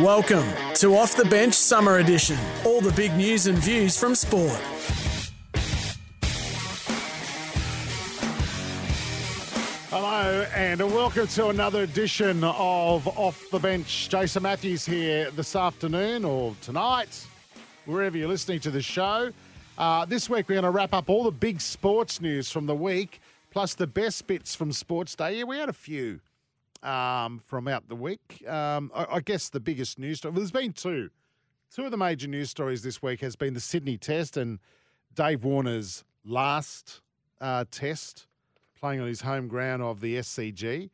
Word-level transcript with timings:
Welcome 0.00 0.48
to 0.74 0.96
Off 0.96 1.14
the 1.14 1.24
Bench 1.24 1.54
Summer 1.54 1.98
Edition. 1.98 2.36
All 2.64 2.80
the 2.80 2.90
big 2.94 3.14
news 3.14 3.46
and 3.46 3.56
views 3.56 3.96
from 3.96 4.16
sport. 4.16 4.60
Hello 9.90 10.48
and 10.52 10.80
welcome 10.80 11.28
to 11.28 11.46
another 11.50 11.84
edition 11.84 12.42
of 12.42 13.06
Off 13.16 13.48
the 13.52 13.60
Bench. 13.60 14.08
Jason 14.08 14.42
Matthews 14.42 14.84
here 14.84 15.30
this 15.30 15.54
afternoon 15.54 16.24
or 16.24 16.56
tonight, 16.60 17.24
wherever 17.84 18.18
you're 18.18 18.26
listening 18.26 18.58
to 18.60 18.72
the 18.72 18.82
show. 18.82 19.30
Uh, 19.78 20.04
this 20.06 20.28
week 20.28 20.48
we're 20.48 20.56
going 20.56 20.64
to 20.64 20.70
wrap 20.70 20.92
up 20.92 21.08
all 21.08 21.22
the 21.22 21.30
big 21.30 21.60
sports 21.60 22.20
news 22.20 22.50
from 22.50 22.66
the 22.66 22.74
week, 22.74 23.20
plus 23.52 23.74
the 23.74 23.86
best 23.86 24.26
bits 24.26 24.56
from 24.56 24.72
Sports 24.72 25.14
Day. 25.14 25.38
Yeah, 25.38 25.44
we 25.44 25.56
had 25.56 25.68
a 25.68 25.72
few 25.72 26.18
um, 26.84 27.38
from 27.38 27.66
out 27.66 27.88
the 27.88 27.96
week. 27.96 28.44
Um, 28.46 28.92
I, 28.94 29.16
I, 29.16 29.20
guess 29.20 29.48
the 29.48 29.60
biggest 29.60 29.98
news 29.98 30.18
story, 30.18 30.32
well, 30.32 30.40
there's 30.40 30.50
been 30.50 30.72
two. 30.72 31.10
Two 31.74 31.84
of 31.84 31.90
the 31.90 31.96
major 31.96 32.28
news 32.28 32.50
stories 32.50 32.82
this 32.82 33.02
week 33.02 33.20
has 33.20 33.36
been 33.36 33.54
the 33.54 33.60
Sydney 33.60 33.96
Test 33.96 34.36
and 34.36 34.58
Dave 35.14 35.44
Warner's 35.44 36.04
last 36.24 37.00
uh, 37.40 37.64
test 37.70 38.26
playing 38.78 39.00
on 39.00 39.08
his 39.08 39.22
home 39.22 39.48
ground 39.48 39.82
of 39.82 40.00
the 40.00 40.16
SCG. 40.16 40.90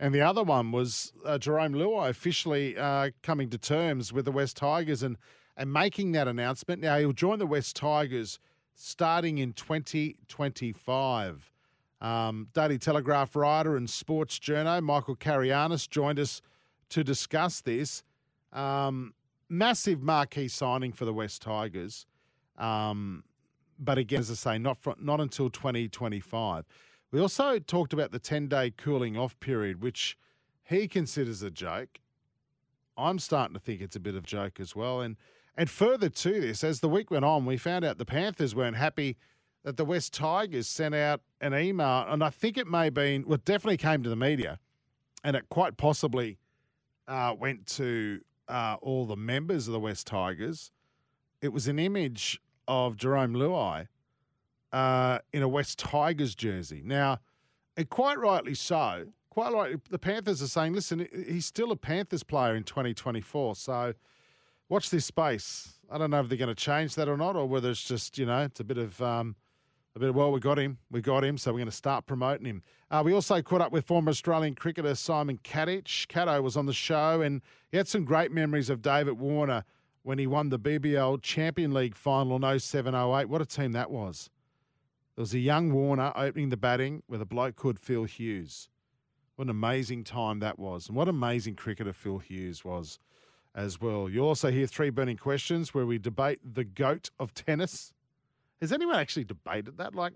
And 0.00 0.14
the 0.14 0.22
other 0.22 0.42
one 0.42 0.72
was 0.72 1.12
uh, 1.24 1.38
Jarome 1.38 1.76
Luai 1.76 2.08
officially 2.08 2.76
uh, 2.76 3.10
coming 3.22 3.50
to 3.50 3.58
terms 3.58 4.12
with 4.12 4.24
the 4.24 4.32
West 4.32 4.56
Tigers 4.56 5.02
and, 5.02 5.16
and 5.56 5.72
making 5.72 6.12
that 6.12 6.26
announcement. 6.26 6.82
Now, 6.82 6.98
he'll 6.98 7.12
join 7.12 7.38
the 7.38 7.46
West 7.46 7.76
Tigers 7.76 8.40
starting 8.74 9.38
in 9.38 9.52
2025. 9.52 11.53
Um, 12.04 12.48
Daily 12.52 12.76
Telegraph 12.76 13.34
writer 13.34 13.78
and 13.78 13.88
sports 13.88 14.38
journo 14.38 14.82
Michael 14.82 15.16
Carayannis 15.16 15.88
joined 15.88 16.20
us 16.20 16.42
to 16.90 17.02
discuss 17.02 17.62
this. 17.62 18.02
Um, 18.52 19.14
massive 19.48 20.02
marquee 20.02 20.48
signing 20.48 20.92
for 20.92 21.06
the 21.06 21.14
West 21.14 21.40
Tigers. 21.40 22.04
Um, 22.58 23.24
but 23.78 23.96
again, 23.96 24.20
as 24.20 24.30
I 24.30 24.34
say, 24.34 24.58
not, 24.58 24.76
not 25.00 25.22
until 25.22 25.48
2025. 25.48 26.66
We 27.10 27.20
also 27.20 27.58
talked 27.58 27.94
about 27.94 28.12
the 28.12 28.18
10 28.18 28.48
day 28.48 28.70
cooling 28.76 29.16
off 29.16 29.40
period, 29.40 29.82
which 29.82 30.18
he 30.62 30.86
considers 30.86 31.42
a 31.42 31.50
joke. 31.50 32.00
I'm 32.98 33.18
starting 33.18 33.54
to 33.54 33.60
think 33.60 33.80
it's 33.80 33.96
a 33.96 34.00
bit 34.00 34.14
of 34.14 34.24
a 34.24 34.26
joke 34.26 34.60
as 34.60 34.76
well. 34.76 35.00
And 35.00 35.16
and 35.56 35.70
further 35.70 36.08
to 36.08 36.40
this, 36.40 36.64
as 36.64 36.80
the 36.80 36.88
week 36.88 37.12
went 37.12 37.24
on, 37.24 37.46
we 37.46 37.56
found 37.56 37.84
out 37.84 37.96
the 37.96 38.04
Panthers 38.04 38.56
weren't 38.56 38.76
happy 38.76 39.16
that 39.64 39.78
the 39.78 39.84
West 39.84 40.12
Tigers 40.12 40.68
sent 40.68 40.94
out 40.94 41.22
an 41.40 41.54
email, 41.54 42.06
and 42.08 42.22
I 42.22 42.30
think 42.30 42.56
it 42.56 42.66
may 42.66 42.84
have 42.84 42.94
been, 42.94 43.24
well, 43.26 43.34
it 43.34 43.44
definitely 43.44 43.78
came 43.78 44.02
to 44.02 44.10
the 44.10 44.16
media, 44.16 44.60
and 45.24 45.34
it 45.34 45.48
quite 45.48 45.76
possibly 45.76 46.38
uh, 47.08 47.34
went 47.38 47.66
to 47.66 48.20
uh, 48.46 48.76
all 48.82 49.06
the 49.06 49.16
members 49.16 49.66
of 49.66 49.72
the 49.72 49.80
West 49.80 50.06
Tigers. 50.06 50.70
It 51.40 51.48
was 51.48 51.66
an 51.66 51.78
image 51.78 52.40
of 52.68 52.96
Jarome 52.96 53.36
Luai 53.36 53.88
uh, 54.72 55.18
in 55.32 55.42
a 55.42 55.48
West 55.48 55.78
Tigers 55.78 56.34
jersey. 56.34 56.82
Now, 56.84 57.20
and 57.76 57.88
quite 57.88 58.18
rightly 58.18 58.54
so, 58.54 59.06
quite 59.30 59.52
right. 59.52 59.76
The 59.90 59.98
Panthers 59.98 60.42
are 60.42 60.46
saying, 60.46 60.74
listen, 60.74 61.08
he's 61.26 61.46
still 61.46 61.72
a 61.72 61.76
Panthers 61.76 62.22
player 62.22 62.54
in 62.54 62.64
2024. 62.64 63.56
So 63.56 63.94
watch 64.68 64.90
this 64.90 65.06
space. 65.06 65.78
I 65.90 65.98
don't 65.98 66.10
know 66.10 66.20
if 66.20 66.28
they're 66.28 66.38
going 66.38 66.48
to 66.48 66.54
change 66.54 66.94
that 66.96 67.08
or 67.08 67.16
not, 67.16 67.34
or 67.36 67.46
whether 67.46 67.70
it's 67.70 67.84
just, 67.84 68.18
you 68.18 68.26
know, 68.26 68.42
it's 68.42 68.60
a 68.60 68.64
bit 68.64 68.78
of 68.78 69.00
um, 69.02 69.36
a 69.96 70.00
bit 70.00 70.08
of, 70.08 70.16
well, 70.16 70.32
we 70.32 70.40
got 70.40 70.58
him. 70.58 70.78
We 70.90 71.00
got 71.00 71.22
him, 71.22 71.38
so 71.38 71.52
we're 71.52 71.58
going 71.58 71.70
to 71.70 71.72
start 71.72 72.06
promoting 72.06 72.46
him. 72.46 72.62
Uh, 72.90 73.02
we 73.04 73.12
also 73.12 73.40
caught 73.42 73.60
up 73.60 73.70
with 73.70 73.84
former 73.84 74.10
Australian 74.10 74.54
cricketer 74.54 74.94
Simon 74.96 75.38
Katich. 75.44 76.08
Caddo 76.08 76.42
was 76.42 76.56
on 76.56 76.66
the 76.66 76.72
show, 76.72 77.20
and 77.20 77.42
he 77.70 77.76
had 77.76 77.86
some 77.86 78.04
great 78.04 78.32
memories 78.32 78.70
of 78.70 78.82
David 78.82 79.20
Warner 79.20 79.64
when 80.02 80.18
he 80.18 80.26
won 80.26 80.48
the 80.48 80.58
BBL 80.58 81.22
Champion 81.22 81.72
League 81.72 81.94
final 81.94 82.36
in 82.36 82.58
07 82.58 82.94
08. 82.94 83.28
What 83.28 83.40
a 83.40 83.46
team 83.46 83.72
that 83.72 83.90
was. 83.90 84.30
There 85.14 85.22
was 85.22 85.32
a 85.32 85.38
young 85.38 85.72
Warner 85.72 86.12
opening 86.16 86.48
the 86.48 86.56
batting 86.56 87.04
with 87.08 87.22
a 87.22 87.26
bloke 87.26 87.54
called 87.54 87.78
Phil 87.78 88.02
Hughes. 88.02 88.68
What 89.36 89.44
an 89.44 89.50
amazing 89.50 90.02
time 90.02 90.40
that 90.40 90.58
was. 90.58 90.88
And 90.88 90.96
what 90.96 91.08
amazing 91.08 91.54
cricketer 91.54 91.92
Phil 91.92 92.18
Hughes 92.18 92.64
was 92.64 92.98
as 93.54 93.80
well. 93.80 94.08
You'll 94.08 94.26
also 94.26 94.50
hear 94.50 94.66
three 94.66 94.90
burning 94.90 95.16
questions 95.16 95.72
where 95.72 95.86
we 95.86 95.98
debate 95.98 96.40
the 96.44 96.64
GOAT 96.64 97.10
of 97.20 97.32
tennis. 97.32 97.92
Has 98.64 98.72
anyone 98.72 98.96
actually 98.96 99.24
debated 99.24 99.76
that? 99.76 99.94
Like, 99.94 100.14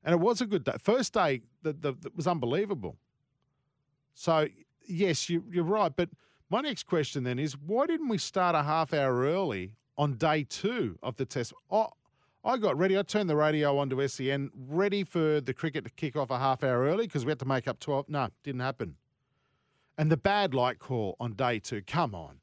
And 0.03 0.13
it 0.13 0.19
was 0.19 0.41
a 0.41 0.45
good 0.45 0.63
day. 0.63 0.73
First 0.79 1.13
day 1.13 1.41
that, 1.63 2.15
was 2.15 2.27
unbelievable. 2.27 2.97
So, 4.13 4.47
yes, 4.87 5.29
you, 5.29 5.43
you're 5.51 5.63
right. 5.63 5.95
But 5.95 6.09
my 6.49 6.61
next 6.61 6.83
question 6.83 7.23
then 7.23 7.39
is 7.39 7.57
why 7.57 7.85
didn't 7.85 8.09
we 8.09 8.17
start 8.17 8.55
a 8.55 8.63
half 8.63 8.93
hour 8.93 9.21
early 9.21 9.73
on 9.97 10.13
day 10.13 10.43
two 10.43 10.97
of 11.01 11.17
the 11.17 11.25
test? 11.25 11.53
Oh, 11.69 11.89
I 12.43 12.57
got 12.57 12.77
ready. 12.77 12.97
I 12.97 13.03
turned 13.03 13.29
the 13.29 13.35
radio 13.35 13.77
on 13.77 13.89
to 13.91 14.07
SEN, 14.07 14.49
ready 14.55 15.03
for 15.03 15.39
the 15.41 15.53
cricket 15.53 15.83
to 15.83 15.91
kick 15.91 16.15
off 16.15 16.31
a 16.31 16.39
half 16.39 16.63
hour 16.63 16.83
early 16.83 17.05
because 17.05 17.23
we 17.23 17.29
had 17.29 17.39
to 17.39 17.45
make 17.45 17.67
up 17.67 17.79
12. 17.79 18.09
No, 18.09 18.29
didn't 18.43 18.61
happen. 18.61 18.95
And 19.97 20.11
the 20.11 20.17
bad 20.17 20.53
light 20.53 20.79
call 20.79 21.15
on 21.19 21.33
day 21.33 21.59
two. 21.59 21.83
Come 21.85 22.15
on. 22.15 22.39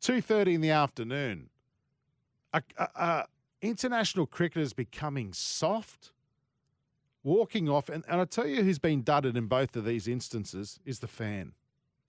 two 0.00 0.20
thirty 0.20 0.54
in 0.54 0.60
the 0.60 0.70
afternoon. 0.70 1.48
Uh, 2.52 2.60
uh, 2.78 2.86
uh, 2.94 3.22
international 3.62 4.26
cricketers 4.26 4.72
becoming 4.72 5.32
soft, 5.32 6.12
walking 7.24 7.68
off, 7.68 7.88
and, 7.88 8.04
and 8.06 8.20
I 8.20 8.24
tell 8.26 8.46
you 8.46 8.62
who's 8.62 8.78
been 8.78 9.02
dudded 9.02 9.36
in 9.36 9.46
both 9.46 9.74
of 9.74 9.84
these 9.84 10.06
instances 10.06 10.78
is 10.84 11.00
the 11.00 11.08
fan. 11.08 11.52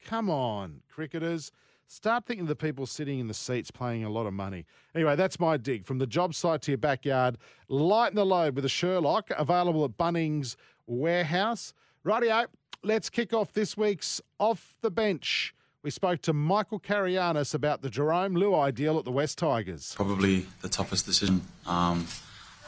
Come 0.03 0.29
on, 0.29 0.81
cricketers. 0.89 1.51
Start 1.93 2.25
thinking 2.25 2.43
of 2.43 2.47
the 2.47 2.55
people 2.55 2.85
sitting 2.85 3.19
in 3.19 3.27
the 3.27 3.33
seats 3.33 3.69
paying 3.69 4.05
a 4.05 4.09
lot 4.09 4.25
of 4.25 4.31
money. 4.31 4.65
Anyway, 4.95 5.17
that's 5.17 5.41
my 5.41 5.57
dig. 5.57 5.85
From 5.85 5.97
the 5.97 6.07
job 6.07 6.33
site 6.33 6.61
to 6.61 6.71
your 6.71 6.77
backyard, 6.77 7.37
lighten 7.67 8.15
the 8.15 8.25
load 8.25 8.55
with 8.55 8.63
a 8.63 8.69
Sherlock, 8.69 9.29
available 9.37 9.83
at 9.83 9.97
Bunnings 9.97 10.55
Warehouse. 10.87 11.73
Rightio, 12.05 12.45
let's 12.81 13.09
kick 13.09 13.33
off 13.33 13.51
this 13.51 13.75
week's 13.75 14.21
Off 14.39 14.73
the 14.81 14.89
Bench. 14.89 15.53
We 15.83 15.91
spoke 15.91 16.21
to 16.21 16.31
Michael 16.31 16.79
Carayannis 16.79 17.53
about 17.53 17.81
the 17.81 17.89
Jarome 17.89 18.37
Luai 18.37 18.73
deal 18.73 18.97
at 18.97 19.03
the 19.03 19.11
West 19.11 19.37
Tigers. 19.37 19.93
Probably 19.93 20.45
the 20.61 20.69
toughest 20.69 21.05
decision 21.05 21.41
um, 21.65 22.07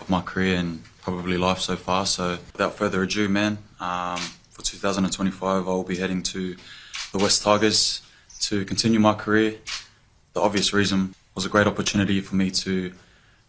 of 0.02 0.10
my 0.10 0.20
career 0.20 0.58
and 0.58 0.84
probably 1.02 1.38
life 1.38 1.60
so 1.60 1.78
far. 1.78 2.06
So, 2.06 2.40
without 2.52 2.74
further 2.74 3.02
ado, 3.02 3.30
man, 3.30 3.60
um, 3.80 4.20
for 4.50 4.64
2025, 4.64 5.66
I 5.66 5.72
will 5.72 5.84
be 5.84 5.96
heading 5.96 6.24
to 6.24 6.58
the 7.14 7.20
West 7.20 7.42
Tigers 7.42 8.02
to 8.50 8.66
continue 8.66 9.00
my 9.00 9.14
career. 9.14 9.56
The 10.34 10.42
obvious 10.42 10.74
reason 10.74 11.16
was 11.36 11.46
a 11.46 11.50
great 11.50 11.68
opportunity 11.68 12.20
for 12.22 12.36
me 12.36 12.52
to 12.52 12.94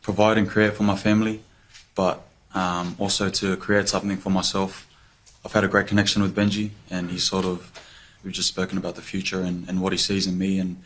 provide 0.02 0.38
and 0.38 0.48
create 0.48 0.74
for 0.74 0.84
my 0.84 0.96
family, 0.96 1.42
but 1.94 2.22
um, 2.54 2.94
also 2.98 3.28
to 3.28 3.56
create 3.56 3.88
something 3.88 4.16
for 4.16 4.30
myself. 4.30 4.86
I've 5.44 5.52
had 5.52 5.64
a 5.64 5.68
great 5.68 5.86
connection 5.86 6.22
with 6.22 6.34
Benji, 6.34 6.70
and 6.90 7.10
he's 7.10 7.24
sort 7.24 7.44
of 7.44 7.72
we've 8.22 8.32
just 8.32 8.48
spoken 8.48 8.78
about 8.78 8.94
the 8.94 9.02
future 9.02 9.40
and, 9.40 9.68
and 9.68 9.82
what 9.82 9.92
he 9.92 9.98
sees 9.98 10.26
in 10.26 10.38
me 10.38 10.58
and 10.58 10.80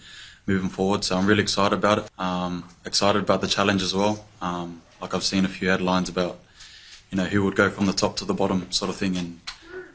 moving 0.47 0.69
forward. 0.69 1.05
So 1.05 1.17
I'm 1.17 1.27
really 1.27 1.43
excited 1.43 1.77
about 1.77 1.99
it. 1.99 2.11
Um, 2.19 2.65
excited 2.85 3.23
about 3.23 3.41
the 3.43 3.47
challenge 3.47 3.83
as 3.83 3.95
well. 3.95 4.25
Um, 4.41 4.83
like 5.01 5.15
I've 5.15 5.23
seen 5.23 5.45
a 5.45 5.49
few 5.49 5.69
headlines 5.69 6.09
about, 6.09 6.39
you 7.11 7.17
know, 7.19 7.25
who 7.25 7.45
would 7.45 7.55
go 7.55 7.71
from 7.71 7.87
the 7.87 7.93
top 7.93 8.17
to 8.17 8.25
the 8.25 8.35
bottom 8.35 8.73
sort 8.73 8.89
of 8.89 8.97
thing, 8.97 9.17
and 9.17 9.41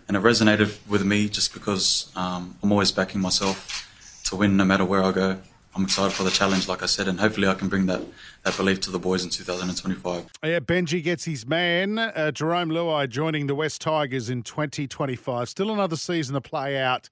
and 0.07 0.15
it 0.15 0.23
resonated 0.23 0.77
with 0.87 1.03
me 1.03 1.27
just 1.29 1.53
because 1.53 2.11
um, 2.15 2.55
I'm 2.61 2.71
always 2.71 2.91
backing 2.91 3.19
myself 3.19 3.89
to 4.33 4.39
win 4.39 4.57
no 4.57 4.65
matter 4.65 4.83
where 4.83 5.03
I 5.03 5.11
go. 5.11 5.37
I'm 5.75 5.83
excited 5.83 6.13
for 6.13 6.23
the 6.23 6.31
challenge, 6.31 6.67
like 6.67 6.81
I 6.81 6.87
said, 6.87 7.07
and 7.07 7.19
hopefully 7.19 7.47
I 7.47 7.53
can 7.53 7.67
bring 7.67 7.85
that, 7.85 8.01
that 8.43 8.57
belief 8.57 8.81
to 8.81 8.91
the 8.91 8.97
boys 8.97 9.23
in 9.23 9.29
2025. 9.29 10.25
Yeah, 10.43 10.59
Benji 10.59 11.03
gets 11.03 11.25
his 11.25 11.47
man, 11.47 11.99
uh, 11.99 12.31
Jarome 12.33 12.71
Luai, 12.71 13.07
joining 13.07 13.45
the 13.45 13.53
West 13.53 13.81
Tigers 13.81 14.29
in 14.29 14.41
2025. 14.41 15.49
Still 15.49 15.71
another 15.71 15.95
season 15.95 16.33
to 16.33 16.41
play 16.41 16.79
out 16.79 17.09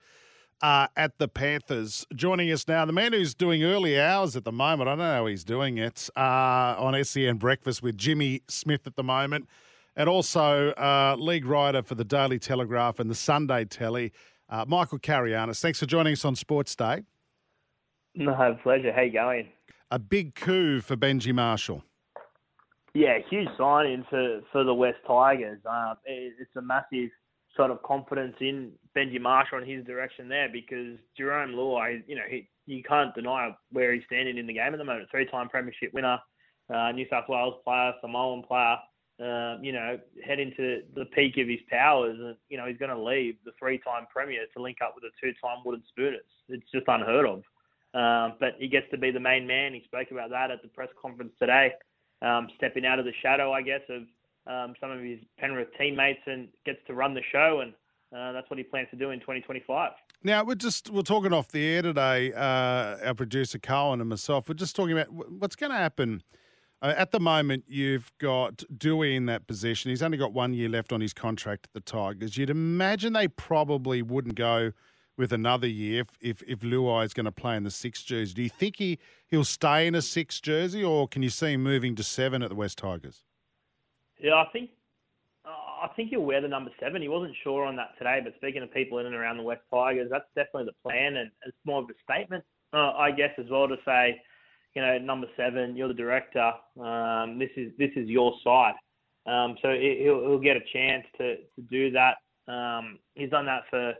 uh, 0.63 0.87
at 0.95 1.19
the 1.19 1.27
Panthers. 1.27 2.07
Joining 2.15 2.51
us 2.51 2.67
now, 2.67 2.85
the 2.85 2.93
man 2.93 3.13
who's 3.13 3.35
doing 3.35 3.63
early 3.63 3.99
hours 3.99 4.35
at 4.35 4.43
the 4.43 4.51
moment. 4.51 4.87
I 4.87 4.91
don't 4.93 4.99
know 4.99 5.13
how 5.13 5.25
he's 5.27 5.43
doing 5.43 5.77
it 5.77 6.09
uh, 6.15 6.75
on 6.77 7.03
SEN 7.03 7.37
Breakfast 7.37 7.83
with 7.83 7.97
Jimmy 7.97 8.41
Smith 8.47 8.87
at 8.87 8.95
the 8.95 9.03
moment, 9.03 9.47
and 9.95 10.09
also 10.09 10.71
uh, 10.71 11.15
league 11.19 11.45
writer 11.45 11.83
for 11.83 11.93
the 11.93 12.05
Daily 12.05 12.39
Telegraph 12.39 12.99
and 12.99 13.09
the 13.11 13.15
Sunday 13.15 13.65
Telly. 13.65 14.11
Uh, 14.49 14.65
Michael 14.67 14.99
Carayannis, 14.99 15.61
thanks 15.61 15.79
for 15.79 15.85
joining 15.85 16.13
us 16.13 16.25
on 16.25 16.35
Sports 16.35 16.75
Day. 16.75 17.03
No, 18.15 18.57
pleasure. 18.61 18.91
How 18.91 19.03
you 19.03 19.13
going? 19.13 19.47
A 19.89 19.97
big 19.97 20.35
coup 20.35 20.81
for 20.81 20.97
Benji 20.97 21.33
Marshall. 21.33 21.83
Yeah, 22.93 23.19
huge 23.29 23.47
signing 23.57 24.05
for, 24.09 24.41
for 24.51 24.63
the 24.65 24.73
West 24.73 24.97
Tigers. 25.07 25.59
Um, 25.65 25.95
it, 26.05 26.33
it's 26.39 26.55
a 26.57 26.61
massive 26.61 27.09
sort 27.55 27.71
of 27.71 27.81
confidence 27.83 28.35
in 28.41 28.71
Benji 28.95 29.19
Marshall 29.19 29.59
and 29.59 29.69
his 29.69 29.85
direction 29.85 30.27
there 30.27 30.49
because 30.51 30.97
Jarome 31.19 31.53
Luai, 31.55 32.03
you 32.07 32.15
know, 32.15 32.23
he, 32.29 32.49
you 32.65 32.83
can't 32.83 33.13
deny 33.15 33.55
where 33.71 33.93
he's 33.93 34.03
standing 34.05 34.37
in 34.37 34.47
the 34.47 34.53
game 34.53 34.73
at 34.73 34.77
the 34.77 34.83
moment. 34.83 35.07
Three-time 35.09 35.49
premiership 35.49 35.93
winner, 35.93 36.19
uh, 36.73 36.91
New 36.91 37.05
South 37.09 37.25
Wales 37.29 37.55
player, 37.63 37.93
Samoan 38.01 38.43
player, 38.43 38.75
um, 39.21 39.63
you 39.63 39.71
know, 39.71 39.99
head 40.25 40.39
into 40.39 40.81
the 40.95 41.05
peak 41.13 41.37
of 41.37 41.47
his 41.47 41.59
powers, 41.69 42.17
and 42.19 42.35
you 42.49 42.57
know 42.57 42.65
he's 42.65 42.77
going 42.77 42.89
to 42.89 42.99
leave 42.99 43.35
the 43.45 43.51
three-time 43.59 44.07
premier 44.11 44.45
to 44.55 44.61
link 44.61 44.77
up 44.83 44.95
with 44.95 45.03
the 45.03 45.11
two-time 45.21 45.59
wooden 45.63 45.83
spooners. 45.89 46.21
It's 46.49 46.71
just 46.73 46.85
unheard 46.87 47.27
of. 47.27 47.43
Um, 47.93 48.33
but 48.39 48.55
he 48.57 48.67
gets 48.67 48.89
to 48.91 48.97
be 48.97 49.11
the 49.11 49.19
main 49.19 49.45
man. 49.45 49.73
He 49.73 49.83
spoke 49.85 50.11
about 50.11 50.29
that 50.29 50.51
at 50.51 50.61
the 50.61 50.69
press 50.69 50.89
conference 51.01 51.33
today, 51.39 51.73
um, 52.21 52.47
stepping 52.55 52.85
out 52.85 52.99
of 52.99 53.05
the 53.05 53.11
shadow, 53.21 53.51
I 53.51 53.61
guess, 53.61 53.81
of 53.89 54.03
um, 54.47 54.73
some 54.79 54.91
of 54.91 55.01
his 55.01 55.19
Penrith 55.37 55.67
teammates 55.77 56.21
and 56.25 56.47
gets 56.65 56.79
to 56.87 56.93
run 56.93 57.13
the 57.13 57.21
show, 57.31 57.61
and 57.61 57.73
uh, 58.15 58.31
that's 58.31 58.49
what 58.49 58.57
he 58.57 58.63
plans 58.63 58.87
to 58.91 58.97
do 58.97 59.11
in 59.11 59.19
2025. 59.19 59.91
Now 60.23 60.43
we're 60.43 60.55
just 60.55 60.89
we're 60.89 61.01
talking 61.01 61.33
off 61.33 61.49
the 61.49 61.65
air 61.65 61.81
today. 61.81 62.31
Uh, 62.31 63.07
our 63.07 63.13
producer 63.13 63.59
Cohen 63.59 63.99
and 63.99 64.09
myself. 64.09 64.47
We're 64.47 64.55
just 64.55 64.75
talking 64.75 64.97
about 64.97 65.11
what's 65.11 65.55
going 65.55 65.71
to 65.71 65.77
happen 65.77 66.21
uh, 66.81 66.93
at 66.97 67.11
the 67.11 67.19
moment, 67.19 67.63
you've 67.67 68.11
got 68.17 68.63
Dewey 68.75 69.15
in 69.15 69.27
that 69.27 69.45
position. 69.45 69.89
He's 69.89 70.01
only 70.01 70.17
got 70.17 70.33
one 70.33 70.53
year 70.53 70.67
left 70.67 70.91
on 70.91 70.99
his 70.99 71.13
contract 71.13 71.67
at 71.67 71.73
the 71.73 71.79
Tigers. 71.79 72.37
You'd 72.37 72.49
imagine 72.49 73.13
they 73.13 73.27
probably 73.27 74.01
wouldn't 74.01 74.35
go 74.35 74.71
with 75.21 75.31
another 75.31 75.67
year 75.67 76.01
if, 76.01 76.09
if, 76.19 76.43
if 76.47 76.59
Luai 76.59 77.05
is 77.05 77.13
going 77.13 77.25
to 77.25 77.31
play 77.31 77.55
in 77.55 77.63
the 77.63 77.71
six 77.71 78.03
jersey. 78.03 78.33
Do 78.33 78.41
you 78.41 78.49
think 78.49 78.75
he, 78.77 78.99
he'll 79.27 79.45
stay 79.45 79.87
in 79.87 79.95
a 79.95 80.01
six 80.01 80.41
jersey 80.41 80.83
or 80.83 81.07
can 81.07 81.23
you 81.23 81.29
see 81.29 81.53
him 81.53 81.63
moving 81.63 81.95
to 81.95 82.03
seven 82.03 82.43
at 82.43 82.49
the 82.49 82.55
West 82.55 82.77
Tigers? 82.77 83.23
Yeah, 84.19 84.35
I 84.35 84.45
think 84.51 84.71
I 85.45 85.87
think 85.95 86.09
he'll 86.09 86.21
wear 86.21 86.41
the 86.41 86.47
number 86.47 86.69
seven. 86.79 87.01
He 87.01 87.07
wasn't 87.07 87.33
sure 87.43 87.65
on 87.65 87.75
that 87.77 87.97
today, 87.97 88.19
but 88.23 88.35
speaking 88.35 88.61
to 88.61 88.67
people 88.67 88.99
in 88.99 89.07
and 89.07 89.15
around 89.15 89.37
the 89.37 89.43
West 89.43 89.61
Tigers, 89.73 90.09
that's 90.11 90.27
definitely 90.35 90.65
the 90.65 90.89
plan, 90.89 91.15
and 91.15 91.31
it's 91.43 91.57
more 91.65 91.81
of 91.81 91.89
a 91.89 91.93
statement, 92.03 92.43
uh, 92.71 92.91
I 92.91 93.09
guess, 93.09 93.31
as 93.39 93.47
well 93.49 93.67
to 93.67 93.77
say 93.83 94.21
you 94.75 94.81
know, 94.81 94.97
number 94.99 95.27
seven, 95.35 95.75
you're 95.75 95.87
the 95.87 95.93
director. 95.93 96.51
Um, 96.79 97.39
this 97.39 97.49
is 97.57 97.71
this 97.77 97.91
is 97.95 98.07
your 98.07 98.33
side. 98.43 98.73
Um, 99.25 99.55
so 99.61 99.69
he'll, 99.69 100.21
he'll 100.21 100.39
get 100.39 100.57
a 100.57 100.61
chance 100.73 101.05
to, 101.17 101.35
to 101.37 101.61
do 101.69 101.91
that. 101.91 102.15
Um, 102.51 102.97
he's 103.13 103.29
done 103.29 103.45
that 103.45 103.63
for 103.69 103.93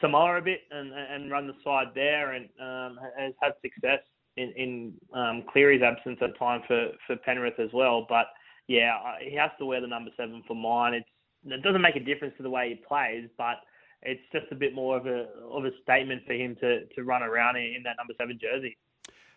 Samoa 0.00 0.38
a 0.38 0.42
bit 0.42 0.60
and, 0.70 0.92
and 0.92 1.30
run 1.30 1.46
the 1.46 1.54
side 1.64 1.88
there 1.94 2.32
and 2.32 2.48
um, 2.60 2.98
has 3.18 3.32
had 3.40 3.52
success 3.62 4.00
in, 4.36 4.52
in 4.56 4.94
um, 5.18 5.44
Cleary's 5.50 5.82
absence 5.82 6.18
at 6.22 6.38
time 6.38 6.62
for, 6.66 6.90
for 7.06 7.16
Penrith 7.16 7.58
as 7.58 7.70
well. 7.72 8.06
But 8.08 8.26
yeah, 8.68 8.92
he 9.20 9.34
has 9.36 9.50
to 9.58 9.66
wear 9.66 9.80
the 9.80 9.86
number 9.86 10.10
seven 10.16 10.42
for 10.46 10.54
mine. 10.54 10.94
It's, 10.94 11.08
it 11.44 11.62
doesn't 11.62 11.82
make 11.82 11.96
a 11.96 12.00
difference 12.00 12.34
to 12.36 12.42
the 12.42 12.50
way 12.50 12.68
he 12.70 12.74
plays, 12.86 13.28
but 13.36 13.56
it's 14.02 14.20
just 14.32 14.46
a 14.52 14.54
bit 14.54 14.74
more 14.74 14.96
of 14.96 15.06
a 15.06 15.26
of 15.50 15.64
a 15.64 15.70
statement 15.82 16.22
for 16.26 16.34
him 16.34 16.56
to, 16.60 16.86
to 16.86 17.04
run 17.04 17.22
around 17.22 17.56
in, 17.56 17.74
in 17.76 17.82
that 17.84 17.96
number 17.98 18.14
seven 18.18 18.38
jersey. 18.40 18.76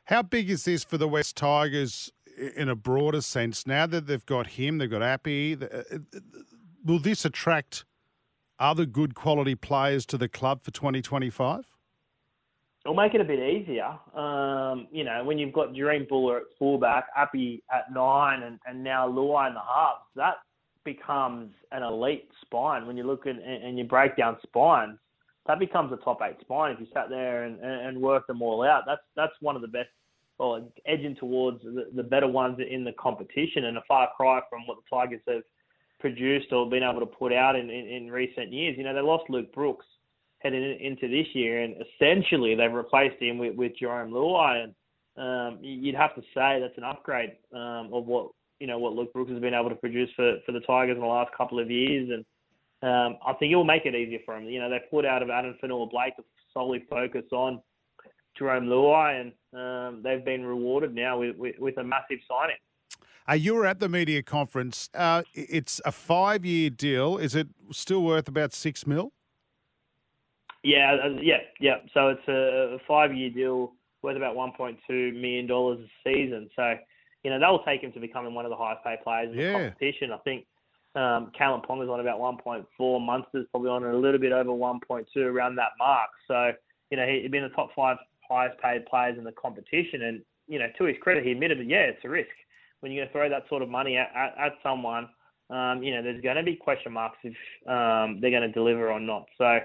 How 0.06 0.22
big 0.22 0.50
is 0.50 0.66
this 0.66 0.84
for 0.84 0.98
the 0.98 1.08
West 1.08 1.38
Tigers 1.38 2.12
in 2.56 2.70
a 2.70 2.76
broader 2.76 3.22
sense? 3.22 3.66
Now 3.66 3.86
that 3.88 4.08
they've 4.08 4.26
got 4.26 4.48
him, 4.48 4.78
they've 4.78 4.90
got 4.90 5.02
Appy, 5.02 5.56
uh, 5.56 5.66
uh, 5.66 5.98
will 6.84 7.00
this 7.00 7.24
attract 7.26 7.86
other 8.62 8.86
good 8.86 9.16
quality 9.16 9.56
players 9.56 10.06
to 10.06 10.18
the 10.18 10.30
club 10.30 10.64
for 10.64 10.72
2025? 10.72 11.66
It'll 12.84 12.96
make 12.96 13.14
it 13.14 13.22
a 13.22 13.26
bit 13.26 13.40
easier. 13.40 14.00
Um, 14.16 14.88
you 14.92 15.04
know, 15.04 15.24
when 15.24 15.38
you've 15.38 15.54
got 15.54 15.74
Jahream 15.74 16.08
Bula 16.08 16.38
at 16.38 16.44
fullback, 16.58 17.06
Appy 17.16 17.64
at 17.72 17.94
nine, 17.94 18.44
and, 18.44 18.60
and 18.66 18.84
now 18.84 19.08
Luai 19.08 19.50
in 19.50 19.54
the 19.54 19.60
halves, 19.60 20.06
that 20.16 20.36
becomes 20.84 21.52
an 21.72 21.84
elite 21.84 22.30
spine. 22.42 22.88
When 22.88 22.98
you 22.98 23.04
look 23.04 23.28
at 23.28 23.36
and 23.36 23.78
you 23.78 23.84
break 23.84 24.18
down 24.18 24.38
spines, 24.42 24.98
that 25.46 25.60
becomes 25.60 25.92
a 25.92 25.98
top 25.98 26.22
eight 26.24 26.40
spine 26.42 26.72
if 26.72 26.80
you 26.80 26.88
sat 26.94 27.10
there 27.10 27.44
and, 27.44 27.60
and 27.60 28.02
work 28.02 28.26
them 28.26 28.42
all 28.42 28.64
out. 28.64 28.84
That's 28.88 29.02
that's 29.16 29.34
one 29.42 29.56
of 29.56 29.62
the 29.62 29.68
best, 29.68 29.90
well, 30.40 30.68
edging 30.88 31.16
towards 31.16 31.62
the, 31.64 31.90
the 31.96 32.04
better 32.04 32.28
ones 32.28 32.60
in 32.68 32.84
the 32.84 32.94
competition, 32.94 33.66
and 33.66 33.78
a 33.78 33.84
far 33.88 34.10
cry 34.18 34.42
from 34.50 34.66
what 34.66 34.78
the 34.78 34.96
Tigers 34.96 35.22
have 35.28 35.44
produced 36.02 36.52
or 36.52 36.70
been 36.70 36.84
able 36.84 37.00
to 37.00 37.06
put 37.06 37.32
out 37.32 37.56
in, 37.56 37.70
in, 37.70 37.88
in 37.88 38.12
recent 38.12 38.52
years. 38.52 38.76
You 38.78 38.84
know, 38.84 38.94
they 38.94 39.02
lost 39.02 39.30
Luke 39.30 39.54
Brooks 39.54 39.86
heading 40.40 40.78
into 40.82 41.08
this 41.08 41.28
year, 41.34 41.64
and 41.64 41.76
essentially 41.96 42.56
they've 42.56 42.74
replaced 42.74 43.22
him 43.22 43.38
with, 43.38 43.56
with 43.56 43.74
Jarome 43.82 44.12
Luai, 44.12 44.64
and 44.64 44.74
um, 45.18 45.60
you'd 45.62 45.96
have 45.96 46.16
to 46.16 46.22
say 46.34 46.60
that's 46.60 46.78
an 46.78 46.84
upgrade 46.84 47.32
um, 47.54 47.90
of 47.94 48.06
what 48.06 48.30
you 48.60 48.68
know 48.68 48.78
what 48.78 48.94
Luke 48.94 49.14
Brooks 49.14 49.32
has 49.32 49.40
been 49.40 49.54
able 49.54 49.70
to 49.70 49.76
produce 49.76 50.10
for, 50.16 50.38
for 50.46 50.52
the 50.52 50.60
Tigers 50.62 50.96
in 50.96 51.02
the 51.02 51.08
last 51.08 51.32
couple 51.36 51.60
of 51.60 51.70
years, 51.70 52.10
and 52.10 52.26
um, 52.84 53.18
I 53.26 53.34
think 53.34 53.52
it 53.52 53.56
will 53.56 53.64
make 53.64 53.86
it 53.86 53.96
easier 53.96 54.20
for 54.26 54.36
him. 54.38 54.46
You 54.46 54.60
know, 54.60 54.70
they 54.70 54.80
put 54.90 55.06
out 55.06 55.22
of 55.22 55.30
Addin 55.30 55.58
Fonua-Blake 55.64 56.16
to 56.18 56.24
solely 56.54 56.84
focus 56.90 57.26
on 57.32 57.62
Jarome 58.40 58.68
Luai, 58.68 59.22
and 59.22 59.32
um, 59.54 60.02
they've 60.04 60.26
been 60.26 60.46
rewarded 60.46 60.96
now 60.96 61.20
with, 61.20 61.36
with, 61.38 61.56
with 61.60 61.78
a 61.78 61.84
massive 61.84 62.20
signing. 62.28 62.56
Uh, 63.32 63.36
you 63.36 63.56
were 63.56 63.66
at 63.66 63.80
the 63.80 63.88
media 63.88 64.22
conference. 64.22 64.90
Uh, 64.94 65.24
it's 65.34 65.80
a 65.86 65.92
five-year 65.92 66.70
deal. 66.70 67.18
Is 67.18 67.34
it 67.34 67.48
still 67.72 68.04
worth 68.04 68.28
about 68.28 68.52
six 68.52 68.86
mil? 68.86 69.14
Yeah, 70.64 70.98
uh, 71.04 71.10
yeah, 71.22 71.38
yeah. 71.62 71.76
So 71.94 72.10
it's 72.10 72.28
a, 72.28 72.76
a 72.76 72.78
five-year 72.88 73.30
deal 73.30 73.72
worth 74.04 74.18
about 74.18 74.36
1.2 74.36 74.80
million 75.14 75.48
dollars 75.48 75.80
a 75.80 76.10
season. 76.10 76.50
So, 76.56 76.76
you 77.24 77.32
know, 77.32 77.40
that 77.40 77.50
will 77.50 77.64
take 77.64 77.82
him 77.82 77.94
to 77.94 78.00
becoming 78.00 78.34
one 78.34 78.46
of 78.46 78.50
the 78.50 78.58
highest-paid 78.58 79.00
players 79.04 79.32
in 79.32 79.40
yeah. 79.40 79.48
the 79.48 79.54
competition. 79.54 80.12
I 80.12 80.18
think 80.18 80.46
um, 80.96 81.32
Kalyn 81.40 81.66
Ponga's 81.66 81.90
on 81.90 82.02
about 82.02 82.20
1.4. 82.20 83.06
Munster's 83.06 83.48
probably 83.52 83.70
on 83.70 83.86
a 83.86 83.96
little 83.96 84.20
bit 84.20 84.34
over 84.34 84.50
1.2, 84.50 85.06
around 85.18 85.56
that 85.56 85.72
mark. 85.80 86.10
So, 86.28 86.52
you 86.90 86.98
know, 86.98 87.08
he'd 87.08 87.32
be 87.32 87.38
in 87.38 87.46
the 87.46 87.50
top 87.50 87.70
five 87.76 87.98
highest 88.30 88.60
paid 88.60 88.86
players 88.88 89.18
in 89.18 89.24
the 89.24 89.32
competition. 89.32 90.02
And, 90.04 90.22
you 90.48 90.60
know, 90.60 90.68
to 90.78 90.84
his 90.84 90.98
credit, 91.00 91.24
he 91.24 91.32
admitted 91.32 91.60
that, 91.60 91.68
yeah, 91.68 91.84
it's 91.84 92.04
a 92.04 92.10
risk. 92.10 92.28
When 92.82 92.92
you're 92.92 93.06
going 93.06 93.10
to 93.10 93.14
throw 93.14 93.30
that 93.30 93.48
sort 93.50 93.62
of 93.62 93.70
money 93.70 93.98
at, 93.98 94.12
at, 94.16 94.36
at 94.38 94.52
someone, 94.62 95.10
um, 95.50 95.82
you 95.84 95.94
know, 95.94 96.04
there's 96.04 96.22
going 96.22 96.38
to 96.38 96.44
be 96.44 96.56
question 96.56 96.92
marks 96.92 97.18
if 97.24 97.34
um, 97.68 98.20
they're 98.22 98.32
going 98.32 98.42
to 98.42 98.52
deliver 98.52 98.92
or 98.92 99.00
not. 99.00 99.26
So, 99.38 99.60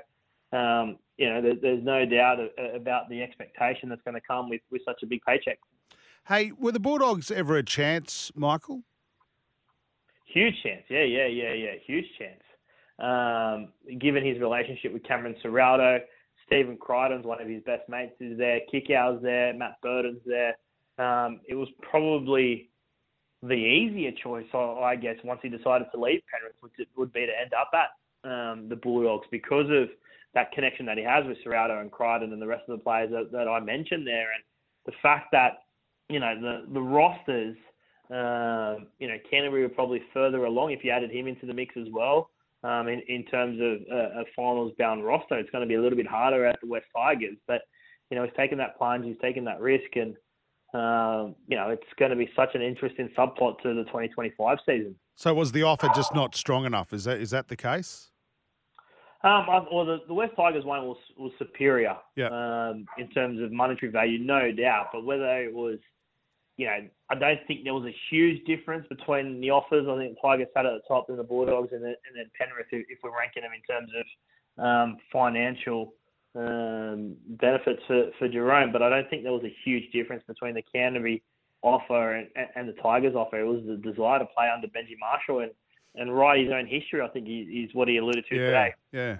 um, 0.56 0.98
you 1.16 1.28
know, 1.28 1.40
there, 1.40 1.54
there's 1.60 1.84
no 1.84 2.04
doubt 2.04 2.38
about 2.74 3.08
the 3.08 3.22
expectation 3.22 3.88
that's 3.88 4.02
going 4.02 4.14
to 4.14 4.20
come 4.26 4.48
with, 4.48 4.60
with 4.70 4.82
such 4.84 5.02
a 5.02 5.06
big 5.06 5.20
paycheck. 5.26 5.58
Hey, 6.28 6.52
were 6.58 6.72
the 6.72 6.80
Bulldogs 6.80 7.30
ever 7.30 7.56
a 7.56 7.62
chance, 7.62 8.32
Michael? 8.34 8.82
Huge 10.26 10.54
chance. 10.62 10.82
Yeah, 10.90 11.04
yeah, 11.04 11.26
yeah, 11.26 11.52
yeah. 11.52 11.70
Huge 11.86 12.06
chance. 12.18 12.42
Um, 12.98 13.98
given 13.98 14.24
his 14.24 14.40
relationship 14.40 14.92
with 14.92 15.04
Cameron 15.04 15.36
Ciraldo, 15.44 16.00
Stephen 16.46 16.76
Crichton's 16.76 17.24
one 17.24 17.40
of 17.40 17.48
his 17.48 17.62
best 17.62 17.88
mates 17.88 18.14
is 18.20 18.36
there. 18.36 18.60
Kikau's 18.72 19.22
there. 19.22 19.54
Matt 19.54 19.76
Burton's 19.82 20.20
there. 20.26 20.56
Um, 20.98 21.40
it 21.48 21.54
was 21.54 21.68
probably 21.80 22.70
the 23.48 23.54
easier 23.54 24.12
choice, 24.12 24.46
I 24.54 24.96
guess, 24.96 25.16
once 25.24 25.40
he 25.42 25.48
decided 25.48 25.88
to 25.92 26.00
leave 26.00 26.22
Penrith, 26.30 26.56
would, 26.62 26.72
would 26.96 27.12
be 27.12 27.26
to 27.26 27.32
end 27.40 27.52
up 27.52 27.70
at 27.74 27.90
um, 28.28 28.68
the 28.68 28.76
Bulldogs 28.76 29.26
because 29.30 29.66
of 29.70 29.88
that 30.34 30.52
connection 30.52 30.86
that 30.86 30.98
he 30.98 31.04
has 31.04 31.24
with 31.26 31.38
Ciraldo 31.44 31.80
and 31.80 31.90
Crichton 31.90 32.32
and 32.32 32.40
the 32.40 32.46
rest 32.46 32.64
of 32.68 32.78
the 32.78 32.82
players 32.82 33.10
that, 33.10 33.32
that 33.32 33.48
I 33.48 33.60
mentioned 33.60 34.06
there, 34.06 34.32
and 34.34 34.42
the 34.84 34.92
fact 35.02 35.28
that 35.32 35.58
you 36.08 36.20
know 36.20 36.34
the 36.40 36.72
the 36.72 36.80
rosters, 36.80 37.56
uh, 38.10 38.84
you 38.98 39.08
know, 39.08 39.16
Canterbury 39.30 39.62
were 39.62 39.68
probably 39.68 40.02
further 40.12 40.44
along 40.44 40.72
if 40.72 40.84
you 40.84 40.90
added 40.90 41.10
him 41.10 41.26
into 41.26 41.46
the 41.46 41.54
mix 41.54 41.74
as 41.76 41.88
well. 41.92 42.30
Um, 42.64 42.88
in, 42.88 43.00
in 43.08 43.24
terms 43.26 43.60
of 43.60 43.96
a, 43.96 44.20
a 44.20 44.24
finals 44.34 44.72
bound 44.78 45.04
roster, 45.04 45.38
it's 45.38 45.50
going 45.50 45.62
to 45.62 45.68
be 45.68 45.74
a 45.74 45.80
little 45.80 45.96
bit 45.96 46.06
harder 46.06 46.46
at 46.46 46.58
the 46.60 46.66
West 46.66 46.86
Tigers, 46.94 47.36
but 47.46 47.62
you 48.10 48.16
know, 48.16 48.24
he's 48.24 48.36
taken 48.36 48.58
that 48.58 48.78
plunge, 48.78 49.04
he's 49.04 49.18
taken 49.20 49.44
that 49.44 49.60
risk, 49.60 49.94
and 49.94 50.16
um, 50.76 51.34
you 51.48 51.56
know, 51.56 51.70
it's 51.70 51.82
going 51.98 52.10
to 52.10 52.16
be 52.16 52.30
such 52.36 52.54
an 52.54 52.62
interesting 52.62 53.08
subplot 53.16 53.60
to 53.62 53.74
the 53.74 53.84
2025 53.84 54.58
season. 54.66 54.94
So, 55.14 55.32
was 55.32 55.52
the 55.52 55.62
offer 55.62 55.88
just 55.94 56.14
not 56.14 56.34
strong 56.34 56.66
enough? 56.66 56.92
Is 56.92 57.04
that 57.04 57.18
is 57.20 57.30
that 57.30 57.48
the 57.48 57.56
case? 57.56 58.10
Um, 59.24 59.46
well, 59.72 59.86
the, 59.86 59.98
the 60.06 60.14
West 60.14 60.34
Tigers 60.36 60.64
one 60.64 60.84
was 60.84 60.98
was 61.16 61.32
superior 61.38 61.96
yeah. 62.14 62.28
um, 62.28 62.86
in 62.98 63.08
terms 63.10 63.40
of 63.40 63.50
monetary 63.50 63.90
value, 63.90 64.18
no 64.18 64.52
doubt. 64.52 64.88
But 64.92 65.04
whether 65.06 65.42
it 65.42 65.52
was, 65.52 65.78
you 66.58 66.66
know, 66.66 66.86
I 67.08 67.14
don't 67.14 67.40
think 67.46 67.64
there 67.64 67.72
was 67.72 67.86
a 67.86 67.96
huge 68.10 68.44
difference 68.44 68.86
between 68.88 69.40
the 69.40 69.50
offers. 69.50 69.86
I 69.88 69.96
think 69.96 70.18
Tigers 70.20 70.48
sat 70.52 70.66
at 70.66 70.72
the 70.72 70.82
top, 70.86 71.06
then 71.08 71.16
the 71.16 71.24
Bulldogs, 71.24 71.72
and 71.72 71.82
then, 71.82 71.94
and 72.06 72.14
then 72.14 72.30
Penrith, 72.38 72.66
if 72.70 72.98
we're 73.02 73.18
ranking 73.18 73.42
them 73.42 73.52
in 73.56 73.62
terms 73.62 73.90
of 73.96 74.62
um, 74.64 74.98
financial 75.10 75.94
um, 76.36 77.16
benefits 77.28 77.82
for, 77.86 78.10
for 78.18 78.28
Jarome. 78.28 78.72
But 78.72 78.82
I 78.82 78.90
don't 78.90 79.08
think 79.08 79.22
there 79.22 79.32
was 79.32 79.44
a 79.44 79.54
huge 79.64 79.90
difference 79.92 80.22
between 80.26 80.54
the 80.54 80.62
Canterbury 80.62 81.22
offer 81.62 82.14
and, 82.14 82.28
and 82.54 82.68
the 82.68 82.74
Tigers 82.74 83.14
offer. 83.14 83.40
It 83.40 83.46
was 83.46 83.62
the 83.66 83.76
desire 83.76 84.18
to 84.18 84.26
play 84.26 84.48
under 84.52 84.68
Benji 84.68 84.98
Marshall 84.98 85.40
and, 85.40 85.50
and 85.94 86.16
write 86.16 86.40
his 86.44 86.52
own 86.52 86.66
history, 86.66 87.00
I 87.00 87.08
think, 87.08 87.26
is 87.28 87.74
what 87.74 87.88
he 87.88 87.96
alluded 87.96 88.24
to 88.28 88.36
yeah, 88.36 88.44
today. 88.44 88.74
Yeah. 88.92 89.16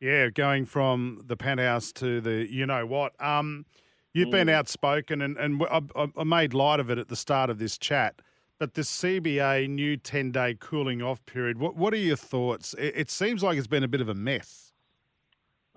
Yeah, 0.00 0.28
going 0.28 0.66
from 0.66 1.22
the 1.24 1.36
penthouse 1.36 1.90
to 1.92 2.20
the 2.20 2.46
you 2.50 2.66
know 2.66 2.84
what. 2.84 3.18
Um, 3.24 3.64
you've 4.12 4.28
mm. 4.28 4.32
been 4.32 4.48
outspoken, 4.50 5.22
and, 5.22 5.38
and 5.38 5.62
I, 5.70 5.80
I 6.16 6.24
made 6.24 6.52
light 6.52 6.80
of 6.80 6.90
it 6.90 6.98
at 6.98 7.08
the 7.08 7.16
start 7.16 7.48
of 7.48 7.58
this 7.58 7.78
chat. 7.78 8.20
But 8.58 8.74
this 8.74 8.90
CBA 8.90 9.68
new 9.68 9.96
10 9.96 10.30
day 10.30 10.56
cooling 10.58 11.00
off 11.00 11.24
period, 11.26 11.58
what, 11.58 11.76
what 11.76 11.94
are 11.94 11.98
your 11.98 12.16
thoughts? 12.16 12.74
It, 12.78 12.94
it 12.96 13.10
seems 13.10 13.42
like 13.42 13.56
it's 13.56 13.66
been 13.66 13.82
a 13.82 13.88
bit 13.88 14.00
of 14.00 14.08
a 14.08 14.14
mess. 14.14 14.73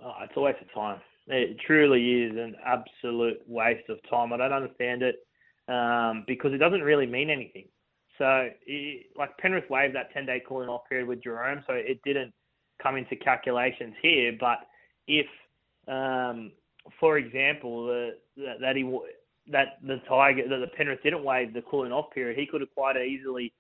Oh, 0.04 0.14
it's 0.24 0.34
a 0.36 0.40
waste 0.40 0.62
of 0.62 0.74
time. 0.74 1.02
It 1.28 1.58
truly 1.66 2.24
is 2.24 2.38
an 2.38 2.56
absolute 2.66 3.40
waste 3.48 3.90
of 3.90 3.98
time. 4.10 4.32
I 4.32 4.38
don't 4.38 4.54
understand 4.54 5.02
it 5.04 5.16
um, 5.68 6.24
because 6.28 6.54
it 6.54 6.58
doesn't 6.58 6.82
really 6.82 7.06
mean 7.06 7.30
anything. 7.30 7.68
So, 8.18 8.50
it, 8.66 9.08
like 9.18 9.38
Penrith 9.38 9.70
waived 9.70 9.96
that 9.96 10.14
10 10.14 10.26
day 10.26 10.42
cooling 10.48 10.70
off 10.70 10.82
period 10.90 11.08
with 11.08 11.22
Jarome, 11.22 11.64
so 11.68 11.74
it 11.74 12.00
didn't 12.04 12.34
come 12.82 12.96
into 12.96 13.16
calculations 13.16 13.94
here. 14.02 14.36
But 14.40 14.60
if, 15.08 15.28
um, 15.88 16.52
for 17.00 17.18
example, 17.18 17.88
the, 17.88 18.12
that 18.62 18.76
he 18.76 18.84
that 19.52 19.78
the 19.86 20.02
Tiger 20.08 20.48
that 20.48 20.60
the 20.60 20.68
Penrith 20.76 21.04
didn't 21.04 21.24
waive 21.24 21.54
the 21.54 21.62
cooling 21.62 21.92
off 21.92 22.12
period, 22.14 22.38
he 22.38 22.46
could 22.46 22.62
have 22.62 22.74
quite 22.74 22.98
easily. 22.98 23.54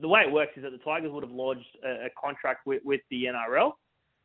The 0.00 0.08
way 0.08 0.22
it 0.22 0.32
works 0.32 0.52
is 0.56 0.62
that 0.62 0.72
the 0.72 0.78
Tigers 0.78 1.12
would 1.12 1.22
have 1.22 1.32
lodged 1.32 1.76
a, 1.84 2.06
a 2.06 2.08
contract 2.20 2.66
with, 2.66 2.82
with 2.84 3.02
the 3.10 3.24
NRL 3.24 3.72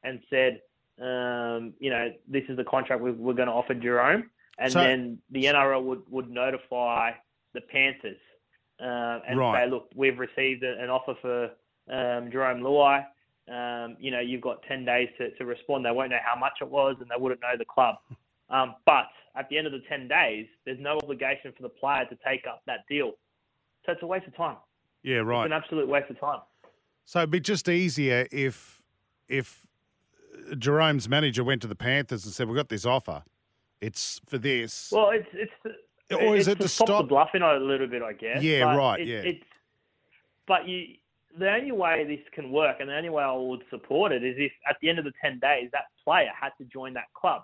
and 0.03 0.21
said, 0.29 0.61
um, 1.01 1.73
you 1.79 1.89
know, 1.89 2.11
this 2.27 2.43
is 2.49 2.57
the 2.57 2.63
contract 2.63 3.01
we, 3.01 3.11
we're 3.11 3.33
going 3.33 3.47
to 3.47 3.53
offer 3.53 3.75
Jarome. 3.75 4.23
and 4.57 4.71
so, 4.71 4.79
then 4.79 5.19
the 5.31 5.45
NRL 5.45 5.83
would, 5.83 6.01
would 6.09 6.29
notify 6.29 7.11
the 7.53 7.61
Panthers 7.61 8.17
uh, 8.81 9.19
and 9.27 9.39
right. 9.39 9.63
say, 9.65 9.69
look, 9.69 9.89
we've 9.95 10.17
received 10.17 10.63
an 10.63 10.89
offer 10.89 11.15
for 11.21 11.43
um, 11.89 12.31
Jarome 12.31 12.61
Luai. 12.61 13.05
Um, 13.49 13.95
you 13.99 14.11
know, 14.11 14.19
you've 14.19 14.41
got 14.41 14.61
10 14.67 14.85
days 14.85 15.07
to, 15.17 15.31
to 15.35 15.45
respond. 15.45 15.85
They 15.85 15.91
won't 15.91 16.09
know 16.09 16.17
how 16.23 16.37
much 16.37 16.53
it 16.61 16.69
was 16.69 16.97
and 16.99 17.09
they 17.09 17.21
wouldn't 17.21 17.41
know 17.41 17.57
the 17.57 17.65
club. 17.65 17.95
Um, 18.49 18.75
but 18.85 19.07
at 19.35 19.49
the 19.49 19.57
end 19.57 19.67
of 19.67 19.73
the 19.73 19.81
10 19.87 20.07
days, 20.07 20.47
there's 20.65 20.79
no 20.79 20.97
obligation 20.97 21.53
for 21.55 21.63
the 21.63 21.69
player 21.69 22.05
to 22.05 22.17
take 22.25 22.45
up 22.47 22.61
that 22.65 22.79
deal. 22.89 23.11
So 23.85 23.93
it's 23.93 24.01
a 24.03 24.07
waste 24.07 24.27
of 24.27 24.35
time. 24.35 24.57
Yeah, 25.03 25.17
right. 25.17 25.45
It's 25.45 25.53
an 25.53 25.53
absolute 25.53 25.87
waste 25.87 26.09
of 26.09 26.19
time. 26.19 26.39
So 27.05 27.19
it'd 27.19 27.31
be 27.31 27.39
just 27.39 27.69
easier 27.69 28.27
if 28.31 28.81
if 29.29 29.66
Jarome's 30.55 31.09
manager 31.09 31.43
went 31.43 31.61
to 31.61 31.67
the 31.67 31.75
Panthers 31.75 32.25
and 32.25 32.33
said, 32.33 32.47
"We've 32.47 32.55
got 32.55 32.69
this 32.69 32.85
offer. 32.85 33.23
It's 33.81 34.21
for 34.27 34.37
this." 34.37 34.91
Well, 34.91 35.11
it's 35.11 35.27
it's 35.33 35.75
or 36.11 36.35
is 36.35 36.47
it 36.47 36.59
to, 36.59 36.67
stop, 36.67 36.87
stop 36.87 37.03
the 37.03 37.07
bluffing 37.07 37.41
a 37.41 37.55
little 37.55 37.87
bit, 37.87 38.01
I 38.01 38.13
guess. 38.13 38.41
Yeah, 38.41 38.75
right. 38.75 39.05
yeah. 39.05 39.17
It's 39.17 39.43
but 40.47 40.67
you. 40.67 40.95
The 41.37 41.51
only 41.51 41.71
way 41.71 42.03
this 42.07 42.25
can 42.33 42.51
work, 42.51 42.77
and 42.79 42.89
the 42.89 42.95
only 42.95 43.09
way 43.09 43.21
I 43.21 43.31
would 43.31 43.61
support 43.69 44.11
it, 44.11 44.23
is 44.23 44.35
if 44.39 44.51
at 44.67 44.77
the 44.81 44.89
end 44.89 44.97
of 44.97 45.05
the 45.05 45.13
ten 45.21 45.37
days 45.39 45.69
that 45.71 45.83
player 46.03 46.31
had 46.39 46.49
to 46.57 46.63
join 46.65 46.93
that 46.93 47.13
club. 47.13 47.43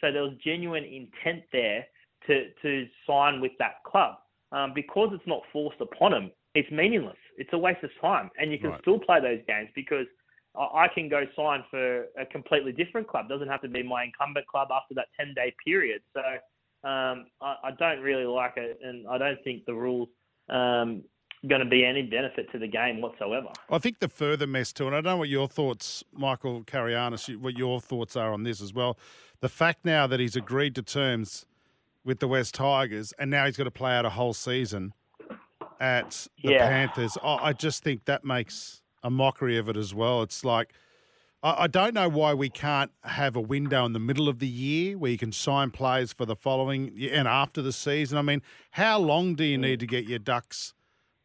So 0.00 0.10
there 0.10 0.22
was 0.22 0.32
genuine 0.42 0.84
intent 0.84 1.42
there 1.52 1.84
to 2.26 2.48
to 2.62 2.86
sign 3.06 3.40
with 3.40 3.52
that 3.58 3.82
club. 3.84 4.16
Um, 4.52 4.72
because 4.74 5.10
it's 5.12 5.26
not 5.26 5.42
forced 5.52 5.80
upon 5.80 6.12
him, 6.12 6.30
it's 6.54 6.70
meaningless. 6.72 7.18
It's 7.36 7.50
a 7.52 7.58
waste 7.58 7.84
of 7.84 7.90
time, 8.00 8.30
and 8.38 8.50
you 8.50 8.58
can 8.58 8.70
right. 8.70 8.80
still 8.80 8.98
play 8.98 9.20
those 9.20 9.40
games 9.46 9.68
because 9.74 10.06
I 10.56 10.88
can 10.92 11.08
go 11.08 11.22
sign 11.36 11.64
for 11.70 12.06
a 12.18 12.26
completely 12.30 12.72
different 12.72 13.06
club. 13.06 13.28
Doesn't 13.28 13.48
have 13.48 13.62
to 13.62 13.68
be 13.68 13.82
my 13.82 14.04
incumbent 14.04 14.46
club 14.46 14.68
after 14.72 14.94
that 14.94 15.06
10 15.18 15.34
day 15.34 15.54
period. 15.64 16.02
So 16.12 16.20
um, 16.88 17.26
I, 17.40 17.54
I, 17.64 17.70
don't 17.78 18.00
really 18.00 18.24
like 18.24 18.54
it, 18.56 18.78
and 18.82 19.06
I 19.06 19.18
don't 19.18 19.38
think 19.44 19.64
the 19.66 19.74
rules 19.74 20.08
um, 20.48 21.02
going 21.46 21.60
to 21.60 21.68
be 21.68 21.84
any 21.84 22.02
benefit 22.02 22.50
to 22.52 22.58
the 22.58 22.66
game 22.66 23.00
whatsoever. 23.00 23.48
I 23.70 23.78
think 23.78 24.00
the 24.00 24.08
further 24.08 24.46
mess 24.46 24.72
too, 24.72 24.86
and 24.86 24.96
I 24.96 24.98
don't 24.98 25.12
know 25.12 25.16
what 25.18 25.28
your 25.28 25.46
thoughts, 25.46 26.02
Michael 26.12 26.64
Carayannis, 26.64 27.28
what 27.28 27.56
your 27.56 27.80
thoughts 27.80 28.16
are 28.16 28.32
on 28.32 28.42
this 28.42 28.60
as 28.60 28.74
well. 28.74 28.98
The 29.40 29.48
fact 29.48 29.84
now 29.84 30.06
that 30.06 30.20
he's 30.20 30.36
agreed 30.36 30.74
to 30.74 30.82
terms 30.82 31.46
with 32.04 32.18
the 32.18 32.28
West 32.28 32.54
Tigers, 32.54 33.12
and 33.18 33.30
now 33.30 33.46
he's 33.46 33.56
got 33.56 33.64
to 33.64 33.70
play 33.70 33.92
out 33.92 34.04
a 34.04 34.10
whole 34.10 34.34
season 34.34 34.94
at 35.78 36.26
the 36.42 36.52
yeah. 36.52 36.68
Panthers. 36.68 37.16
I 37.22 37.52
just 37.52 37.82
think 37.82 38.04
that 38.06 38.24
makes 38.24 38.82
a 39.02 39.10
mockery 39.10 39.56
of 39.56 39.68
it 39.68 39.76
as 39.76 39.94
well. 39.94 40.22
It's 40.22 40.44
like 40.44 40.72
I, 41.42 41.64
I 41.64 41.66
don't 41.66 41.94
know 41.94 42.08
why 42.08 42.34
we 42.34 42.48
can't 42.48 42.90
have 43.04 43.36
a 43.36 43.40
window 43.40 43.84
in 43.84 43.92
the 43.92 43.98
middle 43.98 44.28
of 44.28 44.38
the 44.38 44.48
year 44.48 44.98
where 44.98 45.10
you 45.10 45.18
can 45.18 45.32
sign 45.32 45.70
players 45.70 46.12
for 46.12 46.26
the 46.26 46.36
following 46.36 46.92
and 47.10 47.26
after 47.26 47.62
the 47.62 47.72
season. 47.72 48.18
I 48.18 48.22
mean, 48.22 48.42
how 48.72 48.98
long 48.98 49.34
do 49.34 49.44
you 49.44 49.58
need 49.58 49.80
to 49.80 49.86
get 49.86 50.04
your 50.04 50.18
ducks 50.18 50.74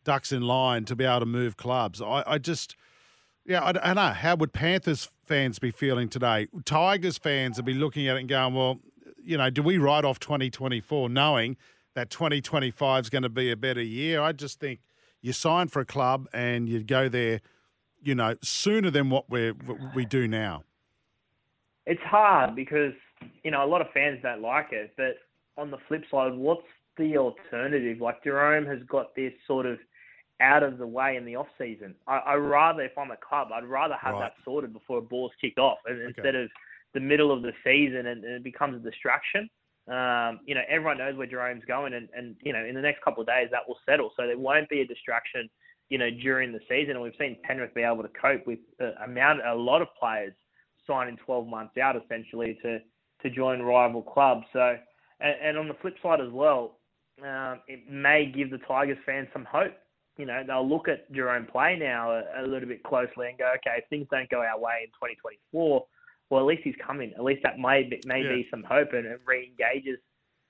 ducks 0.04 0.32
in 0.32 0.44
line 0.44 0.86
to 0.86 0.96
be 0.96 1.04
able 1.04 1.22
to 1.22 1.26
move 1.26 1.58
clubs? 1.58 2.02
I, 2.02 2.24
I 2.26 2.38
just. 2.38 2.76
Yeah, 3.48 3.62
I, 3.62 3.70
I 3.70 3.72
don't 3.74 3.96
know. 3.96 4.10
How 4.10 4.36
would 4.38 4.54
Panthers 4.54 5.08
fans 5.24 5.60
be 5.60 5.70
feeling 5.70 6.10
today? 6.10 6.48
Tigers 6.66 7.20
fans 7.20 7.58
would 7.58 7.66
be 7.66 7.76
looking 7.76 8.08
at 8.08 8.16
it 8.16 8.22
and 8.22 8.30
going, 8.30 8.56
well, 8.56 8.80
you 9.24 9.38
know, 9.38 9.52
do 9.52 9.62
we 9.62 9.78
write 9.78 10.04
off 10.04 10.18
2024 10.18 11.10
knowing 11.10 11.56
that 11.94 12.10
2025 12.10 13.04
is 13.04 13.10
going 13.12 13.22
to 13.22 13.30
be 13.30 13.52
a 13.52 13.56
better 13.56 13.84
year? 13.84 14.20
I 14.20 14.32
just 14.32 14.60
think 14.60 14.80
you 15.22 15.32
sign 15.32 15.68
for 15.68 15.80
a 15.80 15.86
club 15.86 16.28
and 16.34 16.68
you 16.68 16.84
go 16.84 17.08
there– 17.08 17.42
you 18.06 18.16
know, 18.16 18.36
sooner 18.42 18.92
than 18.92 19.10
what 19.10 19.30
we 19.30 19.54
we 19.96 20.06
do 20.06 20.28
now? 20.28 20.64
It's 21.86 22.02
hard 22.04 22.56
because 22.56 22.94
you 23.44 23.52
know 23.52 23.66
a 23.66 23.68
lot 23.68 23.82
of 23.82 23.88
fans 23.94 24.20
don't 24.22 24.42
like 24.42 24.72
it, 24.72 24.94
but 24.96 25.18
on 25.58 25.72
the 25.72 25.78
flip 25.88 26.04
side, 26.10 26.34
what's 26.34 26.68
the 26.98 27.18
alternative? 27.18 28.00
Like 28.00 28.24
Jarome 28.24 28.68
has 28.68 28.80
got 28.88 29.16
this 29.16 29.34
sort 29.48 29.66
of 29.66 29.80
out 30.40 30.64
of 30.64 30.78
the 30.78 30.88
way 30.88 31.16
in 31.16 31.26
the 31.26 31.36
off 31.36 31.48
season. 31.58 31.96
I, 32.08 32.18
I 32.18 32.36
rather, 32.36 32.82
if 32.82 32.98
I'm 32.98 33.12
a 33.12 33.18
club, 33.18 33.50
I'd 33.54 33.66
rather 33.66 33.96
have 33.96 34.14
right. 34.14 34.20
that 34.20 34.34
sorted 34.44 34.74
before 34.74 35.00
a 35.00 35.02
ball's 35.02 35.32
kicked 35.40 35.60
off 35.60 35.78
okay. 35.90 36.04
instead 36.06 36.36
of 36.36 36.50
the 36.94 37.00
middle 37.00 37.32
of 37.32 37.42
the 37.42 37.54
season 37.64 38.08
and, 38.08 38.24
and 38.24 38.34
it 38.36 38.44
becomes 38.44 38.76
a 38.76 38.90
distraction. 38.90 39.50
Um, 39.88 40.40
you 40.46 40.56
know, 40.56 40.62
everyone 40.68 40.98
knows 40.98 41.16
where 41.16 41.28
Jarome's 41.28 41.64
going, 41.66 41.94
and, 41.94 42.10
and 42.18 42.36
you 42.42 42.52
know, 42.52 42.66
in 42.66 42.74
the 42.74 42.82
next 42.82 43.04
couple 43.04 43.22
of 43.22 43.28
days 43.28 43.50
that 43.52 43.62
will 43.68 43.78
settle, 43.86 44.12
so 44.18 44.26
there 44.26 44.38
won't 44.38 44.68
be 44.68 44.82
a 44.82 44.88
distraction 44.88 45.48
you 45.90 45.98
know, 45.98 46.10
during 46.10 46.52
the 46.52 46.60
season. 46.70 46.92
And 46.92 47.02
we've 47.02 47.14
seen 47.20 47.38
Penrith 47.44 47.74
be 47.74 47.82
able 47.84 48.04
to 48.04 48.10
cope 48.20 48.46
with 48.48 48.60
a, 48.80 49.04
amount, 49.04 49.46
a 49.46 49.54
lot 49.54 49.82
of 49.82 49.88
players 50.00 50.34
signing 50.88 51.18
12 51.26 51.48
months 51.48 51.78
out 51.78 51.96
essentially 51.96 52.58
to, 52.62 52.80
to 53.22 53.30
join 53.30 53.62
rival 53.62 54.02
clubs. 54.02 54.46
So, 54.54 54.78
and, 55.20 55.36
and 55.42 55.58
on 55.58 55.68
the 55.68 55.76
flip 55.82 55.96
side 56.02 56.22
as 56.22 56.32
well, 56.32 56.80
um, 57.24 57.62
it 57.68 57.90
may 57.90 58.26
give 58.26 58.52
the 58.52 58.58
Tigers 58.68 58.98
fans 59.06 59.28
some 59.32 59.46
hope. 59.46 59.74
You 60.18 60.26
know, 60.26 60.44
they'll 60.46 60.68
look 60.68 60.88
at 60.88 61.12
Jarome 61.12 61.50
play 61.50 61.78
now 61.80 62.12
a, 62.12 62.24
a 62.42 62.48
little 62.48 62.68
bit 62.68 62.84
closely 62.84 63.28
and 63.28 63.38
go, 63.38 63.52
okay, 63.58 63.80
if 63.80 63.90
things 63.90 64.08
don't 64.12 64.30
go 64.30 64.40
our 64.42 64.60
way 64.60 64.82
in 64.84 64.88
2024, 64.88 65.86
well, 66.30 66.42
at 66.42 66.46
least 66.46 66.62
he's 66.64 66.76
coming. 66.86 67.12
At 67.18 67.24
least 67.24 67.44
that 67.44 67.60
may 67.60 67.84
be, 67.84 68.02
may 68.06 68.22
Yeah. 68.24 68.36
be 68.36 68.48
some 68.50 68.64
hope 68.64 68.94
and 68.94 69.06
it 69.06 69.22
re-engages 69.26 70.00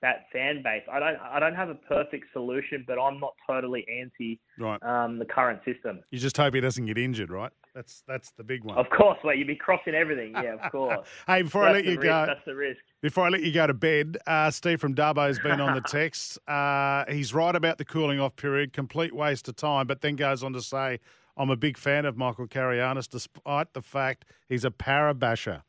that 0.06 0.26
fan 0.32 0.62
base. 0.62 0.82
I 0.90 1.00
don't 1.00 1.16
I 1.20 1.40
don't 1.40 1.54
have 1.56 1.68
a 1.68 1.74
perfect 1.74 2.26
solution, 2.32 2.84
but 2.86 2.98
I'm 2.98 3.18
not 3.18 3.34
totally 3.46 3.84
anti 3.88 4.38
Right. 4.58 4.80
um, 4.82 5.18
the 5.18 5.24
current 5.24 5.60
system. 5.64 6.00
You 6.10 6.18
just 6.18 6.36
hope 6.36 6.54
he 6.54 6.60
doesn't 6.60 6.86
get 6.86 6.96
injured, 6.96 7.30
right? 7.30 7.50
That's 7.74 8.04
that's 8.06 8.30
the 8.32 8.44
big 8.44 8.64
one. 8.64 8.78
Of 8.78 8.86
course, 8.90 9.18
well, 9.24 9.34
you'd 9.34 9.48
be 9.48 9.56
crossing 9.56 9.94
everything. 9.94 10.32
Yeah, 10.32 10.54
of 10.60 10.70
course. 10.70 11.06
Hey, 11.26 11.42
before 11.42 11.64
I 11.64 11.72
let 11.72 11.84
you 11.84 11.92
risk, 11.92 12.02
go, 12.02 12.24
that's 12.26 12.44
the 12.46 12.54
risk. 12.54 12.78
Before 13.02 13.26
I 13.26 13.28
let 13.30 13.42
you 13.42 13.52
go 13.52 13.66
to 13.66 13.74
bed, 13.74 14.16
uh, 14.26 14.50
Steve 14.50 14.80
from 14.80 14.94
Darbo's 14.94 15.38
been 15.40 15.60
on 15.60 15.74
the 15.74 15.80
text. 15.88 16.38
Uh, 16.48 17.04
he's 17.08 17.34
right 17.34 17.54
about 17.54 17.78
the 17.78 17.84
cooling 17.84 18.20
off 18.20 18.36
period, 18.36 18.72
complete 18.72 19.12
waste 19.14 19.48
of 19.48 19.56
time, 19.56 19.86
but 19.88 20.00
then 20.02 20.14
goes 20.16 20.42
on 20.44 20.52
to 20.52 20.62
say, 20.62 21.00
I'm 21.36 21.50
a 21.50 21.56
big 21.56 21.76
fan 21.76 22.06
of 22.06 22.16
Michael 22.16 22.46
Carayannis, 22.46 23.08
despite 23.08 23.74
the 23.74 23.82
fact 23.82 24.24
he's 24.48 24.64
a 24.64 24.70
parabasher. 24.70 25.62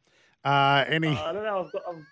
Uh, 0.46 0.86
any, 0.88 1.10
I 1.10 1.34
don't 1.34 1.44
know. 1.44 1.66
I've 1.66 1.72
got, 1.74 1.82
I've, 1.90 2.06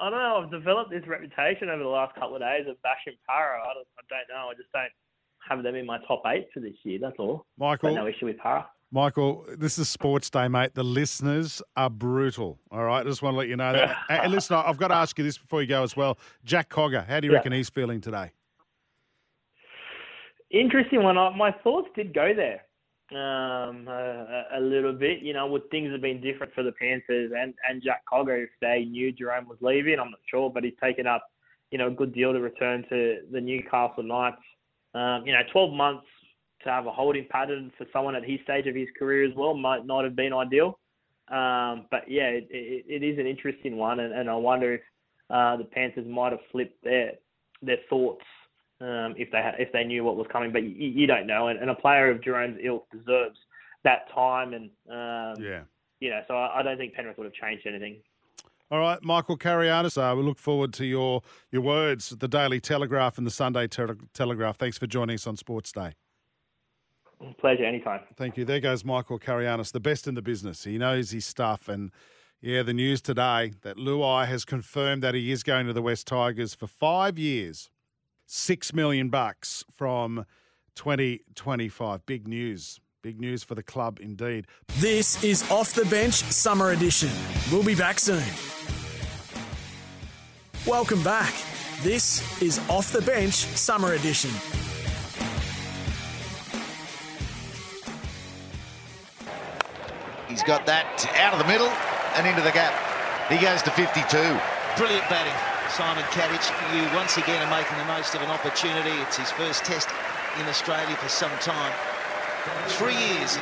I 0.00 0.10
don't 0.10 0.18
know. 0.18 0.40
I've 0.42 0.50
developed 0.50 0.90
this 0.90 1.06
reputation 1.06 1.68
over 1.68 1.82
the 1.82 1.88
last 1.88 2.14
couple 2.14 2.36
of 2.36 2.40
days 2.42 2.66
of 2.68 2.80
bashing 2.82 3.14
Para. 3.28 3.60
I 3.60 3.74
don't, 3.74 3.86
I 3.98 4.02
don't 4.08 4.28
know. 4.36 4.50
I 4.50 4.54
just 4.54 4.70
don't 4.72 4.90
have 5.48 5.62
them 5.62 5.74
in 5.74 5.86
my 5.86 5.98
top 6.06 6.22
eight 6.26 6.48
for 6.52 6.60
this 6.60 6.74
year. 6.84 6.98
That's 7.00 7.16
all. 7.18 7.46
Michael, 7.58 7.94
no 7.94 8.06
issue 8.06 8.26
with 8.26 8.38
Para. 8.38 8.66
Michael, 8.90 9.44
this 9.58 9.78
is 9.78 9.88
Sports 9.88 10.30
Day, 10.30 10.46
mate. 10.46 10.74
The 10.74 10.84
listeners 10.84 11.60
are 11.76 11.90
brutal. 11.90 12.58
All 12.70 12.84
right, 12.84 13.00
I 13.00 13.04
just 13.04 13.22
want 13.22 13.34
to 13.34 13.38
let 13.38 13.48
you 13.48 13.56
know 13.56 13.72
that. 13.72 13.96
and 14.08 14.32
listen, 14.32 14.56
I've 14.56 14.76
got 14.76 14.88
to 14.88 14.94
ask 14.94 15.18
you 15.18 15.24
this 15.24 15.36
before 15.36 15.62
you 15.62 15.68
go 15.68 15.82
as 15.82 15.96
well. 15.96 16.16
Jack 16.44 16.70
Cogger, 16.70 17.04
how 17.06 17.18
do 17.20 17.26
you 17.26 17.32
Yeah. 17.32 17.38
reckon 17.38 17.52
he's 17.52 17.68
feeling 17.70 18.00
today? 18.00 18.30
Interesting 20.50 21.02
one. 21.02 21.16
My 21.36 21.50
thoughts 21.64 21.88
did 21.96 22.14
go 22.14 22.32
there 22.34 22.62
um, 23.12 23.88
a, 23.88 24.44
a 24.56 24.60
little 24.60 24.92
bit. 24.92 25.20
You 25.20 25.32
know, 25.32 25.46
would 25.46 25.70
things 25.70 25.92
have 25.92 26.00
been 26.00 26.20
different 26.20 26.54
for 26.54 26.62
the 26.62 26.72
Panthers 26.72 27.32
and, 27.36 27.54
and 27.68 27.82
Jack 27.82 28.02
Cogger 28.10 28.44
if 28.44 28.50
they 28.60 28.84
knew 28.84 29.12
Jarome 29.12 29.46
was 29.46 29.58
leaving? 29.60 29.98
I'm 29.98 30.10
not 30.10 30.20
sure, 30.30 30.50
but 30.50 30.64
he's 30.64 30.74
taken 30.82 31.06
up, 31.06 31.26
you 31.70 31.78
know, 31.78 31.88
a 31.88 31.90
good 31.90 32.14
deal 32.14 32.32
to 32.32 32.40
return 32.40 32.84
to 32.88 33.18
the 33.30 33.40
Newcastle 33.40 34.02
Knights. 34.02 34.42
Um, 34.94 35.26
you 35.26 35.32
know, 35.32 35.40
12 35.52 35.72
months 35.72 36.06
to 36.62 36.70
have 36.70 36.86
a 36.86 36.92
holding 36.92 37.26
pattern 37.30 37.70
for 37.76 37.86
someone 37.92 38.14
at 38.14 38.24
his 38.24 38.40
stage 38.44 38.66
of 38.66 38.74
his 38.74 38.88
career 38.98 39.24
as 39.24 39.34
well 39.36 39.54
might 39.54 39.84
not 39.84 40.04
have 40.04 40.16
been 40.16 40.32
ideal. 40.32 40.78
Um, 41.28 41.86
but 41.90 42.08
yeah, 42.08 42.28
it, 42.28 42.48
it, 42.50 42.84
it 42.88 43.02
is 43.02 43.18
an 43.18 43.26
interesting 43.26 43.76
one, 43.76 44.00
and, 44.00 44.12
and 44.12 44.28
I 44.28 44.34
wonder 44.34 44.74
if 44.74 44.80
uh, 45.30 45.56
the 45.56 45.64
Panthers 45.64 46.06
might 46.06 46.32
have 46.32 46.40
flipped 46.52 46.82
their 46.84 47.12
their 47.62 47.78
thoughts 47.88 48.24
um, 48.80 49.14
if 49.16 49.30
they 49.30 49.38
had, 49.38 49.54
if 49.58 49.72
they 49.72 49.84
knew 49.84 50.04
what 50.04 50.16
was 50.16 50.26
coming. 50.32 50.52
But 50.52 50.62
you, 50.64 50.70
you 50.88 51.06
don't 51.06 51.26
know, 51.26 51.48
and, 51.48 51.58
and 51.58 51.70
a 51.70 51.74
player 51.74 52.10
of 52.10 52.22
Jarome's 52.22 52.58
ilk 52.62 52.86
deserves 52.90 53.38
that 53.84 54.10
time, 54.14 54.54
and 54.54 54.70
um, 54.90 55.42
Yeah. 55.42 55.62
you 56.00 56.10
know, 56.10 56.20
so 56.28 56.34
I, 56.34 56.60
I 56.60 56.62
don't 56.62 56.78
think 56.78 56.94
Penrith 56.94 57.18
would 57.18 57.24
have 57.24 57.34
changed 57.34 57.66
anything. 57.66 57.98
All 58.70 58.78
right, 58.80 58.98
Michael 59.02 59.36
Carayannis, 59.36 59.98
uh, 59.98 60.14
we 60.16 60.22
look 60.22 60.38
forward 60.38 60.72
to 60.74 60.86
your, 60.86 61.20
your 61.52 61.62
words 61.62 62.08
the 62.08 62.26
Daily 62.26 62.60
Telegraph 62.60 63.18
and 63.18 63.26
the 63.26 63.30
Sunday 63.30 63.66
Tele- 63.68 63.96
Telegraph. 64.14 64.56
Thanks 64.56 64.78
for 64.78 64.86
joining 64.86 65.14
us 65.14 65.26
on 65.26 65.36
Sports 65.36 65.70
Day. 65.70 65.92
Pleasure, 67.38 67.64
anytime. 67.64 68.00
Thank 68.16 68.36
you. 68.36 68.44
There 68.44 68.60
goes 68.60 68.84
Michael 68.84 69.18
Carayannis, 69.18 69.70
the 69.70 69.80
best 69.80 70.06
in 70.08 70.14
the 70.14 70.22
business. 70.22 70.64
He 70.64 70.78
knows 70.78 71.10
his 71.10 71.24
stuff. 71.24 71.68
And 71.68 71.90
yeah, 72.40 72.62
the 72.62 72.74
news 72.74 73.00
today 73.00 73.52
that 73.62 73.76
Luai 73.76 74.26
has 74.26 74.44
confirmed 74.44 75.02
that 75.02 75.14
he 75.14 75.30
is 75.30 75.42
going 75.42 75.66
to 75.66 75.72
the 75.72 75.82
West 75.82 76.06
Tigers 76.06 76.54
for 76.54 76.66
five 76.66 77.18
years, 77.18 77.70
six 78.26 78.72
million 78.72 79.08
bucks 79.08 79.64
from 79.72 80.24
2025. 80.76 82.06
Big 82.06 82.26
news. 82.28 82.80
Big 83.02 83.20
news 83.20 83.44
for 83.44 83.54
the 83.54 83.62
club 83.62 83.98
indeed. 84.00 84.46
This 84.78 85.22
is 85.22 85.48
Off 85.50 85.74
the 85.74 85.84
Bench 85.84 86.14
Summer 86.14 86.70
Edition. 86.70 87.10
We'll 87.52 87.62
be 87.62 87.74
back 87.74 87.98
soon. 87.98 88.24
Welcome 90.66 91.02
back. 91.02 91.34
This 91.82 92.40
is 92.40 92.58
Off 92.70 92.92
the 92.92 93.02
Bench 93.02 93.34
Summer 93.34 93.92
Edition. 93.92 94.30
He's 100.28 100.42
got 100.42 100.64
that 100.66 101.06
out 101.20 101.34
of 101.34 101.38
the 101.38 101.46
middle 101.46 101.68
and 102.16 102.26
into 102.26 102.40
the 102.40 102.50
gap. 102.50 102.72
He 103.30 103.38
goes 103.38 103.62
to 103.62 103.70
52. 103.70 104.02
Brilliant 104.76 105.08
batting, 105.08 105.36
Simon 105.74 106.04
Katich. 106.04 106.52
You 106.72 106.96
once 106.96 107.16
again 107.16 107.44
are 107.44 107.50
making 107.50 107.76
the 107.78 107.84
most 107.86 108.14
of 108.14 108.22
an 108.22 108.30
opportunity. 108.30 108.90
It's 109.02 109.16
his 109.16 109.32
first 109.32 109.64
test 109.64 109.88
in 110.38 110.46
Australia 110.46 110.94
for 110.94 111.08
some 111.08 111.32
time. 111.40 111.72
Three 112.68 112.94
years, 112.94 113.38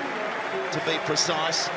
to 0.72 0.82
be 0.86 0.96
precise. 1.04 1.68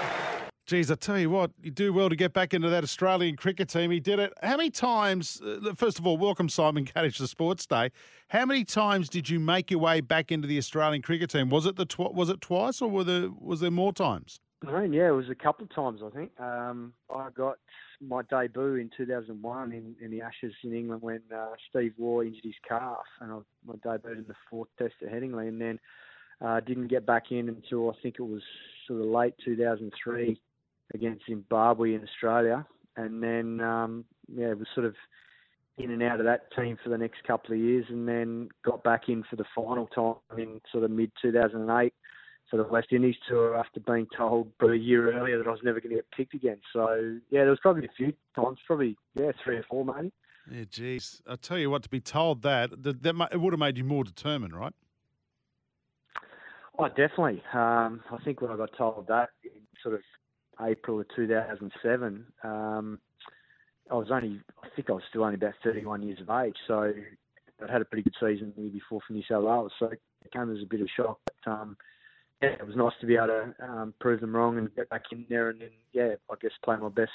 Geez, 0.65 0.89
I 0.89 0.96
tell 0.96 1.20
you 1.20 1.30
what, 1.30 1.52
you 1.62 1.72
do 1.72 1.91
well 1.91 2.08
to 2.08 2.15
get 2.15 2.32
back 2.32 2.54
into 2.54 2.70
that 2.70 2.86
Australian 2.86 3.36
cricket 3.36 3.68
team. 3.68 3.91
He 3.91 4.00
did 4.00 4.18
it. 4.18 4.32
How 4.41 4.56
many 4.56 4.70
times, 4.70 5.41
uh, 5.41 5.74
first 5.76 6.00
of 6.00 6.08
all, 6.08 6.15
welcome 6.15 6.48
Simon 6.48 6.86
Katich 6.86 7.18
to 7.18 7.28
Sports 7.28 7.65
Day. 7.65 7.91
How 8.30 8.46
many 8.46 8.63
times 8.63 9.10
did 9.10 9.30
you 9.30 9.41
make 9.41 9.70
your 9.70 9.82
way 9.82 10.00
back 10.00 10.32
into 10.32 10.48
the 10.48 10.58
Australian 10.58 11.02
cricket 11.02 11.32
team? 11.32 11.50
Was 11.50 11.65
it 11.65 11.76
the 11.76 11.86
tw- 11.86 12.13
was 12.13 12.30
it 12.30 12.39
twice 12.39 12.82
or 12.82 12.89
were 12.89 13.04
there, 13.04 13.30
was 13.30 13.60
there 13.60 13.72
more 13.72 13.91
times? 13.91 14.39
I 14.67 14.84
yeah, 14.86 15.08
it 15.08 15.12
was 15.12 15.30
a 15.30 15.36
couple 15.36 15.65
of 15.65 15.73
times, 15.73 16.01
I 16.06 16.15
think. 16.15 16.32
Um, 16.39 16.93
I 17.13 17.30
got 17.36 17.58
my 18.01 18.21
debut 18.23 18.75
in 18.75 18.89
2001 18.95 19.71
in, 19.71 19.95
in 20.04 20.12
the 20.12 20.21
Ashes 20.21 20.54
in 20.63 20.73
England 20.73 21.01
when 21.01 21.21
uh, 21.36 21.49
Steve 21.69 21.93
Waugh 21.97 22.21
injured 22.21 22.43
his 22.43 22.54
calf, 22.67 23.06
and 23.21 23.32
I 23.32 23.38
my 23.65 23.75
debuted 23.75 24.17
in 24.17 24.25
the 24.28 24.36
fourth 24.49 24.69
test 24.78 24.93
at 25.01 25.12
Headingley, 25.12 25.47
and 25.47 25.60
then 25.60 25.80
uh, 26.45 26.60
didn't 26.60 26.88
get 26.88 27.06
back 27.06 27.32
in 27.32 27.49
until 27.49 27.89
I 27.89 27.93
think 28.01 28.15
it 28.19 28.23
was 28.23 28.41
sort 28.88 29.01
of 29.01 29.08
late 29.08 29.34
2003 29.43 30.39
against 30.93 31.25
Zimbabwe 31.25 31.95
in 31.95 32.04
Australia, 32.04 32.65
and 32.97 33.21
then 33.21 33.60
um, 33.62 34.06
yeah, 34.34 34.47
it 34.47 34.60
was 34.60 34.67
sort 34.73 34.86
of 34.86 34.95
in 35.78 35.91
and 35.91 36.01
out 36.01 36.19
of 36.19 36.25
that 36.25 36.51
team 36.56 36.78
for 36.82 36.89
the 36.89 36.97
next 36.97 37.23
couple 37.25 37.54
of 37.54 37.60
years, 37.60 37.86
and 37.89 38.08
then 38.08 38.49
got 38.63 38.84
back 38.84 39.10
in 39.10 39.23
for 39.30 39.36
the 39.36 39.45
final 39.54 39.88
time 39.88 40.39
in 40.39 40.62
sort 40.71 40.84
of 40.84 40.91
mid 40.91 41.12
2008 41.21 41.93
for 42.50 42.58
the 42.58 42.64
West 42.64 42.88
Indies 42.92 43.16
tour 43.28 43.56
after 43.56 43.80
being 43.80 44.08
told 44.16 44.52
but 44.60 44.72
a 44.72 44.78
year 44.78 45.12
earlier 45.14 45.38
that 45.38 45.48
I 45.48 45.52
was 45.52 45.62
never 45.64 45.80
going 45.80 45.92
to 45.92 45.96
get 45.98 46.12
picked 46.12 46.34
again. 46.34 46.60
So 46.74 47.18
yeah, 47.30 47.42
there 47.42 47.50
was 47.50 47.60
probably 47.62 47.86
a 47.86 47.92
few 47.98 48.14
times, 48.36 48.60
probably 48.66 48.96
yeah, 49.16 49.32
three 49.44 49.58
or 49.58 49.64
four 49.70 49.86
maybe. 49.86 50.12
Yeah, 50.50 50.66
geez. 50.70 51.22
I 51.28 51.36
tell 51.38 51.58
you 51.58 51.72
what, 51.72 51.84
to 51.84 51.90
be 51.90 52.00
told 52.00 52.44
that, 52.44 52.84
that, 52.84 53.02
that 53.02 53.30
it 53.32 53.40
would 53.40 53.54
have 53.54 53.60
made 53.60 53.78
you 53.78 53.84
more 53.84 54.04
determined, 54.04 54.56
right? 54.56 54.74
Oh, 56.78 56.88
definitely. 56.90 57.42
Um, 57.54 58.02
I 58.12 58.18
think 58.24 58.42
when 58.42 58.52
I 58.52 58.58
got 58.58 58.70
told 58.78 59.08
that 59.08 59.30
in 59.44 59.62
sort 59.82 59.96
of 59.96 60.02
April 60.62 61.00
of 61.00 61.08
2007, 61.16 62.26
um, 62.44 63.00
I 63.90 63.94
was 63.94 64.08
only, 64.12 64.42
I 64.64 64.68
think 64.76 64.90
I 64.90 64.94
was 64.94 65.04
still 65.10 65.24
only 65.24 65.36
about 65.36 65.54
31 65.64 66.04
years 66.04 66.20
of 66.22 66.30
age. 66.30 66.56
So 66.68 66.92
I'd 67.64 67.70
had 67.70 67.82
a 67.82 67.86
pretty 67.86 68.04
good 68.04 68.16
season 68.20 68.54
the 68.56 68.64
year 68.64 68.72
before 68.72 69.00
for 69.08 69.14
New 69.14 69.24
South 69.30 69.44
Wales. 69.44 69.72
So 69.80 69.88
it 69.88 70.02
came 70.34 70.52
as 70.52 70.62
a 70.62 70.68
bit 70.70 70.82
of 70.82 70.88
a 70.88 71.02
shock. 71.02 71.20
But 71.26 71.52
um, 71.52 71.78
yeah, 72.46 72.56
it 72.60 72.66
was 72.66 72.76
nice 72.76 72.94
to 73.02 73.08
be 73.08 73.16
able 73.16 73.28
to 73.28 73.54
um, 73.64 73.94
prove 74.00 74.22
them 74.22 74.36
wrong 74.36 74.58
and 74.58 74.74
get 74.76 74.90
back 74.90 75.04
in 75.12 75.26
there 75.30 75.50
and 75.50 75.62
then, 75.62 75.70
yeah, 75.94 76.16
I 76.32 76.36
guess 76.42 76.52
play 76.64 76.78
my 76.78 76.90
best 76.90 77.12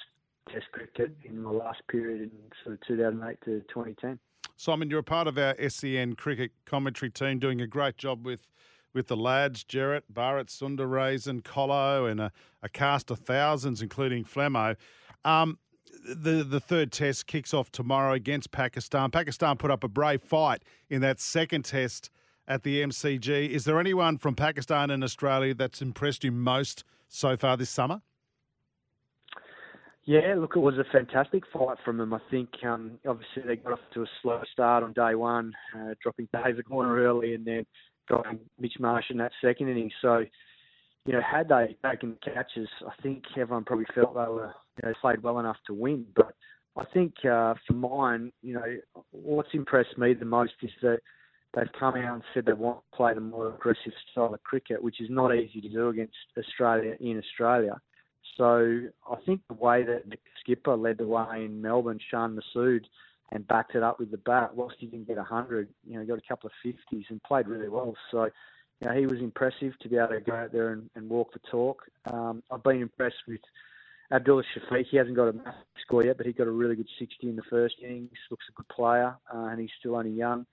Test 0.49 0.66
cricket 0.73 1.14
in 1.25 1.40
my 1.40 1.51
last 1.51 1.81
period 1.88 2.23
in 2.23 2.31
sort 2.64 2.75
of 2.75 2.81
2008 2.88 3.38
to 3.45 3.61
2010. 3.69 4.19
Simon, 4.57 4.90
you're 4.90 5.01
a 5.01 5.05
part 5.05 5.29
of 5.29 5.38
our 5.38 5.55
SEN 5.69 6.14
cricket 6.16 6.51
commentary 6.66 7.11
team, 7.11 7.38
doing 7.38 7.61
a 7.61 7.66
great 7.66 7.97
job 7.97 8.27
with 8.27 8.49
with 8.93 9.07
the 9.07 9.16
lads, 9.16 9.62
Jarrett, 9.62 10.12
Barrett, 10.12 10.49
Sundaresan, 10.49 11.45
Colo, 11.45 12.07
and 12.07 12.21
a, 12.21 12.33
a 12.61 12.69
cast 12.69 13.12
of 13.12 13.21
thousands, 13.21 13.81
including 13.81 14.25
Flemo. 14.25 14.75
Um, 15.25 15.59
the 16.05 16.43
the 16.43 16.59
third 16.59 16.90
test 16.90 17.29
kicks 17.29 17.55
off 17.55 17.71
tomorrow 17.71 18.12
against 18.12 18.51
Pakistan. 18.51 19.11
Pakistan 19.11 19.57
put 19.57 19.71
up 19.71 19.85
a 19.85 19.88
brave 19.88 20.23
fight 20.23 20.64
in 20.88 21.01
that 21.03 21.21
second 21.21 21.64
test 21.64 22.11
at 22.50 22.64
the 22.64 22.82
MCG. 22.82 23.48
Is 23.48 23.64
there 23.64 23.78
anyone 23.78 24.18
from 24.18 24.34
Pakistan 24.34 24.90
and 24.90 25.04
Australia 25.04 25.54
that's 25.54 25.80
impressed 25.80 26.24
you 26.24 26.32
most 26.32 26.82
so 27.08 27.36
far 27.36 27.56
this 27.56 27.70
summer? 27.70 28.02
Yeah, 30.04 30.34
look, 30.36 30.56
it 30.56 30.60
was 30.60 30.76
a 30.76 30.84
fantastic 30.90 31.44
fight 31.52 31.78
from 31.84 31.98
them. 31.98 32.12
I 32.12 32.18
think 32.28 32.48
um, 32.66 32.98
obviously 33.06 33.44
they 33.46 33.54
got 33.54 33.74
off 33.74 33.78
to 33.94 34.02
a 34.02 34.06
slow 34.20 34.42
start 34.52 34.82
on 34.82 34.92
day 34.94 35.14
one, 35.14 35.52
uh, 35.76 35.94
dropping 36.02 36.28
David 36.32 36.68
Warner 36.68 36.96
early 36.96 37.34
and 37.34 37.46
then 37.46 37.64
dropping 38.08 38.40
Mitch 38.58 38.74
Marsh 38.80 39.04
in 39.10 39.18
that 39.18 39.30
second 39.40 39.68
inning. 39.68 39.92
So, 40.02 40.24
you 41.06 41.12
know, 41.12 41.20
had 41.20 41.48
they 41.48 41.76
taken 41.88 42.16
catches, 42.24 42.68
I 42.84 43.00
think 43.00 43.22
everyone 43.38 43.64
probably 43.64 43.86
felt 43.94 44.14
they 44.14 44.20
were 44.20 44.52
you 44.82 44.88
know, 44.88 44.94
played 45.00 45.22
well 45.22 45.38
enough 45.38 45.58
to 45.68 45.74
win. 45.74 46.04
But 46.16 46.34
I 46.76 46.84
think 46.92 47.14
uh, 47.24 47.54
for 47.68 47.74
mine, 47.74 48.32
you 48.42 48.54
know, 48.54 49.04
what's 49.12 49.50
impressed 49.52 49.96
me 49.96 50.14
the 50.14 50.24
most 50.24 50.54
is 50.62 50.72
that 50.82 50.98
they've 51.54 51.72
come 51.78 51.96
out 51.96 52.14
and 52.14 52.22
said 52.32 52.46
they 52.46 52.52
want 52.52 52.78
to 52.78 52.96
play 52.96 53.14
the 53.14 53.20
more 53.20 53.48
aggressive 53.48 53.92
style 54.10 54.32
of 54.32 54.42
cricket, 54.42 54.82
which 54.82 55.00
is 55.00 55.08
not 55.10 55.34
easy 55.34 55.60
to 55.60 55.68
do 55.68 55.88
against 55.88 56.14
Australia 56.38 56.94
in 57.00 57.18
Australia. 57.18 57.80
So 58.36 58.82
I 59.10 59.16
think 59.26 59.40
the 59.48 59.54
way 59.54 59.82
that 59.82 60.08
the 60.08 60.16
skipper 60.40 60.76
led 60.76 60.98
the 60.98 61.06
way 61.06 61.44
in 61.44 61.60
Melbourne, 61.60 61.98
Shan 62.10 62.38
Masood, 62.38 62.84
and 63.32 63.46
backed 63.46 63.74
it 63.74 63.82
up 63.82 63.98
with 63.98 64.10
the 64.10 64.18
bat, 64.18 64.54
whilst 64.54 64.76
he 64.78 64.86
didn't 64.86 65.06
get 65.06 65.16
100, 65.16 65.68
you 65.86 65.94
know, 65.94 66.00
he 66.00 66.06
got 66.06 66.18
a 66.18 66.28
couple 66.28 66.48
of 66.48 66.52
50s 66.64 67.04
and 67.10 67.22
played 67.22 67.46
really 67.46 67.68
well. 67.68 67.94
So, 68.10 68.24
you 68.24 68.88
know, 68.88 68.94
he 68.94 69.06
was 69.06 69.20
impressive 69.20 69.78
to 69.80 69.88
be 69.88 69.96
able 69.96 70.08
to 70.08 70.20
go 70.20 70.34
out 70.34 70.52
there 70.52 70.72
and, 70.72 70.90
and 70.96 71.08
walk 71.08 71.32
the 71.32 71.38
talk. 71.50 71.82
Um, 72.10 72.42
I've 72.50 72.62
been 72.62 72.82
impressed 72.82 73.22
with 73.28 73.40
Abdullah 74.10 74.42
Shafiq. 74.56 74.86
He 74.90 74.96
hasn't 74.96 75.16
got 75.16 75.28
a 75.28 75.32
massive 75.32 75.62
score 75.82 76.04
yet, 76.04 76.16
but 76.16 76.26
he 76.26 76.32
got 76.32 76.48
a 76.48 76.50
really 76.50 76.74
good 76.74 76.88
60 76.98 77.28
in 77.28 77.36
the 77.36 77.42
first 77.48 77.76
innings. 77.82 78.10
Looks 78.30 78.46
a 78.48 78.52
good 78.52 78.68
player, 78.68 79.14
uh, 79.32 79.44
and 79.44 79.60
he's 79.60 79.70
still 79.78 79.96
only 79.96 80.10
young. 80.10 80.46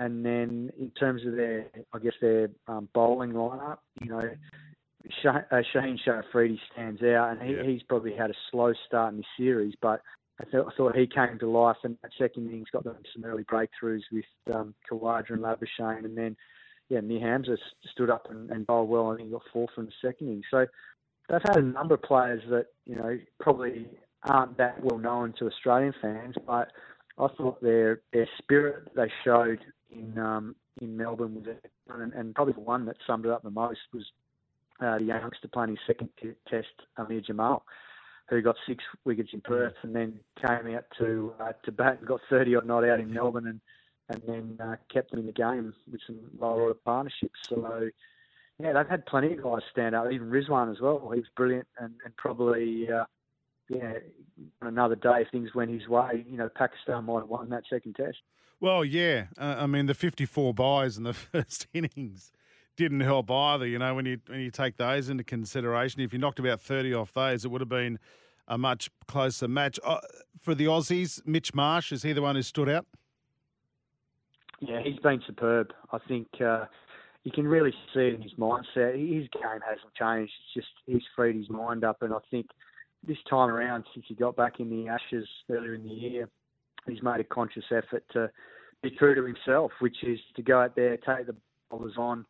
And 0.00 0.24
then 0.24 0.70
in 0.78 0.90
terms 0.98 1.26
of 1.26 1.36
their, 1.36 1.66
I 1.92 1.98
guess 1.98 2.14
their 2.22 2.48
um, 2.66 2.88
bowling 2.94 3.32
lineup, 3.32 3.78
you 4.00 4.08
know, 4.08 4.30
Shane 5.22 5.44
uh, 5.50 5.62
Shaheen 5.74 5.98
Shah 6.02 6.20
Afridi 6.22 6.58
stands 6.72 7.02
out, 7.02 7.32
and 7.32 7.42
he, 7.42 7.54
Yeah. 7.54 7.62
he's 7.64 7.82
probably 7.82 8.14
had 8.14 8.30
a 8.30 8.34
slow 8.50 8.72
start 8.86 9.12
in 9.12 9.18
this 9.18 9.26
series, 9.36 9.74
but 9.82 10.00
I, 10.40 10.44
th- 10.44 10.64
I 10.66 10.70
thought 10.76 10.96
he 10.96 11.06
came 11.06 11.38
to 11.40 11.50
life, 11.50 11.76
and 11.84 11.98
that 12.02 12.12
second 12.18 12.48
innings 12.48 12.68
got 12.72 12.84
them 12.84 12.96
some 13.12 13.24
early 13.24 13.44
breakthroughs 13.44 14.02
with 14.10 14.24
um, 14.54 14.74
Khawaja 14.90 15.30
and 15.30 15.42
Labuschagne, 15.42 16.04
and 16.06 16.16
then 16.16 16.36
yeah, 16.88 17.00
Mir 17.00 17.20
Hamza 17.20 17.56
stood 17.92 18.10
up 18.10 18.26
and, 18.30 18.50
and 18.50 18.66
bowled 18.66 18.88
well, 18.88 19.10
and 19.10 19.20
he 19.20 19.26
got 19.26 19.42
fourth 19.52 19.70
in 19.76 19.84
the 19.86 19.92
second 20.02 20.28
innings. 20.28 20.46
So 20.50 20.66
they've 21.28 21.42
had 21.44 21.58
a 21.58 21.62
number 21.62 21.94
of 21.94 22.02
players 22.02 22.42
that 22.50 22.66
you 22.86 22.96
know 22.96 23.18
probably 23.38 23.86
aren't 24.24 24.56
that 24.58 24.82
well 24.82 24.98
known 24.98 25.34
to 25.38 25.46
Australian 25.46 25.94
fans, 26.00 26.36
but 26.46 26.68
I 27.18 27.28
thought 27.36 27.60
their 27.62 28.00
their 28.12 28.28
spirit 28.38 28.88
they 28.96 29.10
showed 29.24 29.60
in 29.92 30.18
um, 30.18 30.56
in 30.80 30.96
Melbourne 30.96 31.34
was 31.34 31.56
and, 31.88 32.12
and 32.12 32.34
probably 32.34 32.54
the 32.54 32.60
one 32.60 32.86
that 32.86 32.96
summed 33.06 33.26
it 33.26 33.30
up 33.30 33.42
the 33.42 33.50
most 33.50 33.80
was 33.92 34.04
uh, 34.80 34.98
the 34.98 35.04
youngster 35.04 35.48
playing 35.48 35.70
his 35.70 35.78
second 35.86 36.08
t- 36.20 36.32
test, 36.48 36.68
Aamer 36.98 37.24
Jamal, 37.24 37.64
who 38.28 38.40
got 38.40 38.56
six 38.66 38.82
wickets 39.04 39.30
in 39.32 39.40
Perth 39.40 39.74
and 39.82 39.94
then 39.94 40.20
came 40.40 40.74
out 40.74 40.84
to 40.98 41.34
uh, 41.40 41.52
to 41.64 41.72
bat 41.72 41.98
and 41.98 42.08
got 42.08 42.20
30 42.30 42.56
odd 42.56 42.66
not 42.66 42.88
out 42.88 43.00
in 43.00 43.12
Melbourne 43.12 43.46
and 43.46 43.60
and 44.08 44.22
then 44.26 44.66
uh, 44.66 44.76
kept 44.92 45.10
them 45.10 45.20
in 45.20 45.26
the 45.26 45.32
game 45.32 45.72
with 45.90 46.00
some 46.06 46.18
lower 46.38 46.62
order 46.62 46.74
partnerships. 46.74 47.38
So 47.48 47.90
yeah, 48.58 48.72
they've 48.72 48.88
had 48.88 49.06
plenty 49.06 49.34
of 49.34 49.42
guys 49.42 49.62
stand 49.70 49.94
out. 49.94 50.12
Even 50.12 50.30
Rizwan 50.30 50.70
as 50.70 50.80
well. 50.80 51.10
He 51.14 51.20
was 51.20 51.28
brilliant 51.36 51.68
and, 51.78 51.94
and 52.04 52.16
probably 52.16 52.88
uh, 52.90 53.04
yeah 53.68 53.94
another 54.62 54.96
day 54.96 55.22
if 55.22 55.28
things 55.30 55.54
went 55.54 55.70
his 55.70 55.88
way, 55.88 56.24
you 56.28 56.36
know, 56.36 56.48
Pakistan 56.48 57.04
might 57.04 57.20
have 57.20 57.28
won 57.28 57.50
that 57.50 57.64
second 57.68 57.94
test. 57.96 58.18
Well, 58.60 58.84
yeah. 58.84 59.26
Uh, 59.38 59.56
I 59.58 59.66
mean, 59.66 59.86
the 59.86 59.94
54 59.94 60.54
byes 60.54 60.98
in 60.98 61.04
the 61.04 61.14
first 61.14 61.66
innings 61.72 62.32
didn't 62.76 63.00
help 63.00 63.30
either. 63.30 63.66
You 63.66 63.78
know, 63.78 63.94
when 63.94 64.06
you 64.06 64.18
when 64.26 64.40
you 64.40 64.50
take 64.50 64.76
those 64.76 65.08
into 65.08 65.24
consideration, 65.24 66.00
if 66.00 66.12
you 66.12 66.18
knocked 66.18 66.38
about 66.38 66.60
30 66.60 66.94
off 66.94 67.12
those, 67.12 67.44
it 67.44 67.50
would 67.50 67.60
have 67.60 67.68
been 67.68 67.98
a 68.48 68.58
much 68.58 68.90
closer 69.06 69.48
match. 69.48 69.78
Uh, 69.84 69.98
for 70.40 70.54
the 70.54 70.66
Aussies, 70.66 71.24
Mitch 71.26 71.54
Marsh, 71.54 71.92
is 71.92 72.02
he 72.02 72.12
the 72.12 72.22
one 72.22 72.36
who 72.36 72.42
stood 72.42 72.68
out? 72.68 72.86
Yeah, 74.60 74.80
he's 74.82 74.98
been 74.98 75.22
superb. 75.26 75.72
I 75.92 75.98
think 76.06 76.28
uh, 76.44 76.66
you 77.24 77.32
can 77.32 77.46
really 77.46 77.72
see 77.94 78.08
in 78.08 78.20
his 78.20 78.32
mindset. 78.34 78.92
His 78.94 79.28
game 79.28 79.60
hasn't 79.66 79.94
changed. 79.98 80.32
It's 80.44 80.54
just 80.54 80.68
he's 80.86 81.02
freed 81.16 81.36
his 81.36 81.48
mind 81.48 81.84
up, 81.84 82.02
and 82.02 82.12
I 82.12 82.18
think 82.30 82.46
this 83.06 83.16
time 83.28 83.48
around, 83.48 83.84
since 83.94 84.04
he 84.08 84.14
got 84.14 84.36
back 84.36 84.60
in 84.60 84.68
the 84.68 84.88
Ashes 84.88 85.26
earlier 85.48 85.74
in 85.74 85.84
the 85.84 85.94
year, 85.94 86.28
he's 86.86 87.02
made 87.02 87.20
a 87.20 87.24
conscious 87.24 87.64
effort 87.70 88.04
to 88.12 88.30
be 88.82 88.90
true 88.90 89.14
to 89.14 89.24
himself, 89.24 89.72
which 89.80 89.96
is 90.02 90.18
to 90.36 90.42
go 90.42 90.60
out 90.60 90.74
there, 90.76 90.96
take 90.96 91.26
the 91.26 91.36
bowlers 91.70 91.94
on, 91.96 92.24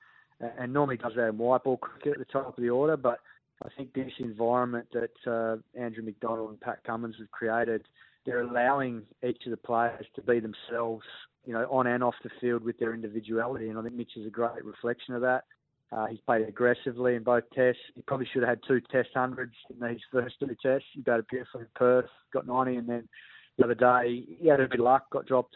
and 0.59 0.73
normally 0.73 0.97
does 0.97 1.13
that 1.17 1.29
in 1.29 1.39
white 1.39 1.65
ball 1.65 1.77
cricket 1.77 2.13
at 2.13 2.19
the 2.19 2.33
top 2.33 2.57
of 2.57 2.63
the 2.63 2.71
order. 2.71 2.97
But 2.97 3.21
I 3.65 3.69
think 3.77 3.93
this 3.93 4.13
environment 4.19 4.89
that 4.93 5.31
uh, 5.31 5.57
Andrew 5.79 6.03
McDonald 6.03 6.51
and 6.51 6.61
Pat 6.61 6.83
Cummins 6.85 7.17
have 7.19 7.31
created, 7.31 7.83
they're 8.25 8.43
allowing 8.43 9.03
each 9.27 9.45
of 9.47 9.51
the 9.51 9.57
players 9.57 10.07
to 10.15 10.23
be 10.23 10.41
themselves, 10.41 11.05
you 11.45 11.53
know, 11.53 11.67
on 11.71 11.87
and 11.87 12.03
off 12.03 12.15
the 12.23 12.31
field 12.41 12.65
with 12.65 12.79
their 12.79 12.95
individuality. 12.95 13.69
And 13.69 13.79
I 13.79 13.83
think 13.83 13.95
Mitch 13.95 14.17
is 14.17 14.27
a 14.27 14.31
great 14.31 14.65
reflection 14.65 15.15
of 15.15 15.21
that. 15.23 15.45
Uh, 15.93 16.07
he's 16.07 16.21
played 16.21 16.49
aggressively 16.49 17.17
in 17.17 17.23
both 17.23 17.43
tests. 17.53 17.83
He 17.95 18.03
probably 18.03 18.29
should 18.33 18.43
have 18.43 18.51
had 18.51 18.61
two 18.67 18.81
test 18.93 19.09
hundreds 19.13 19.55
in 19.71 19.87
these 19.87 20.01
first 20.13 20.37
two 20.39 20.55
tests. 20.63 20.87
He 20.95 21.01
batted 21.01 21.27
beautifully 21.29 21.63
in 21.63 21.69
Perth, 21.75 22.09
got 22.33 22.47
90, 22.47 22.77
and 22.77 22.89
then 22.89 23.09
the 23.61 23.67
other 23.67 23.75
day 23.75 24.25
he 24.41 24.49
had 24.49 24.61
a 24.61 24.69
bit 24.69 24.81
of 24.81 24.85
luck, 24.85 25.11
got 25.11 25.27
dropped 25.27 25.55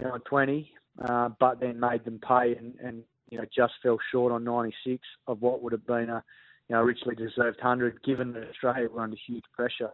you 0.00 0.06
know, 0.06 0.14
on 0.14 0.20
20, 0.20 0.70
uh, 1.04 1.28
but 1.38 1.60
then 1.60 1.78
made 1.78 2.04
them 2.04 2.20
pay 2.26 2.54
and, 2.58 2.74
and 2.82 3.02
you 3.30 3.38
know 3.38 3.44
just 3.56 3.74
fell 3.82 3.98
short 4.10 4.32
on 4.32 4.44
96 4.44 5.00
of 5.26 5.40
what 5.40 5.62
would 5.62 5.72
have 5.72 5.86
been 5.86 6.10
a 6.10 6.22
you 6.68 6.76
know 6.76 6.82
richly 6.82 7.14
deserved 7.14 7.58
100, 7.58 8.02
given 8.02 8.32
that 8.32 8.48
Australia 8.48 8.88
were 8.88 9.02
under 9.02 9.16
huge 9.26 9.44
pressure. 9.52 9.90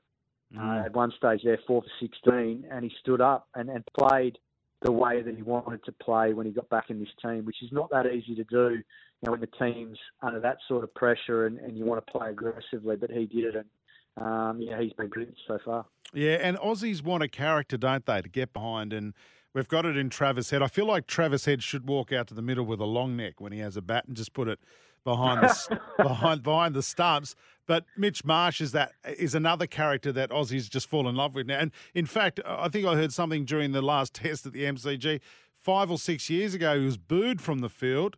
Uh, 0.58 0.82
at 0.84 0.96
one 0.96 1.12
stage 1.16 1.42
there, 1.44 1.60
four 1.64 1.80
for 1.80 1.88
16, 2.00 2.64
and 2.72 2.82
he 2.82 2.90
stood 2.98 3.20
up 3.20 3.46
and, 3.54 3.70
and 3.70 3.84
played 3.96 4.36
the 4.82 4.90
way 4.90 5.22
that 5.22 5.36
he 5.36 5.42
wanted 5.42 5.84
to 5.84 5.92
play 6.02 6.32
when 6.32 6.44
he 6.44 6.50
got 6.50 6.68
back 6.70 6.90
in 6.90 6.98
this 6.98 7.08
team, 7.22 7.44
which 7.44 7.62
is 7.62 7.70
not 7.70 7.88
that 7.90 8.06
easy 8.06 8.34
to 8.34 8.42
do. 8.42 8.70
You 8.70 8.82
know, 9.22 9.30
when 9.30 9.40
the 9.40 9.46
team's 9.46 9.98
under 10.22 10.40
that 10.40 10.56
sort 10.66 10.82
of 10.82 10.92
pressure 10.94 11.46
and, 11.46 11.60
and 11.60 11.78
you 11.78 11.84
want 11.84 12.04
to 12.04 12.12
play 12.12 12.30
aggressively, 12.30 12.96
but 12.96 13.12
he 13.12 13.26
did 13.26 13.54
it, 13.54 13.54
and 13.54 14.26
um, 14.26 14.60
yeah, 14.60 14.80
he's 14.80 14.92
been 14.94 15.08
brilliant 15.08 15.36
so 15.46 15.58
far. 15.64 15.86
Yeah, 16.12 16.38
and 16.40 16.56
Aussies 16.58 17.02
want 17.02 17.22
a 17.22 17.28
character, 17.28 17.76
don't 17.76 18.04
they, 18.04 18.20
to 18.20 18.28
get 18.28 18.52
behind? 18.52 18.92
And 18.92 19.14
we've 19.54 19.68
got 19.68 19.86
it 19.86 19.96
in 19.96 20.10
Travis 20.10 20.50
Head. 20.50 20.62
I 20.62 20.66
feel 20.66 20.86
like 20.86 21.06
Travis 21.06 21.44
Head 21.44 21.62
should 21.62 21.88
walk 21.88 22.12
out 22.12 22.26
to 22.28 22.34
the 22.34 22.42
middle 22.42 22.64
with 22.64 22.80
a 22.80 22.86
long 22.86 23.16
neck 23.16 23.40
when 23.40 23.52
he 23.52 23.58
has 23.60 23.76
a 23.76 23.82
bat 23.82 24.06
and 24.06 24.16
just 24.16 24.32
put 24.32 24.48
it 24.48 24.58
behind 25.04 25.42
the 25.42 25.80
behind 25.96 26.42
behind 26.42 26.74
the 26.74 26.82
stumps. 26.82 27.34
But 27.66 27.84
Mitch 27.96 28.24
Marsh 28.24 28.60
is 28.60 28.72
that 28.72 28.92
is 29.04 29.34
another 29.34 29.66
character 29.66 30.12
that 30.12 30.30
Aussies 30.30 30.68
just 30.68 30.88
fall 30.88 31.08
in 31.08 31.14
love 31.14 31.34
with 31.34 31.46
now. 31.46 31.58
And 31.58 31.72
in 31.94 32.06
fact, 32.06 32.40
I 32.44 32.68
think 32.68 32.86
I 32.86 32.94
heard 32.94 33.12
something 33.12 33.44
during 33.44 33.72
the 33.72 33.82
last 33.82 34.14
test 34.14 34.46
at 34.46 34.52
the 34.52 34.64
MCG 34.64 35.20
five 35.56 35.90
or 35.90 35.98
six 35.98 36.28
years 36.30 36.54
ago. 36.54 36.78
He 36.78 36.84
was 36.84 36.96
booed 36.96 37.40
from 37.40 37.60
the 37.60 37.68
field. 37.68 38.16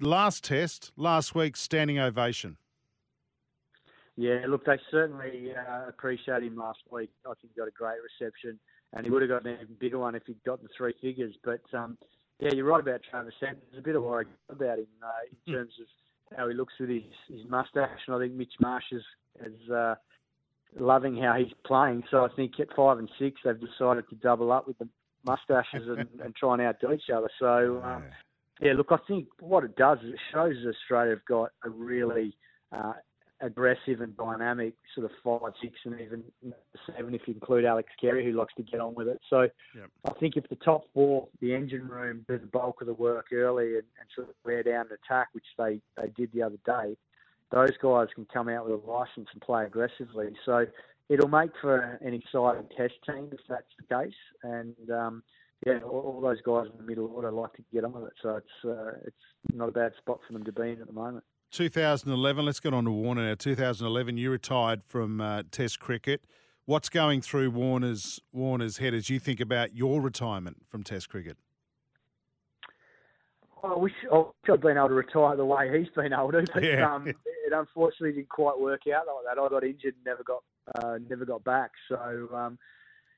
Last 0.00 0.44
test, 0.44 0.92
last 0.96 1.34
week, 1.34 1.56
standing 1.56 1.98
ovation. 1.98 2.56
Yeah, 4.18 4.40
look, 4.48 4.64
they 4.64 4.80
certainly 4.90 5.52
uh, 5.54 5.88
appreciate 5.88 6.42
him 6.42 6.56
last 6.56 6.80
week. 6.90 7.08
I 7.24 7.34
think 7.40 7.52
he 7.54 7.60
got 7.60 7.68
a 7.68 7.70
great 7.70 7.98
reception, 8.02 8.58
and 8.92 9.06
he 9.06 9.12
would 9.12 9.22
have 9.22 9.30
got 9.30 9.44
an 9.44 9.56
even 9.62 9.76
bigger 9.78 10.00
one 10.00 10.16
if 10.16 10.24
he'd 10.26 10.42
got 10.44 10.60
the 10.60 10.68
three 10.76 10.92
figures. 11.00 11.36
But 11.44 11.60
um, 11.72 11.96
yeah, 12.40 12.52
you're 12.52 12.64
right 12.64 12.80
about 12.80 13.02
Travis. 13.08 13.34
There's 13.40 13.54
a 13.78 13.80
bit 13.80 13.94
of 13.94 14.02
worry 14.02 14.26
about 14.50 14.80
him 14.80 14.88
uh, 15.00 15.08
in 15.46 15.54
terms 15.54 15.72
of 15.80 16.36
how 16.36 16.48
he 16.48 16.54
looks 16.54 16.74
with 16.80 16.88
his, 16.88 17.04
his 17.28 17.48
mustache, 17.48 18.00
and 18.08 18.16
I 18.16 18.18
think 18.18 18.32
Mitch 18.32 18.54
Marsh 18.60 18.90
is, 18.90 19.04
is 19.46 19.70
uh, 19.70 19.94
loving 20.76 21.16
how 21.16 21.36
he's 21.38 21.54
playing. 21.64 22.02
So 22.10 22.24
I 22.24 22.28
think 22.34 22.58
at 22.58 22.74
five 22.74 22.98
and 22.98 23.08
six, 23.20 23.40
they've 23.44 23.54
decided 23.60 24.08
to 24.10 24.16
double 24.16 24.50
up 24.50 24.66
with 24.66 24.78
the 24.78 24.88
mustaches 25.24 25.86
and, 25.86 26.08
and 26.24 26.34
try 26.34 26.54
and 26.54 26.62
outdo 26.62 26.90
each 26.90 27.08
other. 27.14 27.30
So 27.38 27.80
um, 27.84 28.02
yeah, 28.60 28.72
look, 28.72 28.88
I 28.90 28.98
think 29.06 29.28
what 29.38 29.62
it 29.62 29.76
does 29.76 29.98
is 30.00 30.14
it 30.14 30.20
shows 30.32 30.56
Australia 30.68 31.10
have 31.10 31.24
got 31.24 31.50
a 31.64 31.70
really 31.70 32.36
uh, 32.72 32.94
aggressive 33.40 34.00
and 34.00 34.16
dynamic 34.16 34.74
sort 34.94 35.04
of 35.04 35.12
five, 35.22 35.52
six, 35.62 35.74
and 35.84 36.00
even 36.00 36.22
seven 36.86 37.14
if 37.14 37.22
you 37.26 37.34
include 37.34 37.64
Alex 37.64 37.88
Carey, 38.00 38.24
who 38.24 38.32
likes 38.32 38.54
to 38.56 38.62
get 38.62 38.80
on 38.80 38.94
with 38.94 39.08
it. 39.08 39.20
So 39.30 39.48
Yep. 39.74 39.90
I 40.06 40.10
think 40.18 40.36
if 40.36 40.48
the 40.48 40.56
top 40.56 40.84
four, 40.92 41.28
the 41.40 41.54
engine 41.54 41.88
room, 41.88 42.24
do 42.28 42.38
the 42.38 42.46
bulk 42.46 42.80
of 42.80 42.86
the 42.86 42.94
work 42.94 43.26
early 43.32 43.74
and, 43.74 43.84
and 43.98 44.08
sort 44.14 44.28
of 44.28 44.34
wear 44.44 44.62
down 44.62 44.86
an 44.86 44.98
attack, 45.04 45.28
which 45.32 45.46
they, 45.56 45.80
they 45.96 46.08
did 46.16 46.32
the 46.32 46.42
other 46.42 46.58
day, 46.66 46.96
those 47.50 47.76
guys 47.80 48.08
can 48.14 48.26
come 48.32 48.48
out 48.48 48.68
with 48.68 48.82
a 48.82 48.90
license 48.90 49.28
and 49.32 49.40
play 49.40 49.64
aggressively. 49.64 50.36
So 50.44 50.66
it'll 51.08 51.28
make 51.28 51.50
for 51.60 51.98
an 52.02 52.14
exciting 52.14 52.68
test 52.76 52.94
team 53.06 53.30
if 53.32 53.40
that's 53.48 53.64
the 53.78 53.94
case. 53.94 54.14
And 54.42 54.90
um, 54.90 55.22
yeah, 55.66 55.78
all, 55.84 56.14
all 56.14 56.20
those 56.20 56.40
guys 56.42 56.66
in 56.70 56.76
the 56.78 56.86
middle 56.86 57.06
order 57.14 57.30
like 57.30 57.54
to 57.54 57.62
get 57.72 57.84
on 57.84 57.92
with 57.92 58.04
it. 58.04 58.12
So 58.22 58.36
it's 58.36 58.64
uh, 58.64 58.98
it's 59.04 59.16
not 59.54 59.68
a 59.68 59.72
bad 59.72 59.92
spot 59.98 60.20
for 60.26 60.32
them 60.32 60.44
to 60.44 60.52
be 60.52 60.70
in 60.70 60.80
at 60.80 60.86
the 60.86 60.92
moment. 60.92 61.24
2011. 61.50 62.44
Let's 62.44 62.60
get 62.60 62.74
on 62.74 62.84
to 62.84 62.90
Warner 62.90 63.28
now. 63.28 63.34
2011, 63.34 64.16
you 64.16 64.30
retired 64.30 64.82
from 64.84 65.20
uh, 65.20 65.42
Test 65.50 65.80
cricket. 65.80 66.24
What's 66.66 66.88
going 66.88 67.22
through 67.22 67.50
Warner's 67.50 68.20
Warner's 68.32 68.76
head 68.76 68.92
as 68.92 69.08
you 69.08 69.18
think 69.18 69.40
about 69.40 69.74
your 69.74 70.00
retirement 70.02 70.58
from 70.68 70.82
Test 70.82 71.08
cricket? 71.08 71.38
I 73.64 73.74
wish, 73.74 73.92
I 74.12 74.18
wish 74.18 74.26
I'd 74.52 74.60
been 74.60 74.76
able 74.76 74.88
to 74.88 74.94
retire 74.94 75.36
the 75.36 75.44
way 75.44 75.78
he's 75.78 75.88
been 75.88 76.12
able 76.12 76.30
to, 76.32 76.44
but 76.52 76.62
Yeah. 76.62 76.94
um, 76.94 77.08
it 77.08 77.52
unfortunately 77.52 78.12
didn't 78.12 78.28
quite 78.28 78.60
work 78.60 78.82
out 78.86 79.06
like 79.06 79.24
that. 79.34 79.40
I 79.40 79.48
got 79.48 79.64
injured, 79.64 79.94
and 79.94 80.04
never 80.04 80.22
got 80.22 80.42
uh, 80.76 80.98
never 81.08 81.24
got 81.24 81.42
back. 81.44 81.70
So 81.88 82.28
um, 82.34 82.58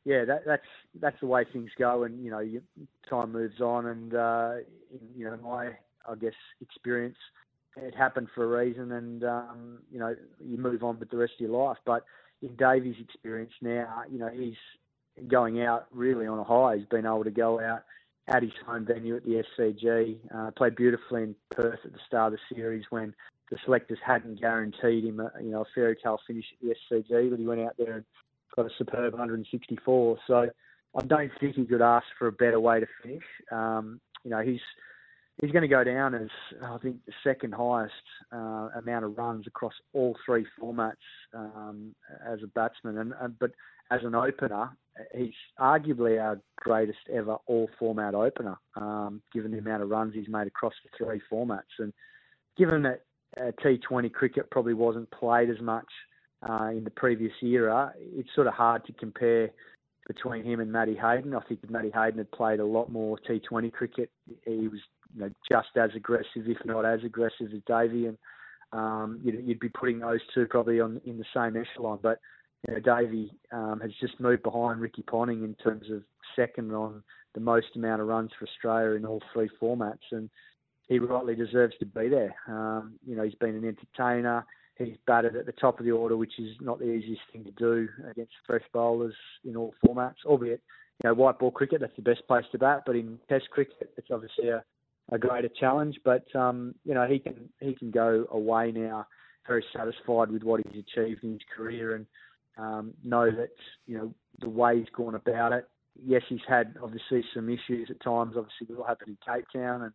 yeah, 0.04 0.24
that, 0.24 0.44
that's 0.46 0.66
that's 1.00 1.20
the 1.20 1.26
way 1.26 1.44
things 1.52 1.70
go, 1.76 2.04
and 2.04 2.24
you 2.24 2.30
know, 2.30 2.38
you, 2.38 2.62
time 3.08 3.32
moves 3.32 3.60
on, 3.60 3.86
and 3.86 4.14
uh, 4.14 4.54
you 5.16 5.24
know, 5.24 5.36
my 5.42 5.72
I 6.08 6.14
guess 6.18 6.32
experience, 6.60 7.18
it 7.76 7.94
happened 7.94 8.28
for 8.34 8.44
a 8.44 8.64
reason, 8.64 8.92
and 8.92 9.24
um, 9.24 9.78
you 9.90 9.98
know, 9.98 10.14
you 10.44 10.58
move 10.58 10.82
on 10.82 10.98
with 10.98 11.10
the 11.10 11.16
rest 11.16 11.34
of 11.34 11.48
your 11.48 11.64
life. 11.64 11.78
But 11.84 12.04
in 12.42 12.56
Davey's 12.56 12.96
experience 13.00 13.52
now, 13.60 14.02
you 14.10 14.18
know, 14.18 14.28
he's 14.28 14.56
going 15.28 15.62
out 15.62 15.86
really 15.92 16.26
on 16.26 16.38
a 16.38 16.44
high. 16.44 16.76
He's 16.76 16.86
been 16.86 17.06
able 17.06 17.24
to 17.24 17.30
go 17.30 17.60
out 17.60 17.84
at 18.28 18.42
his 18.42 18.52
home 18.66 18.86
venue 18.86 19.16
at 19.16 19.24
the 19.24 19.42
SCG. 19.58 20.18
Uh, 20.34 20.50
played 20.52 20.76
beautifully 20.76 21.22
in 21.22 21.34
Perth 21.50 21.80
at 21.84 21.92
the 21.92 21.98
start 22.06 22.32
of 22.32 22.38
the 22.38 22.54
series 22.54 22.84
when 22.90 23.14
the 23.50 23.58
selectors 23.64 23.98
hadn't 24.04 24.40
guaranteed 24.40 25.04
him 25.04 25.20
a, 25.20 25.30
you 25.42 25.50
know, 25.50 25.62
a 25.62 25.66
fairy 25.74 25.96
tale 26.02 26.20
finish 26.26 26.44
at 26.52 26.68
the 26.68 26.96
SCG, 26.96 27.30
but 27.30 27.38
he 27.38 27.46
went 27.46 27.60
out 27.60 27.74
there 27.78 27.96
and 27.96 28.04
got 28.54 28.66
a 28.66 28.70
superb 28.78 29.12
164. 29.12 30.18
So 30.26 30.48
I 30.98 31.06
don't 31.06 31.30
think 31.40 31.56
he 31.56 31.64
could 31.64 31.82
ask 31.82 32.06
for 32.18 32.28
a 32.28 32.32
better 32.32 32.60
way 32.60 32.80
to 32.80 32.86
finish. 33.02 33.24
Um, 33.50 34.00
you 34.24 34.30
know, 34.30 34.40
he's 34.40 34.60
he's 35.40 35.50
going 35.52 35.62
to 35.62 35.68
go 35.68 35.84
down 35.84 36.14
as 36.14 36.28
I 36.62 36.76
think 36.78 36.96
the 37.06 37.12
second 37.24 37.54
highest 37.54 37.94
uh, 38.32 38.68
amount 38.76 39.04
of 39.04 39.16
runs 39.16 39.46
across 39.46 39.72
all 39.92 40.16
three 40.24 40.46
formats 40.60 40.92
um, 41.34 41.94
as 42.26 42.40
a 42.42 42.46
batsman, 42.48 42.98
and, 42.98 43.38
but 43.38 43.52
as 43.90 44.00
an 44.04 44.14
opener, 44.14 44.70
he's 45.14 45.32
arguably 45.58 46.20
our 46.20 46.40
greatest 46.56 46.98
ever 47.12 47.36
all 47.46 47.68
format 47.78 48.14
opener, 48.14 48.56
um, 48.76 49.22
given 49.32 49.50
the 49.50 49.58
amount 49.58 49.82
of 49.82 49.88
runs 49.88 50.14
he's 50.14 50.28
made 50.28 50.46
across 50.46 50.74
the 50.84 51.04
three 51.04 51.20
formats, 51.32 51.78
and 51.78 51.92
given 52.56 52.82
that 52.82 53.02
uh, 53.40 53.50
T20 53.64 54.12
cricket 54.12 54.50
probably 54.50 54.74
wasn't 54.74 55.10
played 55.10 55.50
as 55.50 55.60
much 55.60 55.88
uh, 56.48 56.70
in 56.70 56.84
the 56.84 56.90
previous 56.90 57.32
era, 57.42 57.92
it's 57.98 58.28
sort 58.34 58.46
of 58.46 58.54
hard 58.54 58.84
to 58.86 58.92
compare 58.92 59.50
between 60.06 60.44
him 60.44 60.60
and 60.60 60.72
Matty 60.72 60.96
Hayden. 60.96 61.34
I 61.34 61.40
think 61.40 61.68
Matty 61.70 61.92
Hayden 61.94 62.18
had 62.18 62.30
played 62.32 62.58
a 62.58 62.64
lot 62.64 62.90
more 62.90 63.18
T20 63.28 63.72
cricket, 63.72 64.10
he 64.44 64.68
was 64.68 64.80
you 65.14 65.22
know, 65.22 65.30
just 65.50 65.68
as 65.76 65.90
aggressive, 65.94 66.46
if 66.46 66.58
not 66.64 66.84
as 66.84 67.00
aggressive 67.04 67.48
as 67.54 67.60
Davey, 67.66 68.06
and 68.06 68.18
um, 68.72 69.20
you'd, 69.22 69.44
you'd, 69.44 69.60
be 69.60 69.68
putting 69.68 69.98
those 69.98 70.20
two 70.34 70.46
probably 70.46 70.80
on 70.80 71.00
in 71.04 71.18
the 71.18 71.24
same 71.34 71.56
echelon. 71.56 71.98
But 72.02 72.18
you 72.66 72.74
know, 72.74 72.80
Davey 72.80 73.32
um, 73.52 73.80
has 73.80 73.90
just 74.00 74.20
moved 74.20 74.42
behind 74.42 74.80
Ricky 74.80 75.02
Ponting 75.02 75.42
in 75.42 75.54
terms 75.54 75.90
of 75.90 76.02
second 76.36 76.72
on 76.72 77.02
the 77.34 77.40
most 77.40 77.68
amount 77.74 78.00
of 78.00 78.08
runs 78.08 78.30
for 78.38 78.46
Australia 78.46 78.96
in 78.96 79.06
all 79.06 79.22
three 79.32 79.50
formats, 79.60 80.12
and 80.12 80.30
he 80.88 80.98
rightly 80.98 81.34
deserves 81.34 81.74
to 81.78 81.86
be 81.86 82.08
there. 82.08 82.34
Um, 82.48 82.94
you 83.06 83.16
know, 83.16 83.22
he's 83.22 83.34
been 83.36 83.54
an 83.54 83.64
entertainer. 83.64 84.44
He's 84.76 84.96
batted 85.06 85.36
at 85.36 85.46
the 85.46 85.52
top 85.52 85.78
of 85.78 85.84
the 85.84 85.92
order, 85.92 86.16
which 86.16 86.38
is 86.38 86.56
not 86.60 86.78
the 86.78 86.90
easiest 86.90 87.22
thing 87.32 87.44
to 87.44 87.50
do 87.52 87.88
against 88.10 88.32
fresh 88.46 88.64
bowlers 88.72 89.14
in 89.44 89.56
all 89.56 89.74
formats. 89.86 90.24
Albeit, 90.24 90.62
you 91.02 91.08
know, 91.08 91.14
white 91.14 91.38
ball 91.38 91.50
cricket, 91.50 91.80
that's 91.80 91.96
the 91.96 92.02
best 92.02 92.26
place 92.26 92.44
to 92.52 92.58
bat. 92.58 92.82
But 92.86 92.96
in 92.96 93.18
Test 93.28 93.50
cricket, 93.50 93.92
it's 93.96 94.08
obviously 94.10 94.48
a 94.48 94.64
a 95.10 95.18
greater 95.18 95.48
challenge. 95.48 95.98
But 96.04 96.24
um, 96.34 96.74
you 96.84 96.94
know, 96.94 97.06
he 97.06 97.18
can 97.18 97.48
he 97.60 97.74
can 97.74 97.90
go 97.90 98.26
away 98.30 98.72
now, 98.72 99.06
very 99.46 99.64
satisfied 99.74 100.30
with 100.30 100.42
what 100.42 100.60
he's 100.66 100.82
achieved 100.82 101.24
in 101.24 101.32
his 101.32 101.42
career, 101.54 101.96
and 101.96 102.06
um, 102.58 102.94
know 103.04 103.30
that 103.30 103.50
you 103.86 103.98
know 103.98 104.14
the 104.40 104.48
way 104.48 104.78
he's 104.78 104.88
gone 104.94 105.14
about 105.14 105.52
it. 105.52 105.68
Yes, 106.02 106.22
he's 106.28 106.38
had 106.48 106.76
obviously 106.82 107.24
some 107.34 107.48
issues 107.48 107.90
at 107.90 108.02
times. 108.02 108.34
Obviously, 108.36 108.74
what 108.74 108.88
happened 108.88 109.16
in 109.26 109.34
Cape 109.34 109.46
Town, 109.52 109.82
and 109.82 109.92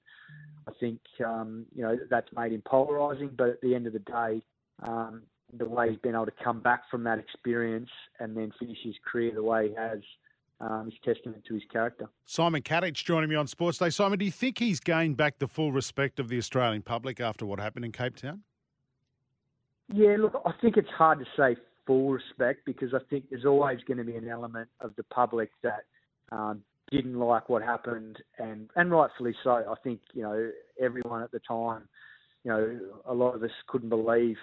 I 0.67 0.71
think 0.79 0.99
um, 1.25 1.65
you 1.73 1.83
know 1.83 1.97
that's 2.09 2.29
made 2.35 2.51
him 2.51 2.63
polarising. 2.65 3.35
But 3.35 3.49
at 3.49 3.61
the 3.61 3.73
end 3.73 3.87
of 3.87 3.93
the 3.93 3.99
day, 3.99 4.43
um, 4.83 5.23
the 5.57 5.65
way 5.65 5.89
he's 5.89 5.99
been 5.99 6.15
able 6.15 6.25
to 6.25 6.33
come 6.43 6.59
back 6.59 6.83
from 6.91 7.03
that 7.05 7.19
experience 7.19 7.89
and 8.19 8.35
then 8.35 8.51
finish 8.59 8.77
his 8.83 8.95
career 9.09 9.31
the 9.33 9.43
way 9.43 9.69
he 9.69 9.75
has 9.75 9.99
um, 10.61 10.87
is 10.87 10.93
testament 11.03 11.43
to 11.47 11.53
his 11.53 11.63
character. 11.71 12.09
Simon 12.25 12.61
Katich 12.61 13.03
joining 13.03 13.29
me 13.29 13.35
on 13.35 13.47
Sports 13.47 13.77
Day. 13.77 13.89
Simon, 13.89 14.19
do 14.19 14.25
you 14.25 14.31
think 14.31 14.57
he's 14.57 14.79
gained 14.79 15.17
back 15.17 15.39
the 15.39 15.47
full 15.47 15.71
respect 15.71 16.19
of 16.19 16.29
the 16.29 16.37
Australian 16.37 16.81
public 16.81 17.19
after 17.19 17.45
what 17.45 17.59
happened 17.59 17.85
in 17.85 17.91
Cape 17.91 18.15
Town? 18.15 18.41
Yeah, 19.93 20.15
look, 20.19 20.41
I 20.45 20.51
think 20.61 20.77
it's 20.77 20.89
hard 20.89 21.19
to 21.19 21.25
say 21.37 21.59
full 21.85 22.09
respect 22.09 22.65
because 22.65 22.93
I 22.93 22.99
think 23.09 23.25
there's 23.29 23.45
always 23.45 23.79
going 23.87 23.97
to 23.97 24.03
be 24.03 24.15
an 24.15 24.27
element 24.27 24.69
of 24.79 24.95
the 24.95 25.03
public 25.03 25.51
that 25.61 25.83
um, 26.31 26.63
didn't 26.91 27.19
like 27.19 27.49
what 27.49 27.61
happened, 27.61 28.17
and 28.39 28.69
and 28.75 28.91
rightfully 28.91 29.35
so. 29.43 29.51
I 29.51 29.75
think 29.83 29.99
you 30.13 30.23
know 30.23 30.49
everyone 30.81 31.21
at 31.21 31.31
the 31.31 31.39
time, 31.47 31.83
you 32.43 32.51
know, 32.51 32.79
a 33.05 33.13
lot 33.13 33.35
of 33.35 33.43
us 33.43 33.51
couldn't 33.67 33.89
believe 33.89 34.37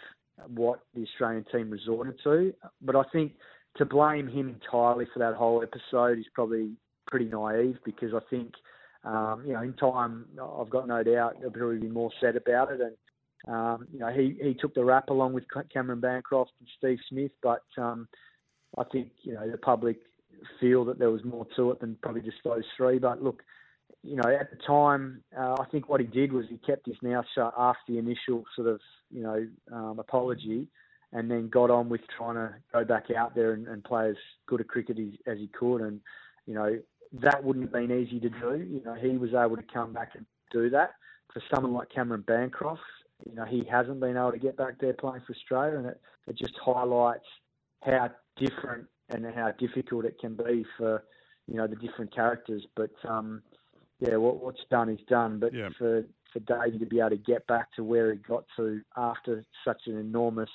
what 0.49 0.81
the 0.95 1.03
Australian 1.03 1.45
team 1.53 1.71
resorted 1.71 2.19
to, 2.25 2.53
but 2.81 2.97
I 2.97 3.03
think 3.13 3.33
to 3.77 3.85
blame 3.85 4.29
him 4.29 4.49
entirely 4.49 5.07
for 5.13 5.19
that 5.21 5.35
whole 5.35 5.63
episode 5.63 6.19
is 6.19 6.27
probably 6.35 6.73
pretty 7.07 7.27
naive 7.27 7.79
because 7.85 8.13
I 8.15 8.21
think, 8.31 8.53
um, 9.05 9.43
you 9.47 9.55
know, 9.55 9.63
in 9.63 9.73
time, 9.75 10.27
I've 10.61 10.71
got 10.71 10.87
no 10.87 11.03
doubt 11.03 11.37
there'll 11.39 11.53
probably 11.53 11.79
be 11.79 11.89
more 11.89 12.11
said 12.21 12.37
about 12.37 12.71
it. 12.71 12.81
And, 12.81 13.55
um, 13.55 13.87
you 13.93 13.99
know, 13.99 14.09
he, 14.09 14.37
he 14.43 14.55
took 14.55 14.75
the 14.75 14.85
rap 14.85 15.09
along 15.09 15.33
with 15.33 15.45
Cameron 15.73 16.01
Bancroft 16.01 16.53
and 16.61 16.69
Steve 16.79 16.99
Smith, 17.09 17.33
but 17.43 17.65
um, 17.79 18.09
I 18.79 18.85
think, 18.85 19.11
you 19.23 19.35
know, 19.35 19.51
the 19.51 19.59
public 19.59 19.99
feel 20.61 20.85
that 20.85 20.99
there 20.99 21.11
was 21.11 21.25
more 21.25 21.47
to 21.57 21.71
it 21.71 21.81
than 21.81 21.97
probably 22.03 22.21
just 22.21 22.39
those 22.45 22.65
three. 22.77 22.99
But 22.99 23.23
look, 23.23 23.43
you 24.03 24.17
know, 24.17 24.29
at 24.29 24.51
the 24.51 24.57
time, 24.67 25.23
uh, 25.39 25.57
I 25.61 25.65
think 25.71 25.89
what 25.89 26.01
he 26.01 26.07
did 26.07 26.33
was 26.33 26.47
he 26.49 26.59
kept 26.59 26.87
his 26.87 26.97
mouth 27.03 27.25
shut 27.35 27.55
after 27.57 27.93
the 27.93 27.99
initial 27.99 28.45
sort 28.55 28.69
of, 28.69 28.81
you 29.11 29.23
know, 29.23 29.47
um, 29.73 29.99
apology 29.99 30.69
and 31.13 31.31
then 31.31 31.49
got 31.49 31.71
on 31.71 31.89
with 31.89 32.01
trying 32.17 32.37
to 32.37 32.55
go 32.73 32.85
back 32.85 33.11
out 33.11 33.35
there 33.35 33.53
and, 33.53 33.69
and 33.69 33.85
play 33.85 34.09
as 34.09 34.17
good 34.47 34.61
a 34.61 34.65
cricket 34.65 34.99
as, 34.99 35.09
as 35.27 35.39
he 35.39 35.49
could. 35.49 35.83
And, 35.83 36.01
you 36.47 36.55
know, 36.55 36.79
that 37.21 37.45
wouldn't 37.45 37.67
have 37.67 37.73
been 37.73 37.93
easy 37.93 38.19
to 38.21 38.31
do. 38.31 38.67
You 38.67 38.83
know, 38.85 38.95
he 38.95 39.19
was 39.19 39.31
able 39.31 39.57
to 39.57 39.65
come 39.73 39.93
back 39.93 40.13
and 40.15 40.25
do 40.51 40.71
that. 40.71 40.95
For 41.33 41.43
someone 41.53 41.73
like 41.73 41.91
Cameron 41.91 42.25
Bancroft, 42.27 42.81
you 43.27 43.35
know, 43.35 43.45
he 43.45 43.65
hasn't 43.71 44.01
been 44.01 44.17
able 44.17 44.33
to 44.33 44.39
get 44.39 44.57
back 44.57 44.81
there 44.81 44.95
playing 44.95 45.23
for 45.27 45.35
Australia, 45.35 45.79
and 45.79 45.87
it, 45.87 46.01
it 46.27 46.37
just 46.37 46.55
highlights 46.63 47.27
how 47.83 48.11
different 48.37 48.87
and 49.11 49.25
how 49.35 49.53
difficult 49.53 50.05
it 50.05 50.19
can 50.19 50.35
be 50.35 50.65
for, 50.77 51.05
you 51.47 51.57
know, 51.57 51.67
the 51.67 51.77
different 51.77 52.15
characters. 52.15 52.65
But, 52.75 52.91
um, 53.07 53.43
yeah, 54.01 54.17
what, 54.17 54.43
what's 54.43 54.65
done 54.71 54.89
is 54.89 54.99
done. 55.09 55.39
But 55.39 55.55
yeah. 55.55 55.69
for 55.79 56.05
for 56.33 56.41
Davey 56.41 56.79
to 56.79 56.87
be 56.87 56.99
able 56.99 57.11
to 57.11 57.17
get 57.17 57.47
back 57.47 57.73
to 57.77 57.85
where 57.85 58.13
he 58.13 58.19
got 58.19 58.45
to 58.57 58.81
after 58.97 59.45
such 59.65 59.83
an 59.87 59.99
enormous 59.99 60.51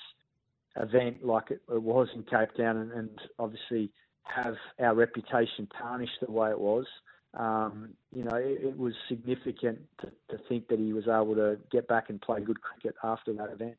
event 0.79 1.25
like 1.25 1.51
it, 1.51 1.61
it 1.71 1.81
was 1.81 2.07
in 2.15 2.23
Cape 2.23 2.49
Town, 2.57 2.77
and, 2.77 2.91
and, 2.91 3.09
obviously 3.39 3.91
have 4.23 4.55
our 4.79 4.93
reputation 4.93 5.67
tarnished 5.79 6.19
the 6.21 6.31
way 6.31 6.49
it 6.49 6.59
was. 6.59 6.85
Um, 7.33 7.89
you 8.13 8.23
know, 8.23 8.35
it, 8.35 8.59
it 8.61 8.77
was 8.77 8.93
significant 9.07 9.79
to, 10.01 10.07
to, 10.29 10.43
think 10.49 10.67
that 10.69 10.79
he 10.79 10.91
was 10.93 11.07
able 11.07 11.35
to 11.35 11.57
get 11.71 11.87
back 11.87 12.09
and 12.09 12.19
play 12.21 12.41
good 12.41 12.61
cricket 12.61 12.95
after 13.03 13.33
that 13.33 13.51
event. 13.51 13.75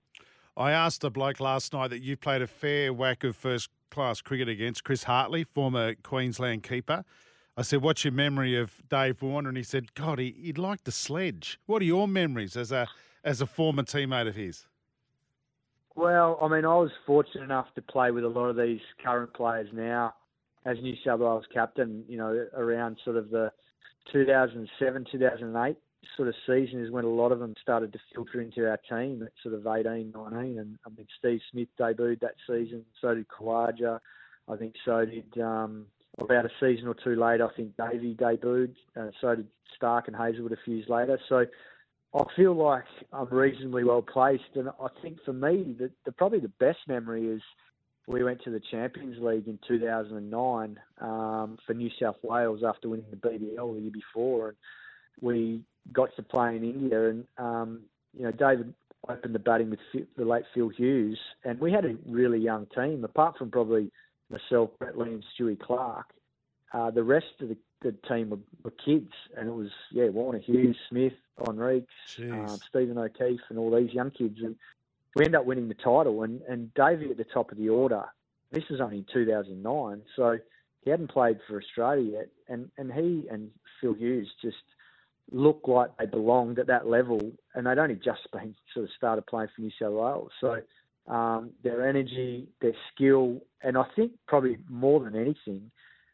I 0.56 0.72
asked 0.72 1.04
a 1.04 1.10
bloke 1.10 1.40
last 1.40 1.72
night 1.72 1.88
that 1.88 2.02
you 2.02 2.16
played 2.16 2.42
a 2.42 2.46
fair 2.46 2.92
whack 2.92 3.24
of 3.24 3.36
first 3.36 3.70
class 3.90 4.20
cricket 4.20 4.48
against 4.48 4.84
Chris 4.84 5.04
Hartley, 5.04 5.44
former 5.44 5.94
Queensland 5.94 6.62
keeper. 6.62 7.04
I 7.56 7.62
said, 7.62 7.82
"What's 7.82 8.04
your 8.04 8.12
memory 8.12 8.56
of 8.56 8.80
Dave 8.88 9.22
Warner?" 9.22 9.48
And 9.48 9.56
he 9.58 9.64
said, 9.64 9.94
"God, 9.94 10.18
he, 10.18 10.34
would 10.46 10.58
like 10.58 10.84
to 10.84 10.92
sledge." 10.92 11.58
What 11.66 11.82
are 11.82 11.86
your 11.86 12.06
memories 12.06 12.56
as 12.56 12.70
a 12.70 12.86
as 13.24 13.40
a 13.40 13.46
former 13.46 13.82
teammate 13.82 14.28
of 14.28 14.36
his? 14.36 14.66
Well, 15.98 16.38
I 16.40 16.46
mean, 16.46 16.64
I 16.64 16.76
was 16.76 16.92
fortunate 17.04 17.42
enough 17.42 17.66
to 17.74 17.82
play 17.82 18.12
with 18.12 18.22
a 18.22 18.28
lot 18.28 18.46
of 18.46 18.56
these 18.56 18.78
current 19.04 19.34
players 19.34 19.68
now 19.72 20.14
as 20.64 20.76
New 20.80 20.94
South 21.04 21.18
Wales 21.18 21.44
captain. 21.52 22.04
You 22.06 22.18
know, 22.18 22.46
around 22.56 22.98
sort 23.04 23.16
of 23.16 23.30
the 23.30 23.50
2007, 24.12 25.06
2008 25.10 25.76
sort 26.16 26.28
of 26.28 26.34
season 26.46 26.84
is 26.84 26.92
when 26.92 27.04
a 27.04 27.08
lot 27.08 27.32
of 27.32 27.40
them 27.40 27.52
started 27.60 27.92
to 27.94 27.98
filter 28.14 28.40
into 28.40 28.64
our 28.68 28.78
team 28.88 29.24
at 29.24 29.32
sort 29.42 29.56
of 29.56 29.66
18, 29.66 30.12
19. 30.14 30.58
And 30.60 30.78
I 30.86 30.90
mean, 30.96 31.08
Steve 31.18 31.40
Smith 31.50 31.66
debuted 31.80 32.20
that 32.20 32.36
season. 32.46 32.84
So 33.00 33.16
did 33.16 33.26
Khawaja. 33.26 33.98
I 34.48 34.56
think 34.56 34.74
so 34.84 35.04
did. 35.04 35.42
Um, 35.42 35.86
about 36.20 36.44
a 36.44 36.50
season 36.60 36.86
or 36.86 36.94
two 36.94 37.16
later, 37.16 37.48
I 37.48 37.56
think 37.56 37.76
Davey 37.76 38.14
debuted. 38.14 38.74
Uh, 38.96 39.10
so 39.20 39.34
did 39.34 39.48
Stark 39.74 40.06
and 40.06 40.16
Hazlewood 40.16 40.52
a 40.52 40.56
few 40.64 40.76
years 40.76 40.88
later. 40.88 41.18
So 41.28 41.44
I 42.14 42.24
feel 42.36 42.54
like 42.54 42.84
I'm 43.12 43.28
reasonably 43.28 43.84
well 43.84 44.02
placed, 44.02 44.54
and 44.54 44.68
I 44.68 44.88
think 45.02 45.18
for 45.24 45.32
me, 45.32 45.76
the, 45.78 45.90
the 46.04 46.12
probably 46.12 46.40
the 46.40 46.48
best 46.48 46.78
memory 46.86 47.26
is 47.26 47.42
we 48.06 48.24
went 48.24 48.42
to 48.44 48.50
the 48.50 48.60
Champions 48.70 49.16
League 49.20 49.46
in 49.46 49.58
2009 49.68 50.80
um, 51.00 51.58
for 51.66 51.74
New 51.74 51.90
South 52.00 52.16
Wales 52.22 52.60
after 52.66 52.88
winning 52.88 53.04
the 53.10 53.16
BBL 53.16 53.74
the 53.74 53.80
year 53.80 53.90
before, 53.92 54.48
and 54.48 54.56
we 55.20 55.62
got 55.92 56.08
to 56.16 56.22
play 56.22 56.56
in 56.56 56.64
India, 56.64 57.10
and 57.10 57.24
um, 57.36 57.80
you 58.16 58.24
know 58.24 58.32
David 58.32 58.72
opened 59.08 59.34
the 59.34 59.38
batting 59.38 59.70
with 59.70 60.06
the 60.16 60.24
late 60.24 60.44
Phil 60.54 60.70
Hughes, 60.70 61.18
and 61.44 61.60
we 61.60 61.70
had 61.70 61.84
a 61.84 61.96
really 62.06 62.38
young 62.38 62.66
team, 62.74 63.04
apart 63.04 63.36
from 63.36 63.50
probably 63.50 63.90
myself, 64.30 64.70
Brett 64.78 64.98
Lee, 64.98 65.10
and 65.10 65.24
Stewie 65.38 65.60
Clark. 65.60 66.06
Uh, 66.72 66.90
the 66.90 67.02
rest 67.02 67.26
of 67.40 67.48
the, 67.48 67.56
the 67.82 67.92
team 68.08 68.30
were, 68.30 68.38
were, 68.64 68.72
kids, 68.72 69.12
and 69.36 69.48
it 69.48 69.54
was 69.54 69.70
yeah 69.90 70.08
Warner 70.08 70.40
Hughes, 70.40 70.76
Smith, 70.88 71.12
Henriques, 71.38 71.86
um, 72.18 72.58
Stephen 72.68 72.98
O'Keefe, 72.98 73.40
and 73.48 73.58
all 73.58 73.74
these 73.74 73.92
young 73.92 74.10
kids, 74.10 74.38
and 74.42 74.56
we 75.14 75.24
end 75.24 75.36
up 75.36 75.44
winning 75.44 75.68
the 75.68 75.74
title. 75.74 76.22
And 76.22 76.42
and 76.42 76.72
Davey 76.74 77.10
at 77.10 77.16
the 77.16 77.24
top 77.24 77.52
of 77.52 77.58
the 77.58 77.68
order. 77.68 78.04
This 78.50 78.64
was 78.70 78.80
only 78.80 79.04
2009, 79.12 80.02
so 80.16 80.38
he 80.82 80.90
hadn't 80.90 81.10
played 81.10 81.38
for 81.46 81.60
Australia 81.60 82.12
yet, 82.12 82.28
and 82.48 82.70
and 82.78 82.92
he 82.92 83.26
and 83.30 83.50
Phil 83.80 83.94
Hughes 83.94 84.28
just 84.42 84.56
looked 85.30 85.68
like 85.68 85.90
they 85.98 86.06
belonged 86.06 86.58
at 86.58 86.66
that 86.68 86.86
level, 86.86 87.20
and 87.54 87.66
they'd 87.66 87.78
only 87.78 87.96
just 87.96 88.20
been 88.32 88.54
sort 88.72 88.84
of 88.84 88.90
started 88.96 89.26
playing 89.26 89.48
for 89.54 89.62
New 89.62 89.70
South 89.78 89.92
Wales. 89.92 90.30
So 90.40 90.60
um, 91.12 91.50
their 91.62 91.86
energy, 91.86 92.48
their 92.60 92.74
skill, 92.94 93.40
and 93.62 93.76
I 93.76 93.84
think 93.96 94.12
probably 94.26 94.58
more 94.68 95.00
than 95.00 95.16
anything 95.16 95.70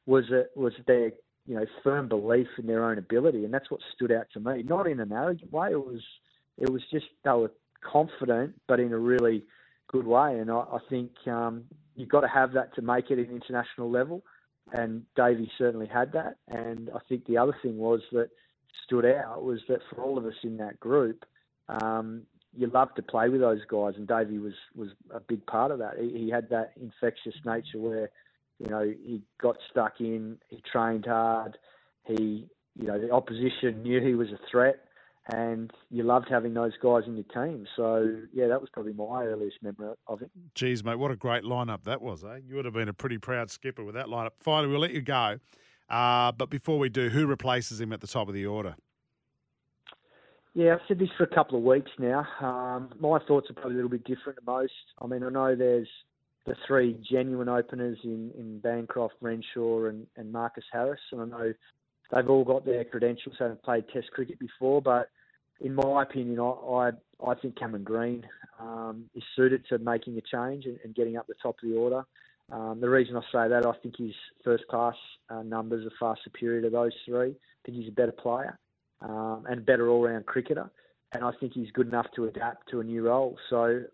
was 0.07 0.25
it 0.31 0.51
was 0.55 0.73
their 0.87 1.13
you 1.47 1.55
know, 1.55 1.67
firm 1.83 2.09
belief 2.09 2.49
in 2.59 2.67
their 2.67 2.85
own 2.85 2.99
ability, 2.99 3.45
and 3.45 3.53
that's 3.53 3.71
what 3.71 3.81
stood 3.95 4.13
out 4.13 4.27
to 4.33 4.41
me. 4.41 4.63
Not 4.63 4.87
in 4.87 5.01
an 5.01 5.13
arrogant 5.13 5.53
way. 5.53 5.71
It 5.71 5.87
was, 5.87 6.03
it 6.59 6.71
was 6.71 6.83
just 6.91 7.07
they 7.25 7.31
were 7.31 7.53
confident, 7.83 8.55
but 8.67 8.81
in 8.81 8.93
a 8.93 8.99
really 8.99 9.45
good 9.89 10.07
way. 10.07 10.39
And 10.39 10.51
I, 10.51 10.61
I 10.61 10.79
think 10.89 11.11
um, 11.27 11.65
you've 11.97 12.09
got 12.09 12.21
to 12.21 12.29
have 12.29 12.53
that 12.53 12.75
to 12.77 12.83
make 12.83 13.11
it 13.11 13.19
at 13.19 13.31
international 13.31 13.91
level. 13.91 14.23
And 14.73 15.03
Davey 15.15 15.51
certainly 15.59 15.87
had 15.87 16.13
that. 16.13 16.37
And 16.49 16.91
I 16.95 16.99
think 17.09 17.27
the 17.27 17.37
other 17.37 17.55
thing 17.63 17.77
was 17.77 18.01
that 18.13 18.31
stood 18.85 19.05
out 19.05 19.45
was 19.45 19.61
that 19.69 19.81
for 19.91 20.03
all 20.03 20.19
of 20.19 20.25
us 20.25 20.35
in 20.43 20.57
that 20.57 20.81
group, 20.81 21.25
um, 21.69 22.23
you 22.57 22.69
love 22.69 22.95
to 22.95 23.03
play 23.03 23.29
with 23.29 23.41
those 23.41 23.61
guys, 23.69 23.95
and 23.97 24.07
Davey 24.07 24.39
was 24.39 24.55
was 24.75 24.91
a 25.13 25.21
big 25.21 25.45
part 25.47 25.71
of 25.71 25.79
that. 25.81 25.99
He, 25.99 26.19
he 26.19 26.31
had 26.31 26.49
that 26.51 26.73
infectious 26.81 27.35
nature 27.45 27.79
where, 27.79 28.11
you 28.59 28.69
know, 28.69 28.83
he 28.83 29.23
got 29.41 29.57
stuck 29.71 30.01
in, 30.01 30.39
he 30.49 30.63
trained 30.71 31.07
hard, 31.07 31.59
he, 32.07 32.49
you 32.77 32.87
know, 32.87 33.01
the 33.01 33.11
opposition 33.11 33.83
knew 33.83 34.01
he 34.01 34.15
was 34.15 34.29
a 34.29 34.39
threat, 34.51 34.81
and 35.33 35.73
you 35.91 36.03
loved 36.03 36.27
having 36.29 36.55
those 36.55 36.73
guys 36.83 37.03
in 37.07 37.17
your 37.17 37.25
team. 37.25 37.67
So 37.77 38.17
yeah, 38.33 38.47
that 38.49 38.61
was 38.61 38.69
probably 38.73 38.93
my 38.93 39.25
earliest 39.25 39.57
memory 39.63 39.95
of 40.07 40.23
it. 40.23 40.31
Geez, 40.55 40.85
mate, 40.85 40.99
what 40.99 41.11
a 41.11 41.17
great 41.17 41.45
lineup 41.45 41.85
that 41.85 42.03
was, 42.03 42.25
eh? 42.25 42.41
You 42.47 42.57
would 42.57 42.65
have 42.65 42.75
been 42.75 42.89
a 42.89 42.95
pretty 42.95 43.19
proud 43.19 43.51
skipper 43.51 43.85
with 43.85 43.95
that 43.95 44.07
lineup. 44.07 44.33
Finally, 44.41 44.69
we'll 44.69 44.81
let 44.81 44.93
you 44.93 45.03
go. 45.03 45.39
Uh, 45.89 46.33
but 46.33 46.51
before 46.51 46.79
we 46.79 46.89
do, 46.89 47.09
who 47.09 47.27
replaces 47.27 47.81
him 47.81 47.93
at 47.93 48.01
the 48.01 48.07
top 48.07 48.29
of 48.29 48.35
the 48.35 48.47
order? 48.47 48.75
Yeah, 50.55 50.75
I've 50.75 50.81
said 50.87 50.99
this 51.01 51.09
for 51.19 51.25
a 51.25 51.35
couple 51.35 51.59
of 51.59 51.65
weeks 51.65 51.91
now. 51.99 52.27
Um, 52.41 52.91
my 53.01 53.19
thoughts 53.27 53.51
are 53.51 53.55
probably 53.55 53.73
a 53.73 53.77
little 53.77 53.91
bit 53.91 54.05
different 54.05 54.39
to 54.39 54.45
most. 54.47 54.73
I 55.03 55.07
mean, 55.07 55.25
I 55.25 55.29
know 55.29 55.57
there's 55.57 55.89
the 56.47 56.55
three 56.67 56.99
genuine 57.11 57.49
openers 57.49 57.99
in, 58.05 58.31
in 58.39 58.59
Bancroft, 58.59 59.15
Renshaw, 59.21 59.87
and, 59.87 60.07
and 60.17 60.31
Marcus 60.31 60.65
Harris, 60.73 61.01
and 61.13 61.23
I 61.23 61.25
know 61.25 61.55
they've 62.13 62.29
all 62.29 62.45
got 62.45 62.67
their 62.67 62.85
credentials, 62.85 63.37
haven't 63.39 63.63
played 63.63 63.85
Test 63.93 64.11
cricket 64.13 64.39
before, 64.39 64.83
but 64.83 65.09
in 65.61 65.75
my 65.75 66.03
opinion, 66.03 66.41
I 66.41 66.45
I, 66.45 66.91
I 67.27 67.35
think 67.35 67.59
Cameron 67.59 67.85
Green 67.85 68.27
um, 68.61 69.05
is 69.15 69.23
suited 69.37 69.65
to 69.69 69.79
making 69.79 70.19
a 70.19 70.21
change 70.21 70.67
and, 70.67 70.79
and, 70.85 70.95
getting 70.95 71.17
up 71.17 71.27
the 71.27 71.35
top 71.43 71.57
of 71.63 71.69
the 71.69 71.77
order. 71.77 72.05
Um, 72.53 72.79
the 72.81 72.91
reason 72.91 73.17
I 73.17 73.21
say 73.33 73.49
that, 73.49 73.65
I 73.65 73.73
think 73.83 73.97
his 73.97 74.15
first 74.45 74.67
class 74.69 74.97
uh, 75.31 75.43
numbers 75.43 75.87
are 75.87 75.93
far 75.99 76.17
superior 76.23 76.63
to 76.63 76.71
those 76.71 76.93
three. 77.07 77.31
I 77.31 77.61
think 77.65 77.79
he's 77.79 77.89
a 77.89 77.93
better 77.93 78.13
player 78.13 78.59
um, 79.01 79.45
and 79.49 79.59
a 79.59 79.63
better 79.63 79.89
all 79.89 80.05
round 80.05 80.27
cricketer, 80.27 80.71
and 81.13 81.25
I 81.25 81.31
think 81.41 81.55
he's 81.55 81.71
good 81.71 81.89
enough 81.89 82.07
to 82.17 82.27
adapt 82.27 82.69
to 82.71 82.81
a 82.81 82.85
new 82.85 83.07
role. 83.07 83.39
So 83.49 83.85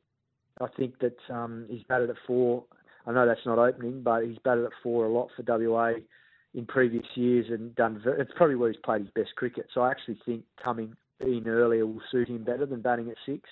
I 0.61 0.68
think 0.77 0.99
that 1.01 1.16
um, 1.29 1.66
he's 1.68 1.83
batted 1.85 2.11
at 2.11 2.16
four. 2.27 2.64
I 3.07 3.12
know 3.12 3.27
that's 3.27 3.46
not 3.46 3.59
opening, 3.59 4.03
but 4.03 4.25
he's 4.25 4.38
batted 4.44 4.64
at 4.64 4.73
four 4.83 5.07
a 5.07 5.09
lot 5.09 5.29
for 5.37 5.42
WA 5.46 5.94
in 6.55 6.66
previous 6.66 7.07
years 7.14 7.46
and 7.49 7.75
done. 7.75 8.01
Very, 8.03 8.20
it's 8.20 8.33
probably 8.37 8.57
where 8.57 8.70
he's 8.70 8.81
played 8.85 9.03
his 9.03 9.11
best 9.11 9.35
cricket. 9.37 9.66
So 9.73 9.83
I 9.83 9.90
actually 9.90 10.18
think 10.27 10.44
coming 10.62 10.94
in 11.20 11.46
earlier 11.46 11.87
will 11.87 12.03
suit 12.11 12.29
him 12.29 12.44
better 12.44 12.66
than 12.66 12.81
batting 12.81 13.11
at 13.11 13.16
six. 13.25 13.49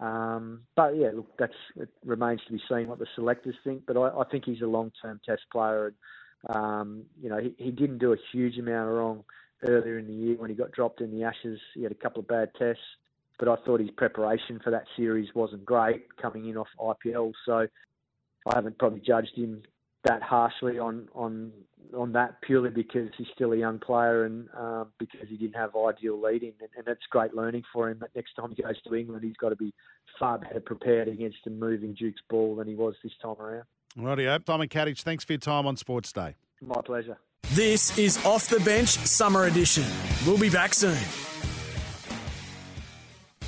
Um, 0.00 0.60
but 0.76 0.96
yeah, 0.96 1.10
look, 1.14 1.28
that's 1.38 1.54
it 1.76 1.88
remains 2.04 2.40
to 2.46 2.52
be 2.52 2.62
seen 2.68 2.88
what 2.88 2.98
the 2.98 3.06
selectors 3.14 3.54
think. 3.64 3.82
But 3.86 3.96
I, 3.96 4.08
I 4.20 4.24
think 4.30 4.44
he's 4.44 4.62
a 4.62 4.66
long-term 4.66 5.20
Test 5.24 5.42
player, 5.52 5.94
and 6.48 6.56
um, 6.56 7.02
you 7.22 7.28
know 7.28 7.38
he, 7.38 7.54
he 7.58 7.70
didn't 7.70 7.98
do 7.98 8.12
a 8.12 8.16
huge 8.32 8.58
amount 8.58 8.88
of 8.88 8.96
wrong 8.96 9.24
earlier 9.62 9.98
in 9.98 10.06
the 10.06 10.12
year 10.12 10.36
when 10.36 10.50
he 10.50 10.56
got 10.56 10.72
dropped 10.72 11.00
in 11.00 11.10
the 11.10 11.24
Ashes. 11.24 11.60
He 11.74 11.82
had 11.82 11.92
a 11.92 11.96
couple 11.96 12.20
of 12.20 12.28
bad 12.28 12.50
tests, 12.58 12.82
but 13.38 13.48
I 13.48 13.56
thought 13.64 13.80
his 13.80 13.90
preparation 13.90 14.60
for 14.62 14.70
that 14.70 14.84
series 14.96 15.28
wasn't 15.34 15.64
great 15.64 16.04
coming 16.20 16.48
in 16.48 16.56
off 16.56 16.68
IPL. 16.78 17.32
So 17.46 17.66
I 18.46 18.54
haven't 18.54 18.78
probably 18.78 19.00
judged 19.00 19.36
him 19.36 19.62
that 20.04 20.22
harshly 20.22 20.78
on 20.78 21.08
on 21.14 21.50
on 21.96 22.12
that 22.12 22.40
purely 22.42 22.70
because 22.70 23.08
he's 23.16 23.26
still 23.34 23.52
a 23.52 23.56
young 23.56 23.78
player 23.78 24.24
and 24.24 24.48
uh, 24.56 24.84
because 24.98 25.28
he 25.28 25.36
didn't 25.36 25.56
have 25.56 25.70
ideal 25.76 26.20
leading, 26.20 26.52
and, 26.60 26.68
and 26.76 26.86
that's 26.86 27.00
great 27.10 27.34
learning 27.34 27.62
for 27.72 27.90
him. 27.90 27.98
But 27.98 28.10
next 28.14 28.34
time 28.34 28.52
he 28.54 28.62
goes 28.62 28.80
to 28.82 28.94
England, 28.94 29.24
he's 29.24 29.36
got 29.36 29.50
to 29.50 29.56
be 29.56 29.72
far 30.18 30.38
better 30.38 30.60
prepared 30.60 31.08
against 31.08 31.38
a 31.46 31.50
moving 31.50 31.94
Duke's 31.94 32.20
ball 32.28 32.56
than 32.56 32.68
he 32.68 32.74
was 32.74 32.94
this 33.02 33.12
time 33.22 33.36
around. 33.40 33.64
Rightio. 33.96 34.44
Simon 34.46 34.68
Katich, 34.68 35.02
thanks 35.02 35.24
for 35.24 35.32
your 35.32 35.40
time 35.40 35.66
on 35.66 35.76
Sports 35.76 36.12
Day. 36.12 36.34
My 36.60 36.80
pleasure. 36.84 37.18
This 37.52 37.96
is 37.98 38.24
Off 38.24 38.48
the 38.48 38.60
Bench 38.60 38.88
Summer 38.88 39.44
Edition. 39.44 39.84
We'll 40.26 40.38
be 40.38 40.50
back 40.50 40.74
soon. 40.74 40.98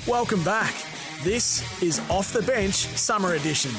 Welcome 0.07 0.43
back. 0.43 0.73
This 1.23 1.81
is 1.81 1.99
Off 2.09 2.31
the 2.31 2.41
Bench 2.41 2.73
Summer 2.75 3.33
Edition. 3.33 3.71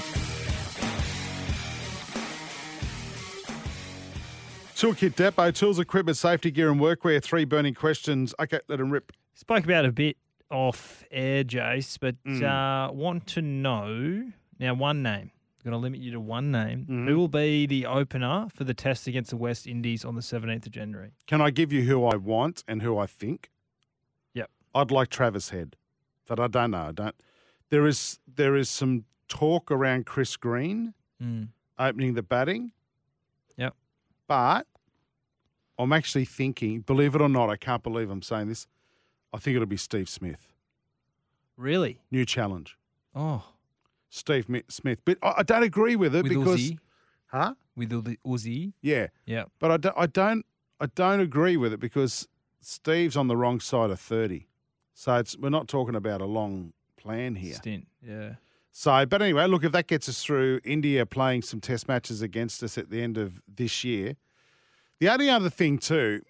Toolkit 4.76 5.16
Depot, 5.16 5.50
tools, 5.50 5.78
equipment, 5.78 6.16
safety 6.16 6.50
gear, 6.50 6.70
and 6.70 6.80
workwear. 6.80 7.22
Three 7.22 7.44
burning 7.44 7.74
questions. 7.74 8.34
Okay, 8.38 8.60
let 8.68 8.76
them 8.78 8.90
rip. 8.90 9.12
Spoke 9.34 9.64
about 9.64 9.84
a 9.84 9.92
bit 9.92 10.16
off 10.50 11.04
air, 11.10 11.44
Jace, 11.44 11.98
but 12.00 12.16
Mm. 12.24 12.42
uh, 12.42 12.92
want 12.92 13.26
to 13.28 13.42
know 13.42 14.30
now 14.58 14.74
one 14.74 15.02
name. 15.02 15.30
I'm 15.32 15.64
going 15.64 15.72
to 15.72 15.78
limit 15.78 16.00
you 16.00 16.12
to 16.12 16.20
one 16.20 16.50
name. 16.52 16.86
Mhm. 16.88 17.08
Who 17.08 17.16
will 17.16 17.28
be 17.28 17.66
the 17.66 17.86
opener 17.86 18.48
for 18.54 18.64
the 18.64 18.74
test 18.74 19.06
against 19.08 19.30
the 19.30 19.36
West 19.36 19.66
Indies 19.66 20.04
on 20.04 20.14
the 20.14 20.22
17th 20.22 20.66
of 20.66 20.72
January? 20.72 21.10
Can 21.26 21.40
I 21.40 21.50
give 21.50 21.72
you 21.72 21.82
who 21.82 22.04
I 22.06 22.16
want 22.16 22.62
and 22.68 22.82
who 22.82 22.96
I 22.98 23.06
think? 23.06 23.50
Yep. 24.34 24.50
I'd 24.74 24.90
like 24.92 25.08
Travis 25.10 25.50
Head, 25.50 25.76
but 26.28 26.38
I 26.38 26.46
don't 26.46 26.70
know. 26.72 26.82
I 26.88 26.92
don't. 26.92 27.14
There 27.70 27.86
is 27.86 28.18
there 28.32 28.54
is 28.56 28.68
some 28.70 29.04
talk 29.28 29.70
around 29.70 30.06
Chris 30.06 30.36
Green 30.36 30.94
Mm. 31.22 31.48
opening 31.78 32.14
the 32.14 32.22
batting. 32.22 32.70
Yep. 33.56 33.74
But 34.28 34.66
I'm 35.78 35.92
actually 35.92 36.24
thinking, 36.26 36.80
believe 36.82 37.14
it 37.16 37.20
or 37.20 37.28
not, 37.28 37.50
I 37.50 37.56
can't 37.56 37.82
believe 37.82 38.08
I'm 38.10 38.22
saying 38.22 38.48
this. 38.48 38.66
I 39.32 39.38
think 39.38 39.56
it'll 39.56 39.66
be 39.66 39.76
Steve 39.76 40.08
Smith. 40.08 40.46
Really? 41.56 42.00
New 42.10 42.24
challenge. 42.24 42.78
Oh, 43.14 43.44
Steve 44.10 44.46
Smith. 44.68 44.98
But 45.04 45.18
I, 45.22 45.34
I 45.38 45.42
don't 45.42 45.62
agree 45.64 45.96
with 45.96 46.14
it 46.14 46.22
with 46.22 46.32
because. 46.32 46.60
Uzi? 46.60 46.78
Huh? 47.26 47.54
With 47.76 47.90
Uzi? 47.90 48.16
Uzi? 48.26 48.72
Yeah. 48.80 49.08
Yeah. 49.26 49.44
But 49.58 49.70
I 49.72 49.76
don't, 49.76 49.94
I 49.98 50.06
don't 50.06 50.46
I 50.80 50.86
don't 50.86 51.20
agree 51.20 51.56
with 51.56 51.72
it 51.72 51.80
because 51.80 52.28
Steve's 52.60 53.16
on 53.16 53.26
the 53.28 53.36
wrong 53.36 53.60
side 53.60 53.90
of 53.90 53.98
30. 54.00 54.46
So 54.98 55.14
it's 55.14 55.38
we're 55.38 55.48
not 55.48 55.68
talking 55.68 55.94
about 55.94 56.20
a 56.20 56.24
long 56.24 56.72
plan 56.96 57.36
here. 57.36 57.54
Stint. 57.54 57.86
Yeah. 58.04 58.34
So, 58.72 59.06
but 59.06 59.22
anyway, 59.22 59.46
look, 59.46 59.62
if 59.62 59.70
that 59.70 59.86
gets 59.86 60.08
us 60.08 60.24
through 60.24 60.58
India 60.64 61.06
playing 61.06 61.42
some 61.42 61.60
test 61.60 61.86
matches 61.86 62.20
against 62.20 62.64
us 62.64 62.76
at 62.76 62.90
the 62.90 63.00
end 63.00 63.16
of 63.16 63.40
this 63.46 63.84
year. 63.84 64.16
The 64.98 65.08
only 65.08 65.30
other 65.30 65.50
thing, 65.50 65.78
too, 65.78 66.22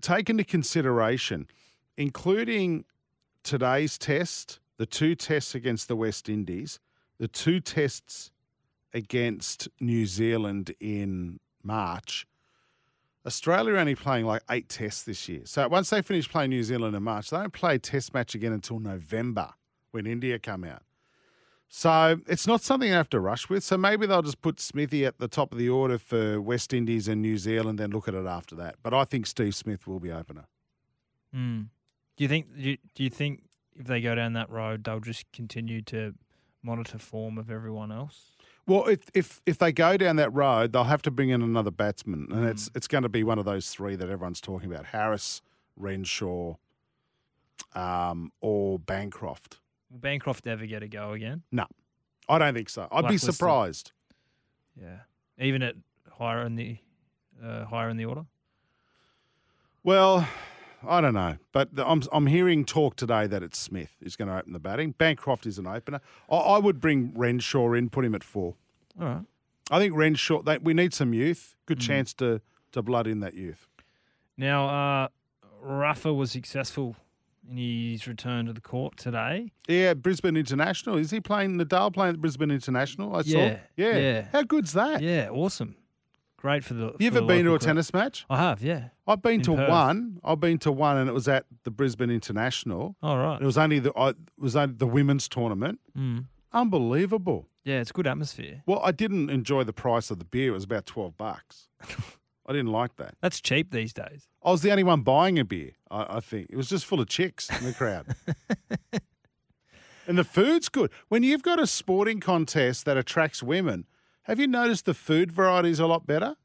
take 0.00 0.30
into 0.30 0.42
consideration, 0.42 1.48
including 1.98 2.86
today's 3.42 3.98
test, 3.98 4.58
the 4.78 4.86
two 4.86 5.14
tests 5.14 5.54
against 5.54 5.86
the 5.86 5.96
West 5.96 6.30
Indies, 6.30 6.80
the 7.18 7.28
two 7.28 7.60
tests 7.60 8.30
against 8.94 9.68
New 9.80 10.06
Zealand 10.06 10.74
in 10.80 11.40
March, 11.62 12.26
Australia 13.26 13.74
are 13.74 13.78
only 13.78 13.94
playing 13.94 14.24
like 14.24 14.42
eight 14.50 14.68
tests 14.68 15.02
this 15.02 15.28
year. 15.28 15.42
So 15.44 15.66
once 15.68 15.90
they 15.90 16.02
finish 16.02 16.28
playing 16.28 16.50
New 16.50 16.62
Zealand 16.62 16.96
in 16.96 17.02
March, 17.02 17.30
they 17.30 17.36
don't 17.36 17.52
play 17.52 17.78
test 17.78 18.14
match 18.14 18.34
again 18.34 18.52
until 18.52 18.78
November 18.78 19.50
when 19.90 20.06
India 20.06 20.38
come 20.38 20.64
out. 20.64 20.82
So 21.68 22.20
it's 22.26 22.46
not 22.46 22.62
something 22.62 22.88
they 22.88 22.96
have 22.96 23.10
to 23.10 23.20
rush 23.20 23.50
with. 23.50 23.62
So 23.62 23.76
maybe 23.76 24.06
they'll 24.06 24.22
just 24.22 24.40
put 24.40 24.58
Smithy 24.58 25.04
at 25.04 25.18
the 25.18 25.28
top 25.28 25.52
of 25.52 25.58
the 25.58 25.68
order 25.68 25.98
for 25.98 26.40
West 26.40 26.72
Indies 26.72 27.08
and 27.08 27.20
New 27.20 27.36
Zealand, 27.36 27.78
then 27.78 27.90
look 27.90 28.08
at 28.08 28.14
it 28.14 28.24
after 28.24 28.54
that. 28.56 28.76
But 28.82 28.94
I 28.94 29.04
think 29.04 29.26
Steve 29.26 29.54
Smith 29.54 29.86
will 29.86 30.00
be 30.00 30.10
opener. 30.10 30.46
Mm. 31.34 31.68
Do 32.16 32.24
you 32.24 32.28
think? 32.28 32.46
Do 32.56 33.02
you 33.02 33.10
think 33.10 33.42
if 33.76 33.86
they 33.86 34.00
go 34.00 34.14
down 34.14 34.32
that 34.32 34.50
road, 34.50 34.84
they'll 34.84 35.00
just 35.00 35.30
continue 35.32 35.82
to 35.82 36.14
monitor 36.62 36.98
form 36.98 37.36
of 37.36 37.50
everyone 37.50 37.92
else? 37.92 38.37
Well, 38.68 38.86
if 38.86 39.00
if 39.14 39.40
if 39.46 39.56
they 39.58 39.72
go 39.72 39.96
down 39.96 40.16
that 40.16 40.32
road, 40.34 40.72
they'll 40.72 40.84
have 40.84 41.00
to 41.02 41.10
bring 41.10 41.30
in 41.30 41.40
another 41.42 41.70
batsman, 41.70 42.28
and 42.30 42.46
it's 42.46 42.70
it's 42.74 42.86
going 42.86 43.02
to 43.02 43.08
be 43.08 43.24
one 43.24 43.38
of 43.38 43.46
those 43.46 43.70
three 43.70 43.96
that 43.96 44.10
everyone's 44.10 44.42
talking 44.42 44.70
about: 44.70 44.84
Harris, 44.86 45.40
Renshaw, 45.76 46.54
um, 47.74 48.30
or 48.42 48.78
Bancroft. 48.78 49.56
Will 49.90 49.98
Bancroft 49.98 50.46
ever 50.46 50.66
get 50.66 50.82
a 50.82 50.88
go 50.88 51.12
again? 51.12 51.42
No, 51.50 51.64
I 52.28 52.38
don't 52.38 52.52
think 52.54 52.68
so. 52.68 52.86
I'd 52.92 53.08
be 53.08 53.16
surprised. 53.16 53.92
Yeah. 54.78 54.98
Even 55.38 55.62
at 55.62 55.74
higher 56.18 56.42
in 56.44 56.56
the 56.56 56.76
uh, 57.42 57.64
higher 57.64 57.88
in 57.88 57.96
the 57.96 58.04
order. 58.04 58.26
Well, 59.82 60.28
I 60.86 61.00
don't 61.00 61.14
know, 61.14 61.38
but 61.52 61.74
the- 61.74 61.86
I'm 61.88 62.02
I'm 62.12 62.26
hearing 62.26 62.64
talk 62.64 62.96
today 62.96 63.26
that 63.26 63.42
it's 63.42 63.58
Smith 63.58 63.96
who's 64.02 64.14
going 64.16 64.28
to 64.28 64.36
open 64.38 64.52
the 64.52 64.58
batting. 64.58 64.92
Bancroft 64.92 65.46
is 65.46 65.58
an 65.58 65.66
opener. 65.66 66.00
I, 66.30 66.36
I 66.36 66.58
would 66.58 66.80
bring 66.80 67.12
Renshaw 67.14 67.72
in, 67.72 67.88
put 67.88 68.04
him 68.04 68.14
at 68.14 68.22
four. 68.22 68.54
All 69.00 69.06
right. 69.06 69.24
I 69.70 69.78
think 69.78 69.94
Renshaw. 69.94 70.42
They, 70.42 70.58
we 70.58 70.74
need 70.74 70.94
some 70.94 71.12
youth. 71.12 71.54
Good 71.66 71.80
chance 71.80 72.14
to 72.14 72.40
to 72.72 72.82
blood 72.82 73.06
in 73.06 73.20
that 73.20 73.34
youth. 73.34 73.66
Now, 74.36 74.68
uh, 74.68 75.08
Rafa 75.60 76.12
was 76.14 76.30
successful 76.30 76.96
in 77.50 77.56
his 77.56 78.06
return 78.06 78.46
to 78.46 78.52
the 78.52 78.60
court 78.60 78.96
today. 78.96 79.52
Yeah, 79.66 79.94
Brisbane 79.94 80.36
International. 80.36 80.96
Is 80.96 81.10
he 81.10 81.20
playing 81.20 81.58
Nadal 81.58 81.92
playing 81.92 82.14
at 82.14 82.20
Brisbane 82.20 82.50
International? 82.50 83.14
I 83.16 83.20
Yeah, 83.24 83.32
saw. 83.54 83.56
Yeah. 83.76 83.96
yeah. 83.98 84.26
How 84.32 84.42
good's 84.42 84.72
that? 84.74 85.00
Yeah, 85.02 85.28
awesome. 85.30 85.76
Great 86.36 86.62
for 86.62 86.74
the. 86.74 86.92
You 86.98 87.10
for 87.10 87.16
ever 87.16 87.20
the 87.20 87.26
been 87.26 87.44
to 87.46 87.54
a 87.54 87.58
tennis 87.58 87.92
match? 87.92 88.24
I 88.30 88.36
have, 88.38 88.62
yeah. 88.62 88.90
I've 89.06 89.20
been 89.22 89.34
In 89.34 89.42
to 89.42 89.56
Perth. 89.56 89.68
one. 89.70 90.20
I've 90.22 90.38
been 90.40 90.58
to 90.58 90.70
one, 90.72 90.96
and 90.98 91.08
it 91.10 91.12
was 91.12 91.26
at 91.26 91.46
the 91.64 91.70
Brisbane 91.70 92.10
International. 92.10 92.94
All 93.02 93.18
right. 93.18 93.40
It 93.40 93.44
was 93.44 93.58
only 93.58 93.80
the 93.80 93.92
I, 93.96 94.10
it 94.10 94.16
was 94.38 94.54
only 94.54 94.74
the 94.76 94.86
women's 94.86 95.28
tournament. 95.28 95.80
Mm. 95.98 96.26
Unbelievable. 96.52 97.48
Yeah, 97.68 97.80
it's 97.80 97.92
good 97.92 98.06
atmosphere. 98.06 98.62
Well, 98.66 98.80
I 98.82 98.92
didn't 98.92 99.28
enjoy 99.28 99.62
the 99.64 99.74
price 99.74 100.10
of 100.10 100.18
the 100.18 100.24
beer. 100.24 100.48
It 100.48 100.54
was 100.54 100.64
about 100.64 100.86
twelve 100.86 101.16
bucks. 101.18 101.68
I 102.46 102.52
didn't 102.52 102.72
like 102.72 102.96
that. 102.96 103.14
That's 103.20 103.42
cheap 103.42 103.72
these 103.72 103.92
days. 103.92 104.26
I 104.42 104.50
was 104.50 104.62
the 104.62 104.70
only 104.70 104.84
one 104.84 105.02
buying 105.02 105.38
a 105.38 105.44
beer. 105.44 105.72
I, 105.90 106.16
I 106.16 106.20
think 106.20 106.46
it 106.48 106.56
was 106.56 106.70
just 106.70 106.86
full 106.86 106.98
of 106.98 107.06
chicks 107.08 107.50
in 107.50 107.66
the 107.66 107.74
crowd. 107.74 108.06
and 110.06 110.16
the 110.16 110.24
food's 110.24 110.70
good. 110.70 110.90
When 111.08 111.22
you've 111.22 111.42
got 111.42 111.60
a 111.60 111.66
sporting 111.66 112.20
contest 112.20 112.86
that 112.86 112.96
attracts 112.96 113.42
women, 113.42 113.84
have 114.22 114.40
you 114.40 114.46
noticed 114.46 114.86
the 114.86 114.94
food 114.94 115.30
variety 115.30 115.68
is 115.68 115.78
a 115.78 115.86
lot 115.86 116.06
better? 116.06 116.36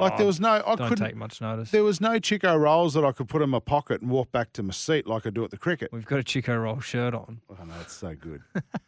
Like 0.00 0.16
there 0.16 0.24
Oh, 0.24 0.28
was 0.28 0.38
no, 0.40 0.62
I 0.64 0.76
don't 0.76 0.88
couldn't 0.88 1.04
take 1.04 1.16
much 1.16 1.40
notice. 1.40 1.70
There 1.72 1.84
was 1.84 2.00
no 2.00 2.18
Chico 2.20 2.56
rolls 2.56 2.94
that 2.94 3.04
I 3.04 3.10
could 3.12 3.28
put 3.28 3.42
in 3.42 3.50
my 3.50 3.58
pocket 3.58 4.00
and 4.02 4.10
walk 4.10 4.30
back 4.30 4.52
to 4.54 4.62
my 4.62 4.72
seat 4.72 5.06
like 5.08 5.26
I 5.26 5.30
do 5.30 5.42
at 5.44 5.50
the 5.50 5.58
cricket. 5.58 5.90
We've 5.92 6.06
got 6.06 6.20
a 6.20 6.24
Chico 6.24 6.56
roll 6.56 6.78
shirt 6.80 7.12
on. 7.12 7.40
Oh 7.50 7.64
no, 7.64 7.74
it's 7.80 7.92
so 7.94 8.14
good. 8.14 8.42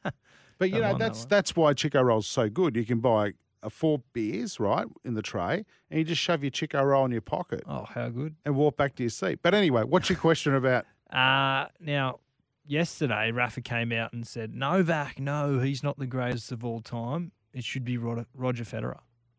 But 0.59 0.71
you 0.71 0.77
know 0.81 0.89
mind 0.89 1.01
that 1.01 1.07
that's 1.09 1.25
that's 1.27 1.57
why 1.57 1.73
Chico 1.75 2.03
rolls 2.03 2.27
so 2.27 2.49
good. 2.49 2.77
You 2.77 2.85
can 2.85 3.01
buy 3.01 3.33
a 3.63 3.71
four 3.71 4.03
beers 4.13 4.61
right 4.61 4.87
in 5.05 5.15
the 5.15 5.23
tray, 5.23 5.65
and 5.91 5.99
you 5.99 6.05
just 6.05 6.21
shove 6.21 6.43
your 6.45 6.51
Chico 6.51 6.83
roll 6.83 7.05
in 7.05 7.13
your 7.13 7.21
pocket 7.21 7.63
Oh, 7.67 7.85
how 7.85 8.09
good. 8.11 8.37
and 8.45 8.55
walk 8.57 8.77
back 8.77 8.95
to 8.97 9.03
your 9.03 9.11
seat. 9.11 9.41
But 9.43 9.55
anyway, 9.55 9.83
what's 9.83 10.09
your 10.09 10.19
question 10.19 10.55
about? 10.55 10.85
Uh, 11.09 11.67
now, 11.79 12.19
yesterday, 12.67 13.31
Rafa 13.31 13.61
came 13.61 13.93
out 13.93 14.13
and 14.13 14.27
said, 14.27 14.53
Novak, 14.53 15.21
no, 15.21 15.61
he's 15.61 15.85
not 15.85 15.97
the 16.01 16.07
greatest 16.07 16.51
of 16.51 16.65
all 16.65 16.81
time. 16.81 17.31
It 17.55 17.63
should 17.63 17.85
be 17.85 17.97
Rod- 17.97 18.27
Roger 18.35 18.65
Federer. 18.65 18.99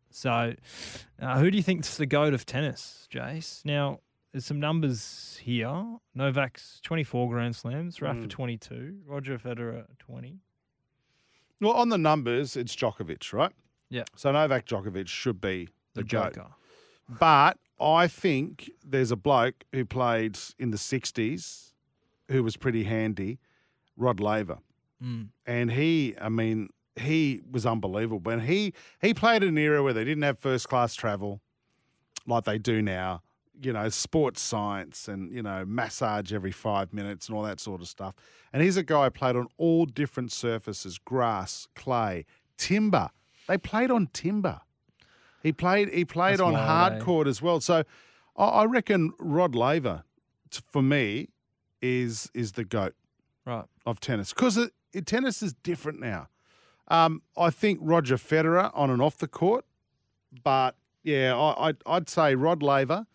So, 0.09 0.53
uh, 1.21 1.37
who 1.39 1.51
do 1.51 1.57
you 1.57 1.63
think's 1.63 1.97
the 1.97 2.05
goat 2.05 2.33
of 2.33 2.45
tennis, 2.45 3.05
Jace? 3.13 3.65
Now, 3.65 3.99
there's 4.31 4.45
some 4.45 4.61
numbers 4.61 5.39
here. 5.43 5.97
Novak's 6.15 6.79
24 6.83 7.29
Grand 7.29 7.53
Slams, 7.53 8.01
Rafa 8.01 8.21
Mm. 8.21 8.29
22, 8.29 8.99
Roger 9.05 9.37
Federer 9.37 9.85
20. 9.99 10.39
Well, 11.59 11.73
on 11.73 11.89
the 11.89 11.97
numbers, 11.97 12.55
it's 12.55 12.75
Djokovic, 12.75 13.33
right? 13.33 13.51
Yeah. 13.89 14.03
So 14.15 14.31
Novak 14.31 14.65
Djokovic 14.65 15.07
should 15.07 15.41
be 15.41 15.69
the, 15.93 16.01
The 16.01 16.07
goat. 16.07 16.35
Joker. 16.35 16.47
But 17.19 17.57
I 17.79 18.07
think 18.07 18.69
there's 18.85 19.11
a 19.11 19.15
bloke 19.15 19.63
who 19.71 19.85
played 19.85 20.37
in 20.59 20.71
the 20.71 20.77
60s 20.77 21.71
who 22.29 22.43
was 22.43 22.57
pretty 22.57 22.83
handy, 22.83 23.39
Rod 23.95 24.19
Laver. 24.19 24.59
Mm. 25.01 25.29
And 25.45 25.71
he, 25.71 26.15
I 26.19 26.29
mean, 26.29 26.69
he 26.95 27.41
was 27.49 27.65
unbelievable. 27.65 28.31
And 28.31 28.41
he 28.41 28.73
he 29.01 29.13
played 29.13 29.43
in 29.43 29.49
an 29.49 29.57
era 29.57 29.83
where 29.83 29.93
they 29.93 30.03
didn't 30.03 30.23
have 30.23 30.39
first 30.39 30.67
class 30.67 30.95
travel 30.95 31.41
like 32.25 32.43
they 32.43 32.57
do 32.57 32.81
now. 32.81 33.21
You 33.59 33.73
know, 33.73 33.89
sports 33.89 34.41
science 34.41 35.07
and, 35.07 35.31
you 35.31 35.41
know, 35.41 35.65
massage 35.65 36.31
every 36.31 36.51
five 36.51 36.93
minutes 36.93 37.27
and 37.27 37.35
all 37.35 37.43
that 37.43 37.59
sort 37.59 37.81
of 37.81 37.87
stuff. 37.87 38.13
And 38.53 38.61
he's 38.61 38.77
a 38.77 38.83
guy 38.83 39.05
who 39.05 39.09
played 39.11 39.35
on 39.35 39.47
all 39.57 39.85
different 39.85 40.31
surfaces 40.31 40.97
grass, 40.99 41.67
clay, 41.75 42.25
timber. 42.57 43.09
They 43.47 43.57
played 43.57 43.89
on 43.91 44.07
timber. 44.13 44.61
He 45.41 45.51
played 45.51 45.89
he 45.89 46.05
played 46.05 46.33
That's 46.33 46.41
on 46.41 46.53
wild, 46.53 46.65
hard 46.67 46.93
eh? 46.93 46.99
court 46.99 47.27
as 47.27 47.41
well. 47.41 47.59
So 47.59 47.83
I, 48.35 48.43
I 48.45 48.65
reckon 48.65 49.13
Rod 49.19 49.55
Laver, 49.55 50.03
t- 50.51 50.61
for 50.71 50.81
me, 50.81 51.29
is 51.81 52.29
is 52.33 52.53
the 52.53 52.63
GOAT 52.65 52.93
Right. 53.45 53.65
of 53.85 53.99
tennis 53.99 54.33
because 54.33 54.69
tennis 55.05 55.41
is 55.41 55.53
different 55.63 55.99
now. 55.99 56.27
Um, 56.89 57.21
I 57.37 57.49
think 57.49 57.79
Roger 57.81 58.17
Federer 58.17 58.71
on 58.73 58.89
and 58.89 59.01
off 59.01 59.17
the 59.17 59.27
court, 59.27 59.65
but 60.43 60.75
yeah, 61.03 61.35
I, 61.35 61.69
I'd, 61.69 61.77
I'd 61.85 62.09
say 62.09 62.35
Rod 62.35 62.61
Laver 62.61 63.05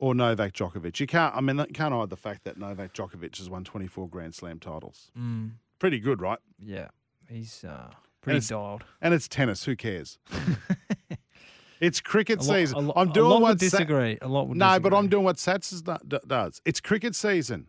or 0.00 0.14
Novak 0.14 0.52
Djokovic. 0.54 0.98
You 0.98 1.06
can't. 1.06 1.34
I 1.36 1.40
mean, 1.40 1.58
you 1.58 1.66
can't 1.72 1.94
hide 1.94 2.10
the 2.10 2.16
fact 2.16 2.44
that 2.44 2.58
Novak 2.58 2.92
Djokovic 2.94 3.36
has 3.38 3.48
won 3.48 3.62
24 3.64 4.08
Grand 4.08 4.34
Slam 4.34 4.58
titles. 4.58 5.12
Mm. 5.16 5.52
Pretty 5.78 6.00
good, 6.00 6.20
right? 6.20 6.38
Yeah. 6.58 6.88
He's 7.28 7.62
uh, 7.64 7.90
pretty 8.22 8.38
it's- 8.38 8.48
dialed. 8.48 8.82
And 9.00 9.14
it's 9.14 9.28
tennis. 9.28 9.64
Who 9.64 9.76
cares? 9.76 10.18
it's 11.80 12.00
cricket 12.00 12.38
lot- 12.40 12.46
season. 12.54 12.90
I'm 12.96 13.12
doing 13.12 13.40
what 13.40 13.60
Sa- 13.60 13.66
disagree. 13.78 14.18
A 14.20 14.28
lot 14.28 14.48
would 14.48 14.58
no, 14.58 14.78
but 14.80 14.92
I'm 14.92 15.08
doing 15.08 15.24
what 15.24 15.36
Sats 15.36 15.82
does. 16.26 16.60
It's 16.64 16.80
cricket 16.80 17.14
season. 17.14 17.66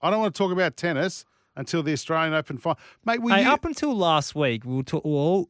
I 0.00 0.10
don't 0.10 0.20
want 0.20 0.34
to 0.34 0.38
talk 0.38 0.52
about 0.52 0.76
tennis 0.76 1.24
until 1.56 1.82
the 1.82 1.92
Australian 1.92 2.34
Open 2.34 2.58
final. 2.58 2.78
Mate, 3.04 3.20
Hey, 3.28 3.42
you, 3.44 3.50
up 3.50 3.64
until 3.64 3.94
last 3.96 4.34
week, 4.34 4.64
we 4.64 4.76
were, 4.76 4.82
ta- 4.82 5.00
we 5.04 5.10
were 5.10 5.16
all, 5.16 5.48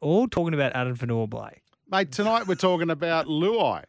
all 0.00 0.26
talking 0.28 0.54
about 0.54 0.74
Addin 0.74 0.96
Fonua 0.96 1.28
Blake. 1.28 1.62
Mate, 1.90 2.10
tonight 2.10 2.46
we're 2.46 2.54
talking 2.54 2.88
about 2.90 3.26
Luai. 3.26 3.84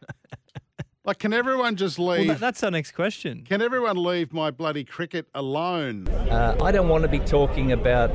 Like, 1.04 1.18
can 1.18 1.34
everyone 1.34 1.76
just 1.76 1.98
leave? 1.98 2.28
that, 2.28 2.40
that's 2.40 2.62
our 2.62 2.70
next 2.70 2.92
question. 2.92 3.44
can 3.44 3.60
everyone 3.60 4.02
leave 4.02 4.32
my 4.32 4.50
bloody 4.50 4.84
cricket 4.84 5.26
alone? 5.34 6.08
Uh, 6.08 6.56
I 6.62 6.72
don't 6.72 6.88
want 6.88 7.02
to 7.02 7.08
be 7.08 7.18
talking 7.18 7.72
about 7.72 8.10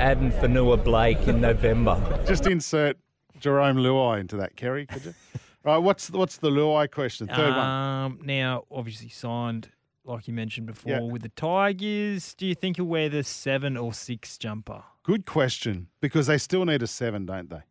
Addin 0.00 0.32
Fonua 0.32 0.82
Blake 0.82 1.28
in 1.28 1.40
November. 1.40 1.96
Just 2.26 2.48
insert 2.48 2.96
Jarome 3.38 3.78
Luai 3.78 4.18
into 4.18 4.36
that, 4.38 4.56
Kerry, 4.56 4.86
could 4.86 5.04
you? 5.04 5.14
right, 5.62 5.76
what's 5.76 6.10
what's 6.10 6.38
the 6.38 6.50
Luai 6.50 6.90
question? 6.90 7.28
Third 7.28 7.50
one. 7.50 7.58
um, 7.58 8.18
Now, 8.24 8.64
obviously 8.72 9.08
signed, 9.08 9.68
like 10.04 10.26
you 10.26 10.34
mentioned 10.34 10.66
before, 10.66 10.92
Yeah. 10.94 11.00
with 11.02 11.22
the 11.22 11.28
Tigers. 11.28 12.34
Do 12.34 12.46
you 12.46 12.56
think 12.56 12.76
he'll 12.76 12.86
wear 12.86 13.08
the 13.08 13.22
seven 13.22 13.76
or 13.76 13.92
six 13.94 14.36
jumper? 14.36 14.82
Good 15.04 15.26
question, 15.26 15.86
because 16.00 16.26
they 16.26 16.38
still 16.38 16.64
need 16.64 16.82
a 16.82 16.88
seven, 16.88 17.24
don't 17.24 17.50
they? 17.50 17.62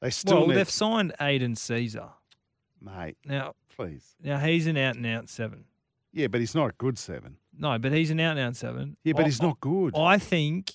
They 0.00 0.10
still 0.10 0.38
well, 0.38 0.46
need, 0.48 0.56
they've 0.58 0.70
signed 0.70 1.14
Aidan 1.20 1.54
Sezer. 1.54 2.10
Mate. 2.80 3.16
Now, 3.24 3.54
Please. 3.76 4.14
now 4.22 4.38
he's 4.38 4.66
an 4.66 4.76
out 4.76 4.96
and 4.96 5.06
out 5.06 5.28
seven. 5.28 5.64
Yeah, 6.12 6.28
but 6.28 6.40
he's 6.40 6.54
not 6.54 6.70
a 6.70 6.74
good 6.78 6.98
seven. 6.98 7.36
No, 7.58 7.78
but 7.78 7.92
he's 7.92 8.10
an 8.10 8.20
out 8.20 8.32
and 8.36 8.40
out 8.40 8.56
seven. 8.56 8.96
Yeah, 9.04 9.14
but 9.14 9.22
I- 9.22 9.26
he's 9.26 9.42
not 9.42 9.60
good. 9.60 9.94
I 9.96 10.18
think 10.18 10.72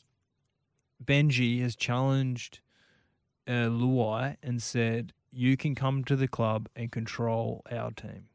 Benji 1.03 1.61
has 1.61 1.75
challenged 1.75 2.59
uh, 3.47 3.67
Luai 3.69 4.35
and 4.43 4.61
said, 4.61 5.13
"You 5.31 5.55
can 5.57 5.75
come 5.75 6.03
to 6.05 6.15
the 6.15 6.27
club 6.27 6.67
and 6.75 6.91
control 6.91 7.63
our 7.71 7.91
team." 7.91 8.25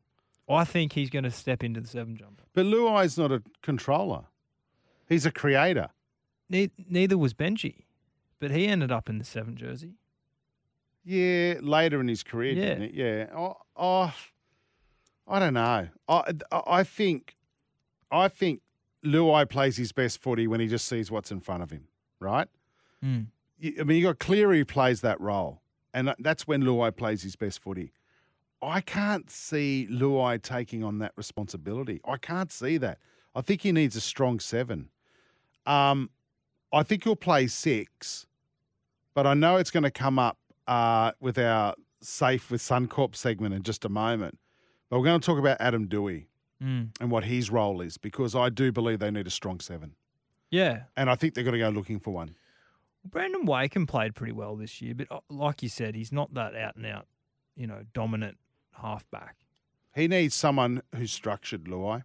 I 0.48 0.64
think 0.64 0.92
he's 0.92 1.08
going 1.10 1.24
to 1.24 1.30
step 1.30 1.62
into 1.64 1.80
the 1.80 1.88
seven 1.88 2.16
jumper. 2.16 2.44
But 2.52 2.66
Luai's 2.66 3.16
not 3.16 3.32
a 3.32 3.42
controller. 3.62 4.24
He's 5.08 5.24
a 5.24 5.30
creator. 5.30 5.88
Ne- 6.50 6.70
neither 6.88 7.16
was 7.16 7.32
Benji, 7.32 7.84
but 8.40 8.50
he 8.50 8.66
ended 8.66 8.92
up 8.92 9.08
in 9.08 9.18
the 9.18 9.24
seven 9.24 9.56
jersey. 9.56 9.94
Yeah, 11.04 11.54
later 11.60 12.00
in 12.00 12.08
his 12.08 12.22
career, 12.22 12.52
Yeah. 12.54 12.74
didn't 12.74 12.94
he? 12.94 13.00
Yeah. 13.02 13.26
Oh, 13.36 13.56
oh, 13.76 14.14
I 15.28 15.38
don't 15.38 15.54
know. 15.54 15.88
I, 16.08 16.32
I 16.52 16.82
think, 16.82 17.36
I 18.10 18.28
think 18.28 18.60
Luai 19.04 19.48
plays 19.48 19.76
his 19.76 19.92
best 19.92 20.20
footy 20.20 20.46
when 20.46 20.60
he 20.60 20.66
just 20.66 20.86
sees 20.88 21.10
what's 21.10 21.30
in 21.30 21.40
front 21.40 21.62
of 21.62 21.70
him, 21.70 21.88
right? 22.20 22.48
Mm. 23.04 23.26
I 23.80 23.82
mean, 23.84 23.98
you 23.98 24.04
got 24.04 24.18
Cleary 24.18 24.58
who 24.58 24.64
plays 24.64 25.00
that 25.02 25.20
role, 25.20 25.60
and 25.92 26.14
that's 26.18 26.46
when 26.46 26.62
Luai 26.62 26.94
plays 26.94 27.22
his 27.22 27.36
best 27.36 27.60
footy. 27.60 27.92
I 28.62 28.80
can't 28.80 29.30
see 29.30 29.86
Luai 29.90 30.40
taking 30.40 30.82
on 30.82 30.98
that 30.98 31.12
responsibility. 31.16 32.00
I 32.06 32.16
can't 32.16 32.50
see 32.50 32.78
that. 32.78 32.98
I 33.34 33.42
think 33.42 33.60
he 33.60 33.72
needs 33.72 33.94
a 33.94 34.00
strong 34.00 34.40
seven. 34.40 34.88
Um, 35.66 36.08
I 36.72 36.82
think 36.82 37.04
he'll 37.04 37.14
play 37.16 37.46
six, 37.46 38.26
but 39.14 39.26
I 39.26 39.34
know 39.34 39.56
it's 39.56 39.70
going 39.70 39.82
to 39.82 39.90
come 39.90 40.18
up 40.18 40.38
uh, 40.66 41.12
with 41.20 41.38
our 41.38 41.74
safe 42.00 42.50
with 42.50 42.60
Suncorp 42.60 43.14
segment 43.16 43.54
in 43.54 43.62
just 43.62 43.84
a 43.84 43.88
moment. 43.88 44.38
But 44.90 44.98
we're 44.98 45.06
going 45.06 45.20
to 45.20 45.26
talk 45.26 45.38
about 45.38 45.56
Adam 45.60 45.88
Doueihi 45.88 46.26
Mm. 46.62 46.90
and 47.00 47.10
what 47.10 47.24
his 47.24 47.50
role 47.50 47.80
is 47.80 47.98
because 47.98 48.34
I 48.36 48.48
do 48.48 48.70
believe 48.70 49.00
they 49.00 49.10
need 49.10 49.26
a 49.26 49.30
strong 49.30 49.58
seven, 49.58 49.96
Yeah, 50.50 50.84
and 50.96 51.10
I 51.10 51.16
think 51.16 51.34
they're 51.34 51.42
going 51.44 51.52
to 51.54 51.58
go 51.58 51.68
looking 51.70 51.98
for 51.98 52.12
one. 52.14 52.36
Brandon 53.04 53.44
Wakeham 53.44 53.86
played 53.88 54.14
pretty 54.14 54.32
well 54.32 54.54
this 54.56 54.80
year, 54.80 54.94
but 54.94 55.08
uh, 55.10 55.18
like 55.28 55.62
you 55.64 55.68
said, 55.68 55.96
he's 55.96 56.12
not 56.12 56.32
that 56.34 56.54
out 56.54 56.76
and 56.76 56.86
out, 56.86 57.06
you 57.56 57.66
know, 57.66 57.82
dominant 57.92 58.38
halfback. 58.80 59.36
He 59.96 60.06
needs 60.06 60.34
someone 60.34 60.80
who's 60.94 61.12
structured, 61.12 61.64
Luai. 61.64 62.04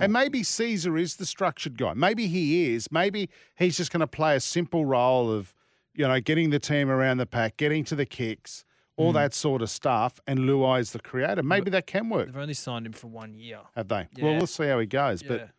And 0.00 0.12
maybe 0.12 0.42
Sezer 0.42 1.00
is 1.00 1.16
the 1.16 1.24
structured 1.26 1.78
guy. 1.78 1.94
Maybe 1.94 2.26
he 2.26 2.74
is. 2.74 2.90
Maybe 2.90 3.30
he's 3.56 3.76
just 3.76 3.92
going 3.92 4.00
to 4.00 4.06
play 4.06 4.34
a 4.36 4.40
simple 4.40 4.84
role 4.84 5.30
of, 5.30 5.54
you 5.94 6.06
know, 6.08 6.20
getting 6.20 6.50
the 6.50 6.58
team 6.58 6.90
around 6.90 7.18
the 7.18 7.26
pack, 7.26 7.56
getting 7.56 7.84
to 7.84 7.94
the 7.94 8.06
kicks, 8.06 8.64
all 8.96 9.10
Mm. 9.10 9.14
that 9.14 9.34
sort 9.34 9.62
of 9.62 9.70
stuff. 9.70 10.20
And 10.26 10.40
Luai 10.40 10.80
is 10.80 10.92
the 10.92 11.00
creator. 11.00 11.42
Maybe 11.42 11.70
that 11.70 11.86
can 11.86 12.08
work. 12.08 12.26
They've 12.26 12.36
only 12.36 12.54
signed 12.54 12.86
him 12.86 12.92
for 12.92 13.08
one 13.08 13.34
year. 13.34 13.60
Have 13.74 13.88
they? 13.88 14.08
Well, 14.20 14.36
we'll 14.36 14.46
see 14.46 14.66
how 14.66 14.78
he 14.78 14.86
goes. 14.86 15.22
Yeah. 15.22 15.28
But 15.28 15.50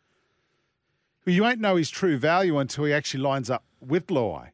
well, 1.26 1.36
you 1.36 1.42
won't 1.44 1.60
know 1.60 1.76
his 1.76 1.90
true 1.90 2.18
value 2.18 2.58
until 2.58 2.86
he 2.86 2.94
actually 2.94 3.22
lines 3.24 3.50
up 3.50 3.64
with 3.80 4.08
Luai. 4.08 4.50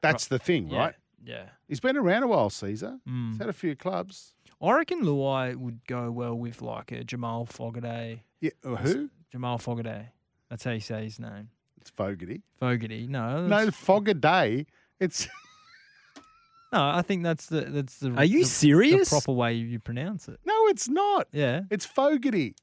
That's 0.00 0.26
the 0.28 0.38
thing, 0.38 0.68
Yeah, 0.68 0.78
right? 0.78 0.94
Yeah. 1.24 1.48
He's 1.68 1.80
been 1.80 1.96
around 1.96 2.22
a 2.24 2.26
while, 2.28 2.50
Sezer. 2.50 3.00
Mm. 3.08 3.30
He's 3.30 3.38
had 3.38 3.48
a 3.48 3.52
few 3.54 3.74
clubs. 3.74 4.34
I 4.60 4.72
reckon 4.72 5.02
Luai 5.02 5.56
would 5.56 5.86
go 5.86 6.10
well 6.10 6.34
with 6.34 6.62
like 6.62 6.92
a 6.92 7.04
Jamal 7.04 7.46
Fogarty. 7.46 8.22
Yeah, 8.40 8.50
uh, 8.64 8.76
who? 8.76 9.10
Jamal 9.32 9.58
Fogarty. 9.58 10.06
That's 10.48 10.64
how 10.64 10.72
you 10.72 10.80
say 10.80 11.04
his 11.04 11.18
name. 11.18 11.50
It's 11.80 11.90
Fogarty. 11.90 12.42
Fogarty. 12.58 13.06
No. 13.06 13.46
No, 13.46 13.70
Day. 14.14 14.66
It's 15.04 15.28
No, 16.72 16.82
I 16.88 17.02
think 17.02 17.22
that's 17.22 17.46
the 17.46 17.60
that's 17.60 17.98
the. 17.98 18.10
Are 18.14 18.24
you 18.24 18.40
the- 18.40 18.48
serious? 18.48 19.08
The 19.08 19.14
proper 19.14 19.32
way 19.32 19.54
you 19.54 19.78
pronounce 19.78 20.26
it. 20.28 20.40
No, 20.44 20.54
it's 20.66 20.88
not. 20.88 21.28
Yeah, 21.30 21.60
It's 21.70 21.86
Fogarty. 21.86 22.56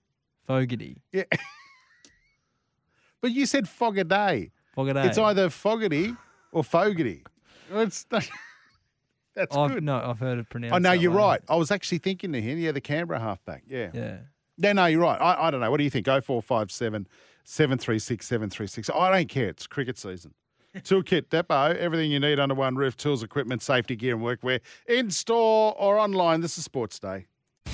Fogarty. 0.45 0.97
Yeah. 1.13 1.23
but 3.21 3.31
you 3.31 3.45
said 3.45 3.69
Fogarty. 3.69 4.51
Fogarty. 4.75 4.99
It's 5.07 5.17
either 5.17 5.49
Fogarty 5.49 6.13
or 6.51 6.63
Fogarty. 6.63 7.23
It's 7.71 8.03
that's 8.09 9.55
I've, 9.55 9.71
good. 9.71 9.83
No, 9.83 9.97
I've 9.97 10.19
heard 10.19 10.39
it 10.39 10.49
pronounced. 10.49 10.75
Oh 10.75 10.79
no, 10.79 10.89
that 10.89 10.99
you're 10.99 11.11
way. 11.11 11.17
right. 11.17 11.41
I 11.47 11.55
was 11.55 11.71
actually 11.71 11.99
thinking 11.99 12.33
to 12.33 12.41
him. 12.41 12.57
Yeah, 12.59 12.73
the 12.73 12.81
Canberra 12.81 13.19
halfback. 13.19 13.63
Yeah. 13.67 13.91
Yeah. 13.93 14.17
No, 14.57 14.73
no, 14.73 14.85
you're 14.87 14.99
right. 14.99 15.21
I, 15.21 15.47
I 15.47 15.51
don't 15.51 15.61
know. 15.61 15.71
What 15.71 15.77
do 15.77 15.85
you 15.85 15.89
think? 15.89 16.05
Go 16.05 16.19
four 16.19 16.41
five 16.41 16.69
seven 16.69 17.07
seven 17.45 17.77
three 17.77 17.99
six 17.99 18.27
seven 18.27 18.49
three 18.49 18.67
six. 18.67 18.89
I 18.89 19.09
don't 19.09 19.29
care. 19.29 19.47
It's 19.47 19.67
cricket 19.67 19.97
season. 19.97 20.33
Toolkit 20.79 21.29
Depot, 21.29 21.75
everything 21.77 22.11
you 22.11 22.19
need 22.19 22.39
under 22.39 22.55
one 22.55 22.75
roof, 22.75 22.95
tools, 22.95 23.23
equipment, 23.23 23.61
safety 23.61 23.95
gear, 23.95 24.15
and 24.15 24.23
workwear, 24.23 24.61
in 24.87 25.11
store 25.11 25.75
or 25.77 25.97
online. 25.97 26.41
This 26.41 26.57
is 26.57 26.63
Sports 26.63 26.97
Day. 26.99 27.25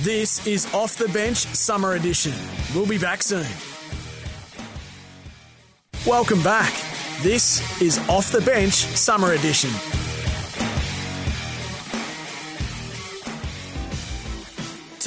This 0.01 0.45
is 0.47 0.71
Off 0.73 0.97
the 0.97 1.07
Bench 1.09 1.37
Summer 1.37 1.93
Edition. 1.93 2.33
We'll 2.73 2.87
be 2.87 2.97
back 2.97 3.23
soon. 3.23 3.45
Welcome 6.05 6.41
back. 6.41 6.73
This 7.21 7.81
is 7.81 7.99
Off 8.09 8.31
the 8.31 8.41
Bench 8.41 8.73
Summer 8.73 9.33
Edition. 9.33 9.71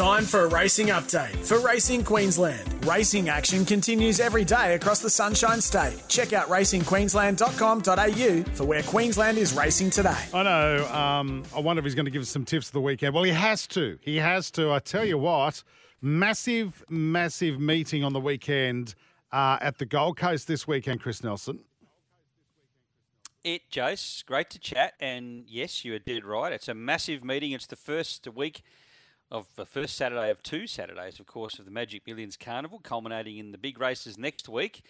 Time 0.01 0.24
for 0.24 0.46
a 0.46 0.48
racing 0.48 0.86
update 0.86 1.36
for 1.44 1.61
Racing 1.61 2.05
Queensland. 2.05 2.86
Racing 2.86 3.28
action 3.28 3.66
continues 3.66 4.18
every 4.18 4.46
day 4.46 4.74
across 4.74 5.01
the 5.01 5.11
Sunshine 5.11 5.61
State. 5.61 6.03
Check 6.09 6.32
out 6.32 6.48
racingqueensland.com.au 6.48 8.55
for 8.55 8.64
where 8.64 8.82
Queensland 8.84 9.36
is 9.36 9.53
racing 9.53 9.90
today. 9.90 10.16
I 10.32 10.42
know. 10.42 10.86
Um, 10.86 11.42
I 11.55 11.61
wonder 11.61 11.80
if 11.80 11.84
he's 11.84 11.94
going 11.94 12.07
to 12.07 12.11
give 12.11 12.22
us 12.22 12.30
some 12.30 12.46
tips 12.46 12.68
for 12.68 12.72
the 12.72 12.80
weekend. 12.80 13.14
Well, 13.14 13.24
he 13.24 13.32
has 13.32 13.66
to. 13.66 13.98
He 14.01 14.16
has 14.16 14.51
to. 14.53 14.72
I 14.72 14.78
tell 14.78 15.05
you 15.05 15.18
what, 15.18 15.62
massive, 16.01 16.82
massive 16.88 17.61
meeting 17.61 18.03
on 18.03 18.14
the 18.14 18.20
weekend 18.20 18.94
uh, 19.32 19.59
at 19.61 19.76
the 19.76 19.84
Gold 19.84 20.16
Coast 20.16 20.48
this 20.48 20.66
weekend, 20.66 21.03
Chris 21.03 21.22
Nelson. 21.22 21.59
It, 23.44 23.70
Jace, 23.70 24.24
great 24.24 24.48
to 24.48 24.59
chat. 24.59 24.94
And 24.98 25.44
yes, 25.46 25.84
you 25.84 25.94
are 25.94 25.98
dead 25.98 26.24
right. 26.24 26.55
It's 26.55 26.68
a 26.68 26.74
massive 26.74 27.22
meeting. 27.22 27.53
It's 27.53 27.66
the 27.66 27.76
first 27.76 28.26
week 28.28 28.62
of 29.31 29.47
the 29.55 29.64
first 29.66 29.97
Saturday 29.97 30.31
of 30.31 30.43
two 30.43 30.66
Saturdays, 30.66 31.20
of 31.20 31.26
course, 31.26 31.59
of 31.59 31.64
the 31.64 31.70
Magic 31.70 32.07
Millions 32.07 32.37
Carnival, 32.37 32.81
culminating 32.83 33.39
in 33.39 33.53
the 33.53 33.59
big 33.59 33.81
races 33.81 34.18
next 34.18 34.49
week. 34.49 34.83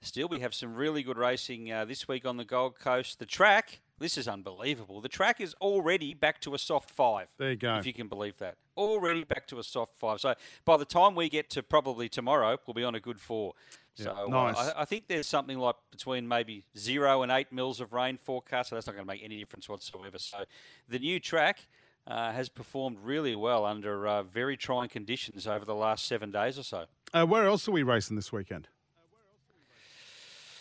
Still, 0.00 0.28
we 0.28 0.40
have 0.40 0.54
some 0.54 0.74
really 0.74 1.02
good 1.02 1.18
racing 1.18 1.72
uh, 1.72 1.84
this 1.84 2.06
week 2.06 2.24
on 2.24 2.36
the 2.36 2.44
Gold 2.44 2.78
Coast. 2.78 3.18
The 3.18 3.26
track, 3.26 3.80
this 3.98 4.16
is 4.16 4.28
unbelievable. 4.28 5.00
The 5.00 5.08
track 5.08 5.40
is 5.40 5.54
already 5.54 6.14
back 6.14 6.40
to 6.42 6.54
a 6.54 6.58
soft 6.58 6.88
five. 6.90 7.28
There 7.36 7.50
you 7.50 7.56
go. 7.56 7.76
If 7.76 7.86
you 7.86 7.92
can 7.92 8.06
believe 8.06 8.36
that. 8.38 8.56
Already 8.76 9.24
back 9.24 9.48
to 9.48 9.58
a 9.58 9.64
soft 9.64 9.96
five. 9.96 10.20
So 10.20 10.34
by 10.64 10.76
the 10.76 10.84
time 10.84 11.16
we 11.16 11.28
get 11.28 11.50
to 11.50 11.64
probably 11.64 12.08
tomorrow, 12.08 12.58
we'll 12.64 12.74
be 12.74 12.84
on 12.84 12.94
a 12.94 13.00
good 13.00 13.20
four. 13.20 13.54
So 13.96 14.14
Yeah, 14.16 14.22
uh, 14.22 14.26
nice. 14.28 14.56
I, 14.56 14.82
I 14.82 14.84
think 14.84 15.08
there's 15.08 15.26
something 15.26 15.58
like 15.58 15.74
between 15.90 16.28
maybe 16.28 16.62
zero 16.76 17.22
and 17.22 17.32
eight 17.32 17.50
mils 17.50 17.80
of 17.80 17.92
rain 17.92 18.18
forecast, 18.18 18.68
so 18.70 18.76
that's 18.76 18.86
not 18.86 18.94
going 18.94 19.04
to 19.04 19.12
make 19.12 19.24
any 19.24 19.38
difference 19.38 19.68
whatsoever. 19.68 20.18
So 20.18 20.44
the 20.88 21.00
new 21.00 21.18
track 21.18 21.66
uh, 22.08 22.32
has 22.32 22.48
performed 22.48 22.98
really 23.02 23.36
well 23.36 23.64
under 23.64 24.08
uh, 24.08 24.22
very 24.22 24.56
trying 24.56 24.88
conditions 24.88 25.46
over 25.46 25.64
the 25.64 25.74
last 25.74 26.06
seven 26.06 26.30
days 26.30 26.58
or 26.58 26.62
so. 26.62 26.86
Uh, 27.12 27.26
where 27.26 27.44
else 27.46 27.68
are 27.68 27.72
we 27.72 27.82
racing 27.82 28.16
this 28.16 28.32
weekend? 28.32 28.68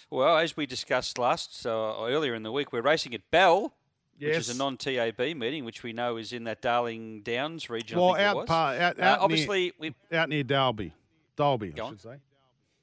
Well, 0.10 0.38
as 0.38 0.56
we 0.56 0.66
discussed 0.66 1.18
last 1.18 1.66
uh, 1.66 1.96
earlier 2.00 2.34
in 2.34 2.44
the 2.44 2.52
week, 2.52 2.72
we're 2.72 2.82
racing 2.82 3.14
at 3.14 3.30
Bell, 3.30 3.74
which 4.20 4.30
is 4.30 4.50
a 4.50 4.58
non-TAB 4.58 5.20
meeting, 5.36 5.66
which 5.66 5.84
we 5.84 5.92
know 5.92 6.18
is 6.18 6.32
in 6.32 6.46
that 6.46 6.62
Darling 6.62 7.22
Downs 7.22 7.70
region. 7.70 8.00
Well, 8.00 8.16
out, 8.16 8.46
par, 8.46 8.76
out, 8.76 9.00
Uh, 9.00 9.04
out 9.04 9.20
obviously, 9.20 9.74
near, 9.80 9.94
we 10.12 10.18
out 10.18 10.30
near 10.30 10.44
Dalby. 10.44 10.94
Dalby, 11.36 11.74
I 11.80 11.90
should 11.90 12.02
say. 12.02 12.16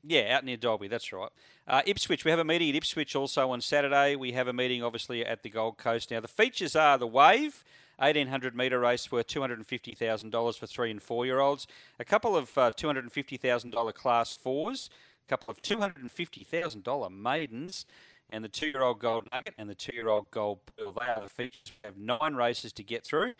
Yeah, 0.06 0.36
out 0.36 0.44
near 0.44 0.58
Dalby, 0.58 0.88
that's 0.88 1.10
right. 1.12 1.30
Uh, 1.66 1.80
Ipswich, 1.86 2.26
we 2.26 2.30
have 2.30 2.40
a 2.40 2.44
meeting 2.44 2.68
at 2.68 2.74
Ipswich 2.74 3.16
also 3.16 3.50
on 3.50 3.62
Saturday. 3.62 4.16
We 4.16 4.32
have 4.32 4.48
a 4.48 4.52
meeting, 4.52 4.82
obviously, 4.82 5.24
at 5.24 5.42
the 5.42 5.48
Gold 5.48 5.78
Coast. 5.78 6.10
Now, 6.10 6.20
the 6.20 6.28
features 6.28 6.76
are 6.76 6.98
the 6.98 7.06
Wave, 7.06 7.64
1800 7.98 8.56
metre 8.56 8.78
race 8.78 9.10
worth 9.10 9.26
$250,000 9.28 10.58
for 10.58 10.66
three 10.66 10.90
and 10.90 11.02
four 11.02 11.26
year 11.26 11.40
olds, 11.40 11.66
a 11.98 12.04
couple 12.04 12.36
of 12.36 12.56
uh, 12.58 12.72
$250,000 12.72 13.94
class 13.94 14.36
fours, 14.36 14.90
a 15.26 15.28
couple 15.28 15.50
of 15.50 15.62
$250,000 15.62 17.10
maidens, 17.12 17.86
and 18.30 18.44
the 18.44 18.48
two 18.48 18.66
year 18.66 18.82
old 18.82 18.98
Gold 18.98 19.28
Nugget 19.32 19.54
and 19.58 19.68
the 19.68 19.74
two 19.74 19.94
year 19.94 20.08
old 20.08 20.30
Gold 20.30 20.58
Pearl. 20.76 20.92
They 20.92 21.06
are 21.06 21.22
the 21.22 21.28
features. 21.28 21.72
We 21.82 21.88
have 21.88 21.96
nine 21.96 22.34
races 22.34 22.72
to 22.74 22.82
get 22.82 23.04
through. 23.04 23.34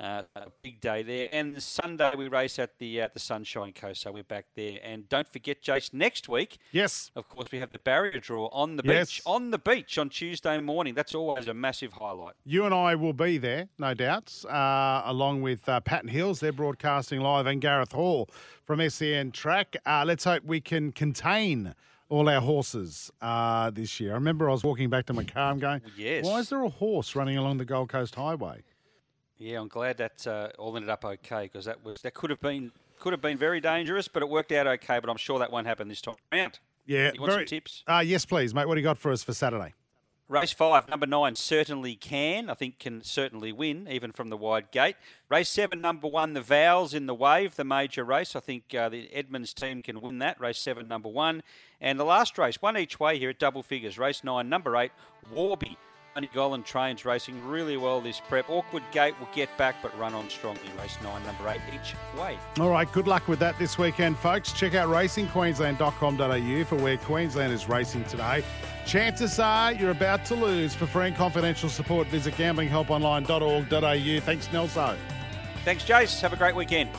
Uh, 0.00 0.22
a 0.36 0.46
big 0.62 0.80
day 0.80 1.02
there, 1.02 1.28
and 1.32 1.60
Sunday 1.60 2.12
we 2.16 2.28
race 2.28 2.60
at 2.60 2.78
the 2.78 3.00
at 3.00 3.14
the 3.14 3.18
Sunshine 3.18 3.72
Coast, 3.72 4.02
so 4.02 4.12
we're 4.12 4.22
back 4.22 4.46
there. 4.54 4.78
And 4.84 5.08
don't 5.08 5.26
forget, 5.26 5.60
Jace, 5.60 5.92
next 5.92 6.28
week, 6.28 6.58
yes, 6.70 7.10
of 7.16 7.28
course, 7.28 7.48
we 7.50 7.58
have 7.58 7.72
the 7.72 7.80
barrier 7.80 8.20
draw 8.20 8.46
on 8.52 8.76
the 8.76 8.84
Yes. 8.84 9.08
beach 9.10 9.22
on 9.26 9.50
the 9.50 9.58
beach 9.58 9.98
on 9.98 10.08
Tuesday 10.08 10.60
morning. 10.60 10.94
That's 10.94 11.16
always 11.16 11.48
a 11.48 11.54
massive 11.54 11.94
highlight. 11.94 12.34
You 12.44 12.64
and 12.64 12.72
I 12.72 12.94
will 12.94 13.12
be 13.12 13.38
there, 13.38 13.70
no 13.76 13.92
doubts, 13.92 14.44
uh, 14.44 15.02
along 15.04 15.42
with 15.42 15.68
uh, 15.68 15.80
Patton 15.80 16.10
Hills. 16.10 16.38
They're 16.38 16.52
broadcasting 16.52 17.20
live, 17.20 17.46
and 17.46 17.60
Gareth 17.60 17.90
Hall 17.90 18.30
from 18.64 18.88
SEN 18.88 19.32
Track. 19.32 19.76
Uh, 19.84 20.04
let's 20.06 20.22
hope 20.22 20.44
we 20.44 20.60
can 20.60 20.92
contain 20.92 21.74
all 22.08 22.28
our 22.28 22.40
horses 22.40 23.10
uh, 23.20 23.70
this 23.70 23.98
year. 23.98 24.12
I 24.12 24.14
remember 24.14 24.48
I 24.48 24.52
was 24.52 24.62
walking 24.62 24.90
back 24.90 25.06
to 25.06 25.12
my 25.12 25.24
car. 25.24 25.50
I'm 25.50 25.58
going, 25.58 25.82
yes. 25.96 26.24
why 26.24 26.38
is 26.38 26.50
there 26.50 26.62
a 26.62 26.68
horse 26.68 27.16
running 27.16 27.36
along 27.36 27.58
the 27.58 27.64
Gold 27.64 27.88
Coast 27.88 28.14
Highway? 28.14 28.62
Yeah, 29.38 29.60
I'm 29.60 29.68
glad 29.68 29.98
that 29.98 30.26
uh, 30.26 30.48
all 30.58 30.74
ended 30.76 30.90
up 30.90 31.04
okay 31.04 31.44
because 31.44 31.64
that 31.66 31.84
was 31.84 32.00
that 32.02 32.14
could 32.14 32.30
have 32.30 32.40
been 32.40 32.72
could 32.98 33.12
have 33.12 33.22
been 33.22 33.38
very 33.38 33.60
dangerous, 33.60 34.08
but 34.08 34.22
it 34.22 34.28
worked 34.28 34.50
out 34.52 34.66
okay. 34.66 34.98
But 34.98 35.08
I'm 35.08 35.16
sure 35.16 35.38
that 35.38 35.52
won't 35.52 35.66
happen 35.66 35.88
this 35.88 36.00
time 36.00 36.16
around. 36.32 36.58
Yeah, 36.86 37.12
you 37.14 37.20
want 37.20 37.32
very- 37.32 37.46
some 37.46 37.58
tips? 37.58 37.84
Uh, 37.86 38.02
yes, 38.04 38.24
please, 38.24 38.54
mate. 38.54 38.66
What 38.66 38.74
do 38.74 38.80
you 38.80 38.84
got 38.84 38.98
for 38.98 39.12
us 39.12 39.22
for 39.22 39.34
Saturday? 39.34 39.74
Race 40.28 40.52
five, 40.52 40.86
number 40.88 41.06
nine, 41.06 41.36
certainly 41.36 41.94
can. 41.94 42.50
I 42.50 42.54
think 42.54 42.78
can 42.78 43.02
certainly 43.02 43.50
win, 43.50 43.88
even 43.90 44.12
from 44.12 44.28
the 44.28 44.36
wide 44.36 44.70
gate. 44.70 44.96
Race 45.30 45.48
seven, 45.48 45.80
number 45.80 46.06
one, 46.06 46.34
the 46.34 46.42
Vowels 46.42 46.92
in 46.92 47.06
the 47.06 47.14
Wave, 47.14 47.56
the 47.56 47.64
major 47.64 48.04
race. 48.04 48.36
I 48.36 48.40
think 48.40 48.74
uh, 48.74 48.90
the 48.90 49.10
Edmonds 49.14 49.54
team 49.54 49.80
can 49.80 50.02
win 50.02 50.18
that. 50.18 50.38
Race 50.38 50.58
seven, 50.58 50.86
number 50.86 51.08
one. 51.08 51.42
And 51.80 51.98
the 51.98 52.04
last 52.04 52.36
race, 52.36 52.60
one 52.60 52.76
each 52.76 53.00
way 53.00 53.18
here 53.18 53.30
at 53.30 53.38
double 53.38 53.62
figures. 53.62 53.96
Race 53.96 54.22
nine, 54.22 54.50
number 54.50 54.76
eight, 54.76 54.92
Warby. 55.32 55.78
Tony 56.18 56.30
Gollan 56.34 56.64
trains 56.64 57.04
racing 57.04 57.40
really 57.46 57.76
well 57.76 58.00
this 58.00 58.18
prep. 58.18 58.50
Awkward 58.50 58.82
gate 58.90 59.14
will 59.20 59.28
get 59.32 59.56
back, 59.56 59.76
but 59.80 59.96
run 59.96 60.14
on 60.14 60.28
strongly. 60.28 60.68
Race 60.76 60.98
nine, 61.00 61.22
number 61.24 61.48
eight 61.48 61.60
each 61.72 61.94
way. 62.18 62.36
All 62.58 62.70
right, 62.70 62.90
good 62.90 63.06
luck 63.06 63.28
with 63.28 63.38
that 63.38 63.56
this 63.56 63.78
weekend, 63.78 64.18
folks. 64.18 64.52
Check 64.52 64.74
out 64.74 64.88
racingqueensland.com.au 64.88 66.64
for 66.64 66.74
where 66.74 66.96
Queensland 66.96 67.52
is 67.52 67.68
racing 67.68 68.02
today. 68.06 68.42
Chances 68.84 69.38
are 69.38 69.72
you're 69.72 69.92
about 69.92 70.24
to 70.24 70.34
lose. 70.34 70.74
For 70.74 70.86
free 70.86 71.06
and 71.06 71.14
confidential 71.14 71.68
support, 71.68 72.08
visit 72.08 72.34
gamblinghelponline.org.au. 72.34 74.20
Thanks, 74.20 74.52
Nelson. 74.52 74.96
Thanks, 75.64 75.84
Jace. 75.84 76.20
Have 76.20 76.32
a 76.32 76.36
great 76.36 76.56
weekend. 76.56 76.90